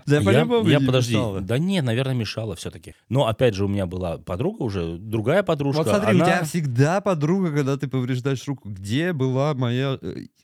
Да, 0.07 0.19
я, 0.19 0.23
по-любому 0.23 0.69
я, 0.69 0.81
подожди, 0.81 1.17
да 1.41 1.59
не, 1.59 1.81
наверное, 1.81 2.15
мешало 2.15 2.55
все-таки. 2.55 2.95
Но 3.09 3.27
опять 3.27 3.55
же, 3.55 3.65
у 3.65 3.69
меня 3.69 3.87
была 3.87 4.19
подруга 4.19 4.63
уже, 4.63 4.99
другая 4.99 5.43
подружка. 5.43 5.79
Вот 5.79 5.89
смотри, 5.89 6.17
у 6.17 6.25
тебя 6.25 6.45
всегда 6.45 7.01
подруга, 7.01 7.51
когда 7.51 7.77
ты 7.77 7.89
повреждаешь 7.89 8.47
руку. 8.47 8.69
Где 8.69 9.13
была 9.13 9.55
моя... 9.55 9.99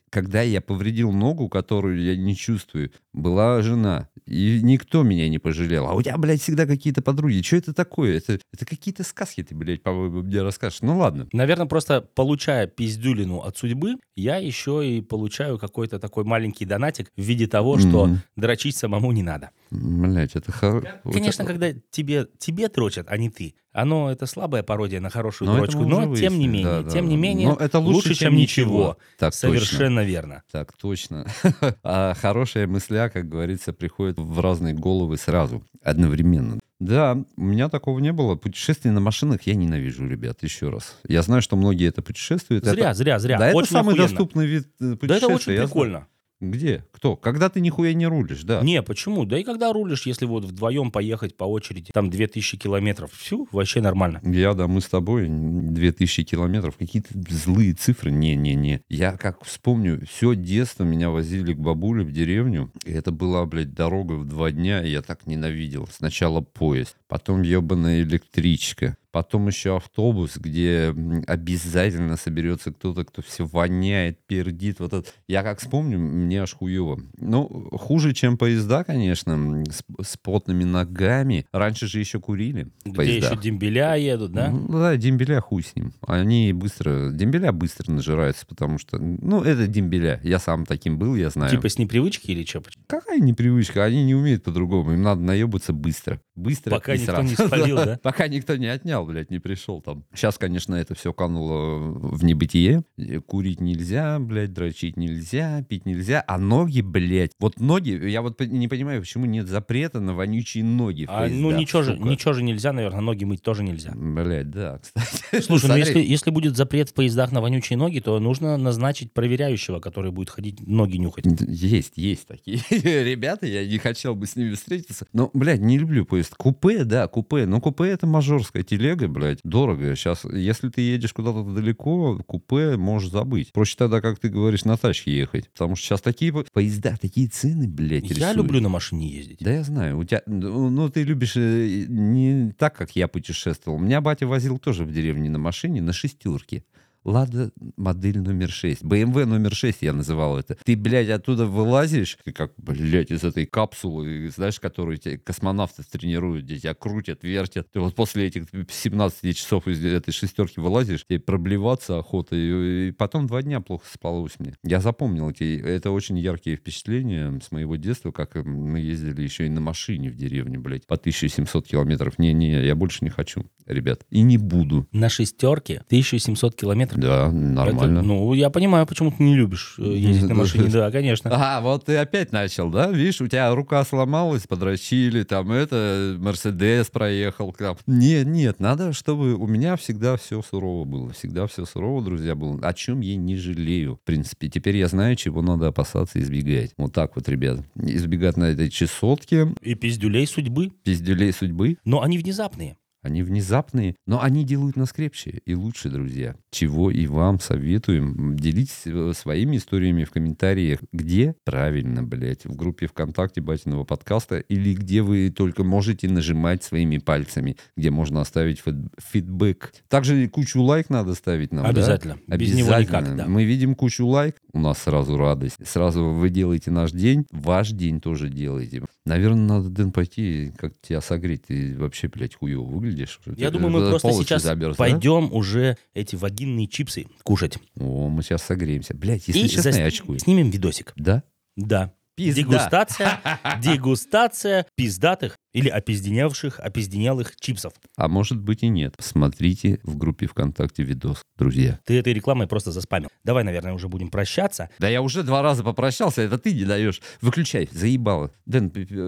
Когда 0.09 0.41
я 0.41 0.61
повредил 0.61 1.11
ногу, 1.11 1.49
которую 1.49 2.01
я 2.01 2.15
не 2.15 2.35
чувствую, 2.35 2.91
была 3.13 3.61
жена. 3.61 4.09
И 4.25 4.59
никто 4.61 5.01
меня 5.03 5.27
не 5.27 5.39
пожалел. 5.39 5.87
А 5.87 5.93
у 5.93 6.01
тебя, 6.01 6.17
блядь, 6.17 6.41
всегда 6.41 6.65
какие-то 6.67 7.01
подруги. 7.01 7.41
Что 7.41 7.55
это 7.57 7.73
такое? 7.73 8.17
Это, 8.17 8.39
это 8.53 8.65
какие-то 8.65 9.03
сказки 9.03 9.41
ты, 9.43 9.55
блядь, 9.55 9.81
по-моему, 9.81 10.21
мне 10.21 10.41
расскажешь. 10.43 10.81
Ну 10.81 10.97
ладно. 10.99 11.27
Наверное, 11.33 11.65
просто 11.65 12.01
получая 12.01 12.67
пиздюлину 12.67 13.39
от 13.39 13.57
судьбы, 13.57 13.95
я 14.15 14.37
еще 14.37 14.87
и 14.87 15.01
получаю 15.01 15.57
какой-то 15.57 15.99
такой 15.99 16.25
маленький 16.25 16.65
донатик 16.65 17.09
в 17.17 17.21
виде 17.21 17.47
того, 17.47 17.79
что 17.79 18.05
Мгм. 18.05 18.21
дрочить 18.35 18.75
самому 18.75 19.11
не 19.11 19.23
надо. 19.23 19.49
Блядь, 19.71 20.35
это 20.35 20.51
хорошо. 20.51 20.87
Конечно, 21.03 21.45
когда 21.45 21.71
тебе, 21.91 22.27
тебе 22.37 22.69
дрочат, 22.69 23.07
а 23.09 23.17
не 23.17 23.29
ты. 23.29 23.55
Оно 23.71 24.11
это 24.11 24.25
слабая 24.25 24.63
пародия 24.63 24.99
на 24.99 25.09
хорошую 25.09 25.47
Но 25.47 25.57
это 25.57 25.71
дрочку, 25.71 25.87
но 25.87 26.09
уже 26.09 26.21
тем 26.21 26.39
не 26.39 26.47
выяснили, 26.47 26.63
менее, 26.63 26.83
да, 26.83 26.89
тем 26.89 27.05
да, 27.05 27.11
не 27.11 27.17
менее, 27.17 27.47
Но 27.49 27.55
это 27.55 27.79
лучше, 27.79 28.15
чем 28.15 28.35
ничего. 28.35 28.97
Так 29.19 29.33
точно. 29.33 29.49
Совершенно 29.49 30.03
верно. 30.03 30.43
Так 30.51 30.73
точно. 30.73 31.27
А 31.83 32.13
хорошая 32.15 32.67
мысля, 32.67 33.09
как 33.13 33.29
говорится, 33.29 33.73
приходит 33.73 34.17
в 34.17 34.39
разные 34.39 34.73
головы 34.73 35.17
сразу, 35.17 35.63
одновременно. 35.83 36.59
Да, 36.79 37.17
у 37.35 37.43
меня 37.43 37.69
такого 37.69 37.99
не 37.99 38.13
было. 38.13 38.35
Путешествия 38.35 38.91
на 38.91 39.01
машинах 39.01 39.41
я 39.43 39.55
ненавижу, 39.55 40.07
ребят, 40.07 40.43
еще 40.43 40.69
раз. 40.69 40.95
Я 41.07 41.21
знаю, 41.21 41.41
что 41.41 41.57
многие 41.57 41.87
это 41.89 42.01
путешествуют. 42.01 42.65
Зря, 42.65 42.89
это... 42.89 42.93
зря, 42.93 43.19
зря. 43.19 43.37
Да, 43.37 43.47
это 43.49 43.57
Очень 43.57 43.71
самый 43.71 43.93
охуенно. 43.93 44.07
доступный 44.07 44.45
вид 44.47 44.67
э, 44.79 44.95
путешествия. 44.95 45.07
Да 45.07 45.15
это 45.15 45.27
очень 45.27 45.53
я 45.53 45.67
знаю. 45.67 46.07
Где? 46.41 46.85
Кто? 46.91 47.17
Когда 47.17 47.49
ты 47.49 47.59
нихуя 47.59 47.93
не 47.93 48.07
рулишь, 48.07 48.43
да. 48.43 48.61
Не, 48.61 48.81
почему? 48.81 49.25
Да 49.25 49.37
и 49.37 49.43
когда 49.43 49.73
рулишь, 49.73 50.05
если 50.05 50.25
вот 50.25 50.45
вдвоем 50.45 50.91
поехать 50.91 51.35
по 51.35 51.43
очереди, 51.43 51.91
там 51.93 52.09
2000 52.09 52.57
километров, 52.57 53.11
все, 53.13 53.45
вообще 53.51 53.81
нормально. 53.81 54.21
Я, 54.23 54.53
да, 54.53 54.67
мы 54.67 54.79
с 54.79 54.87
тобой 54.87 55.27
2000 55.29 56.23
километров, 56.23 56.77
какие-то 56.77 57.09
злые 57.29 57.73
цифры. 57.73 58.11
Не-не-не. 58.11 58.81
Я 58.87 59.17
как 59.17 59.43
вспомню, 59.43 60.05
все 60.09 60.33
детство 60.33 60.83
меня 60.83 61.09
возили 61.09 61.53
к 61.53 61.57
бабуле 61.57 62.03
в 62.03 62.11
деревню. 62.11 62.71
И 62.85 62.91
это 62.91 63.11
была, 63.11 63.45
блядь, 63.45 63.73
дорога 63.73 64.13
в 64.13 64.25
два 64.25 64.51
дня, 64.51 64.81
и 64.81 64.91
я 64.91 65.01
так 65.01 65.27
ненавидел. 65.27 65.87
Сначала 65.91 66.39
поезд, 66.39 66.95
потом 67.09 67.41
ебаная 67.41 68.03
электричка, 68.03 68.95
потом 69.11 69.47
еще 69.47 69.75
автобус, 69.75 70.37
где 70.37 70.93
обязательно 71.27 72.15
соберется 72.17 72.71
кто-то, 72.71 73.03
кто 73.03 73.21
все 73.23 73.45
воняет, 73.45 74.19
пердит. 74.27 74.79
Вот 74.79 74.93
это. 74.93 75.09
Я 75.27 75.41
как 75.41 75.59
вспомню, 75.59 75.97
мне 75.97 76.43
аж 76.43 76.53
хуево. 76.53 76.99
Ну, 77.17 77.69
хуже, 77.71 78.13
чем 78.13 78.37
поезда, 78.37 78.83
конечно, 78.83 79.63
с, 79.65 79.83
с 80.05 80.17
потными 80.17 80.63
ногами. 80.63 81.47
Раньше 81.51 81.87
же 81.87 81.99
еще 81.99 82.19
курили. 82.19 82.67
Где 82.85 82.95
поездах. 82.95 83.31
еще 83.31 83.41
дембеля 83.41 83.95
едут, 83.95 84.31
да? 84.31 84.51
Ну, 84.51 84.79
да, 84.79 84.95
дембеля 84.95 85.41
хуй 85.41 85.63
с 85.63 85.75
ним. 85.75 85.93
Они 86.05 86.53
быстро... 86.53 87.09
Дембеля 87.11 87.51
быстро 87.51 87.91
нажираются, 87.91 88.45
потому 88.45 88.77
что... 88.77 88.99
Ну, 88.99 89.41
это 89.41 89.65
дембеля. 89.65 90.19
Я 90.23 90.37
сам 90.37 90.65
таким 90.67 90.99
был, 90.99 91.15
я 91.15 91.31
знаю. 91.31 91.49
Типа 91.49 91.67
с 91.67 91.79
непривычки 91.79 92.29
или 92.29 92.45
что? 92.45 92.61
Какая 92.85 93.19
непривычка? 93.19 93.83
Они 93.83 94.03
не 94.03 94.13
умеют 94.13 94.43
по-другому. 94.43 94.93
Им 94.93 95.01
надо 95.01 95.21
наебаться 95.21 95.73
быстро. 95.73 96.21
Быстро 96.35 96.71
Пока 96.71 96.95
никто 96.99 97.13
сразу. 97.13 97.29
не 97.29 97.47
спалил, 97.47 97.75
да? 97.77 97.99
Пока 98.01 98.27
никто 98.27 98.55
не 98.55 98.67
отнял, 98.67 99.05
блядь, 99.05 99.31
не 99.31 99.39
пришел 99.39 99.81
там. 99.81 100.05
Сейчас, 100.13 100.37
конечно, 100.37 100.75
это 100.75 100.95
все 100.95 101.13
кануло 101.13 101.77
в 101.79 102.23
небытие. 102.23 102.83
Курить 103.25 103.61
нельзя, 103.61 104.19
блядь, 104.19 104.53
дрочить 104.53 104.97
нельзя, 104.97 105.63
пить 105.63 105.85
нельзя. 105.85 106.23
А 106.27 106.37
ноги, 106.37 106.81
блядь... 106.81 107.31
Вот 107.39 107.59
ноги... 107.59 107.91
Я 108.09 108.21
вот 108.21 108.39
не 108.39 108.67
понимаю, 108.67 109.01
почему 109.01 109.25
нет 109.25 109.47
запрета 109.47 109.99
на 109.99 110.13
вонючие 110.13 110.63
ноги 110.63 111.05
А, 111.07 111.27
ну 111.27 111.51
поездах, 111.51 111.59
ничего 111.59 111.81
же, 111.83 111.97
ничего 111.97 112.33
же 112.33 112.43
нельзя, 112.43 112.73
наверное, 112.73 113.01
ноги 113.01 113.23
мыть 113.25 113.41
тоже 113.41 113.63
нельзя. 113.63 113.91
Блядь, 113.95 114.49
да, 114.49 114.79
кстати. 114.79 115.41
Слушай, 115.45 115.67
ну 115.67 115.75
если, 115.75 115.99
если 115.99 116.31
будет 116.31 116.55
запрет 116.55 116.89
в 116.89 116.93
поездах 116.93 117.31
на 117.31 117.41
вонючие 117.41 117.77
ноги, 117.77 117.99
то 117.99 118.19
нужно 118.19 118.57
назначить 118.57 119.13
проверяющего, 119.13 119.79
который 119.79 120.11
будет 120.11 120.29
ходить 120.29 120.65
ноги 120.65 120.97
нюхать. 120.97 121.25
Есть, 121.47 121.93
есть 121.95 122.27
такие 122.27 122.59
ребята, 122.69 123.45
я 123.45 123.65
не 123.65 123.77
хотел 123.77 124.15
бы 124.15 124.25
с 124.25 124.35
ними 124.35 124.53
встретиться. 124.53 125.07
Но, 125.13 125.29
блядь, 125.33 125.61
не 125.61 125.77
люблю 125.77 126.05
поезд. 126.05 126.35
Купе, 126.35 126.83
да, 126.89 127.07
купе. 127.07 127.45
Но 127.45 127.61
купе 127.61 127.85
это 127.85 128.07
мажорская 128.07 128.63
телега, 128.63 129.07
блядь, 129.07 129.39
дорого. 129.43 129.95
Сейчас, 129.95 130.25
если 130.25 130.69
ты 130.69 130.81
едешь 130.81 131.13
куда-то 131.13 131.43
далеко, 131.43 132.17
купе 132.25 132.75
можешь 132.77 133.11
забыть. 133.11 133.51
Проще 133.53 133.75
тогда, 133.77 134.01
как 134.01 134.19
ты 134.19 134.29
говоришь, 134.29 134.65
на 134.65 134.75
тачке 134.75 135.15
ехать. 135.17 135.49
Потому 135.51 135.75
что 135.75 135.85
сейчас 135.85 136.01
такие 136.01 136.33
по- 136.33 136.43
поезда, 136.51 136.97
такие 136.99 137.27
цены, 137.27 137.67
блядь, 137.67 138.03
Я 138.09 138.15
рисуют. 138.15 138.37
люблю 138.37 138.61
на 138.61 138.69
машине 138.69 139.07
ездить. 139.07 139.39
Да 139.41 139.51
я 139.53 139.63
знаю, 139.63 139.97
у 139.99 140.03
тебя, 140.03 140.21
ну 140.25 140.69
ну, 140.69 140.89
ты 140.89 141.03
любишь 141.03 141.33
э, 141.37 141.85
не 141.87 142.51
так, 142.57 142.75
как 142.75 142.95
я 142.95 143.07
путешествовал. 143.07 143.79
Меня 143.79 144.01
батя 144.01 144.27
возил 144.27 144.57
тоже 144.57 144.83
в 144.85 144.91
деревне 144.91 145.29
на 145.29 145.37
машине 145.39 145.81
на 145.81 145.93
шестерке. 145.93 146.63
Лада 147.05 147.51
модель 147.77 148.19
номер 148.19 148.49
6. 148.49 148.83
BMW 148.83 149.25
номер 149.25 149.55
6 149.55 149.81
я 149.81 149.93
называл 149.93 150.37
это. 150.37 150.57
Ты, 150.63 150.75
блядь, 150.75 151.09
оттуда 151.09 151.45
вылазишь, 151.45 152.17
ты 152.23 152.33
как, 152.33 152.53
блядь, 152.57 153.11
из 153.11 153.23
этой 153.23 153.45
капсулы, 153.45 154.29
знаешь, 154.35 154.59
которую 154.59 154.97
те 154.97 155.17
космонавты 155.17 155.83
тренируют, 155.83 156.45
где 156.45 156.59
тебя 156.59 156.73
крутят, 156.73 157.23
вертят. 157.23 157.71
Ты 157.71 157.79
вот 157.79 157.95
после 157.95 158.27
этих 158.27 158.45
17 158.69 159.35
часов 159.35 159.67
из 159.67 159.83
этой 159.83 160.11
шестерки 160.11 160.59
вылазишь, 160.59 161.05
тебе 161.05 161.19
проблеваться 161.19 161.99
охота. 161.99 162.35
И, 162.35 162.89
и 162.89 162.91
потом 162.91 163.27
два 163.27 163.41
дня 163.41 163.61
плохо 163.61 163.85
спалось 163.91 164.33
мне. 164.39 164.55
Я 164.63 164.81
запомнил 164.81 165.29
эти, 165.29 165.59
это 165.59 165.91
очень 165.91 166.17
яркие 166.17 166.57
впечатления 166.57 167.39
с 167.41 167.51
моего 167.51 167.77
детства, 167.77 168.11
как 168.11 168.35
мы 168.35 168.79
ездили 168.79 169.21
еще 169.21 169.45
и 169.45 169.49
на 169.49 169.61
машине 169.61 170.09
в 170.09 170.15
деревню, 170.15 170.59
блядь, 170.59 170.85
по 170.85 170.95
1700 170.95 171.65
километров. 171.65 172.19
Не-не, 172.19 172.65
я 172.65 172.75
больше 172.75 173.03
не 173.03 173.09
хочу, 173.09 173.45
ребят. 173.65 174.05
И 174.09 174.21
не 174.21 174.37
буду. 174.37 174.85
На 174.91 175.07
шестерке 175.07 175.83
1700 175.87 176.55
километров. 176.55 176.88
Да, 176.95 177.31
нормально. 177.31 177.99
Это, 177.99 178.07
ну, 178.07 178.33
я 178.33 178.49
понимаю, 178.49 178.85
почему 178.85 179.11
ты 179.11 179.21
не 179.23 179.35
любишь 179.35 179.75
э, 179.77 179.83
ездить 179.83 180.29
на 180.29 180.35
машине. 180.35 180.69
Да, 180.69 180.91
конечно. 180.91 181.29
А, 181.33 181.61
вот 181.61 181.85
ты 181.85 181.97
опять 181.97 182.31
начал, 182.31 182.69
да? 182.69 182.91
Видишь, 182.91 183.21
у 183.21 183.27
тебя 183.27 183.53
рука 183.53 183.83
сломалась, 183.85 184.47
подрочили, 184.47 185.23
там 185.23 185.51
это, 185.51 186.15
Мерседес 186.19 186.87
проехал. 186.87 187.53
Там. 187.53 187.77
Нет, 187.87 188.27
нет, 188.27 188.59
надо, 188.59 188.93
чтобы 188.93 189.35
у 189.35 189.47
меня 189.47 189.75
всегда 189.75 190.17
все 190.17 190.41
сурово 190.41 190.85
было. 190.85 191.11
Всегда 191.13 191.47
все 191.47 191.65
сурово, 191.65 192.03
друзья, 192.03 192.35
было. 192.35 192.59
О 192.61 192.73
чем 192.73 193.01
я 193.01 193.15
не 193.15 193.35
жалею, 193.35 193.95
в 193.95 194.01
принципе. 194.05 194.49
Теперь 194.49 194.77
я 194.77 194.87
знаю, 194.87 195.15
чего 195.15 195.41
надо 195.41 195.67
опасаться 195.67 196.19
и 196.19 196.21
избегать. 196.21 196.71
Вот 196.77 196.93
так 196.93 197.15
вот, 197.15 197.27
ребят. 197.29 197.59
Избегать 197.75 198.37
на 198.37 198.45
этой 198.45 198.69
чесотке, 198.69 199.53
И 199.61 199.75
пиздюлей 199.75 200.25
судьбы. 200.27 200.71
пиздюлей 200.83 201.31
судьбы. 201.33 201.77
Но 201.85 202.01
они 202.01 202.17
внезапные. 202.17 202.75
Они 203.01 203.23
внезапные, 203.23 203.95
но 204.05 204.21
они 204.21 204.43
делают 204.43 204.75
нас 204.75 204.91
крепче 204.91 205.41
и 205.45 205.55
лучше, 205.55 205.89
друзья. 205.89 206.35
Чего 206.51 206.91
и 206.91 207.07
вам 207.07 207.39
советуем. 207.39 208.35
Делитесь 208.35 208.81
э, 208.85 209.13
своими 209.15 209.57
историями 209.57 210.03
в 210.03 210.11
комментариях. 210.11 210.79
Где? 210.91 211.35
Правильно, 211.45 212.03
блядь. 212.03 212.45
В 212.45 212.55
группе 212.55 212.87
ВКонтакте 212.87 213.39
Батиного 213.41 213.85
подкаста. 213.85 214.39
Или 214.39 214.73
где 214.73 215.01
вы 215.01 215.29
только 215.29 215.63
можете 215.63 216.09
нажимать 216.09 216.63
своими 216.63 216.97
пальцами. 216.97 217.55
Где 217.77 217.89
можно 217.89 218.19
оставить 218.19 218.59
фид- 218.59 218.91
фидбэк. 218.99 219.73
Также 219.87 220.27
кучу 220.27 220.61
лайк 220.61 220.89
надо 220.89 221.13
ставить 221.15 221.53
нам, 221.53 221.63
да? 221.63 221.69
Обязательно. 221.69 222.17
Без 222.27 222.53
него 222.53 222.73
Обязательно. 222.73 223.13
никак, 223.13 223.17
да. 223.17 223.27
Мы 223.27 223.45
видим 223.45 223.75
кучу 223.75 224.05
лайк, 224.05 224.35
у 224.51 224.59
нас 224.59 224.79
сразу 224.79 225.15
радость. 225.15 225.55
Сразу 225.65 226.03
вы 226.09 226.29
делаете 226.29 226.71
наш 226.71 226.91
день, 226.91 227.25
ваш 227.31 227.69
день 227.71 228.01
тоже 228.01 228.29
делаете. 228.29 228.83
Наверное, 229.05 229.47
надо, 229.59 229.69
Дэн, 229.69 229.91
пойти, 229.91 230.51
как 230.57 230.73
тебя 230.81 231.01
согреть. 231.01 231.45
Ты 231.47 231.77
вообще, 231.77 232.09
блядь, 232.09 232.35
хуево 232.35 232.63
выглядишь. 232.63 232.88
Я 232.95 233.47
Ты 233.47 233.51
думаю, 233.59 233.71
мы 233.71 233.89
просто 233.89 234.11
сейчас 234.13 234.43
замерз, 234.43 234.77
да? 234.77 234.83
пойдем 234.83 235.31
уже 235.33 235.77
эти 235.93 236.15
вагинные 236.15 236.67
чипсы 236.67 237.07
кушать. 237.23 237.57
О, 237.79 238.09
мы 238.09 238.23
сейчас 238.23 238.43
согреемся. 238.43 238.93
Блядь, 238.95 239.27
если 239.27 239.41
И 239.41 239.49
честно, 239.49 239.69
зас- 239.69 239.79
я 239.79 239.85
очкую. 239.85 240.19
снимем 240.19 240.49
видосик. 240.49 240.93
Да? 240.95 241.23
Да. 241.55 241.93
Пизда. 242.15 242.41
Дегустация, 242.41 243.19
дегустация 243.61 244.65
пиздатых 244.75 245.37
или 245.53 245.69
опизденевших, 245.69 246.59
опизденелых 246.59 247.35
чипсов. 247.39 247.71
А 247.95 248.09
может 248.09 248.39
быть 248.41 248.61
и 248.61 248.67
нет. 248.67 248.95
Смотрите 248.99 249.79
в 249.83 249.95
группе 249.97 250.27
ВКонтакте 250.27 250.83
видос, 250.83 251.21
друзья. 251.37 251.79
Ты 251.85 251.97
этой 251.97 252.11
рекламой 252.13 252.47
просто 252.47 252.71
заспамил. 252.73 253.09
Давай, 253.23 253.45
наверное, 253.45 253.73
уже 253.73 253.87
будем 253.87 254.09
прощаться. 254.09 254.69
Да 254.79 254.89
я 254.89 255.01
уже 255.01 255.23
два 255.23 255.41
раза 255.41 255.63
попрощался, 255.63 256.21
это 256.21 256.37
ты 256.37 256.53
не 256.53 256.65
даешь. 256.65 257.01
Выключай, 257.21 257.69
заебало. 257.71 258.31
Дэн, 258.45 258.65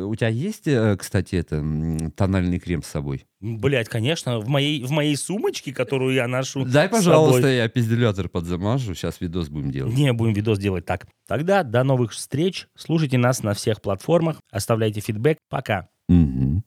у 0.07 0.15
тебя 0.15 0.29
есть, 0.29 0.67
э, 0.67 0.95
кстати, 0.97 1.35
это 1.35 1.57
тональный 2.15 2.59
крем 2.59 2.81
с 2.81 2.87
собой? 2.87 3.25
Блять, 3.41 3.89
конечно, 3.89 4.39
в 4.39 4.47
моей, 4.47 4.83
в 4.83 4.91
моей 4.91 5.15
сумочке, 5.17 5.73
которую 5.73 6.13
я 6.13 6.27
ношу 6.27 6.63
Дай, 6.63 6.87
пожалуйста, 6.87 7.41
собой. 7.41 7.55
я 7.55 7.67
пиздюлятор 7.67 8.29
подзамажу. 8.29 8.93
Сейчас 8.93 9.19
видос 9.19 9.49
будем 9.49 9.71
делать. 9.71 9.95
Не, 9.95 10.13
будем 10.13 10.33
видос 10.33 10.59
делать 10.59 10.85
так. 10.85 11.07
Тогда 11.27 11.63
до 11.63 11.83
новых 11.83 12.11
встреч. 12.11 12.67
Слушайте 12.75 13.17
нас 13.17 13.41
на 13.41 13.55
всех 13.55 13.81
платформах. 13.81 14.37
Оставляйте 14.51 15.01
фидбэк. 15.01 15.39
Пока. 15.49 15.89
Мгм. 16.07 16.63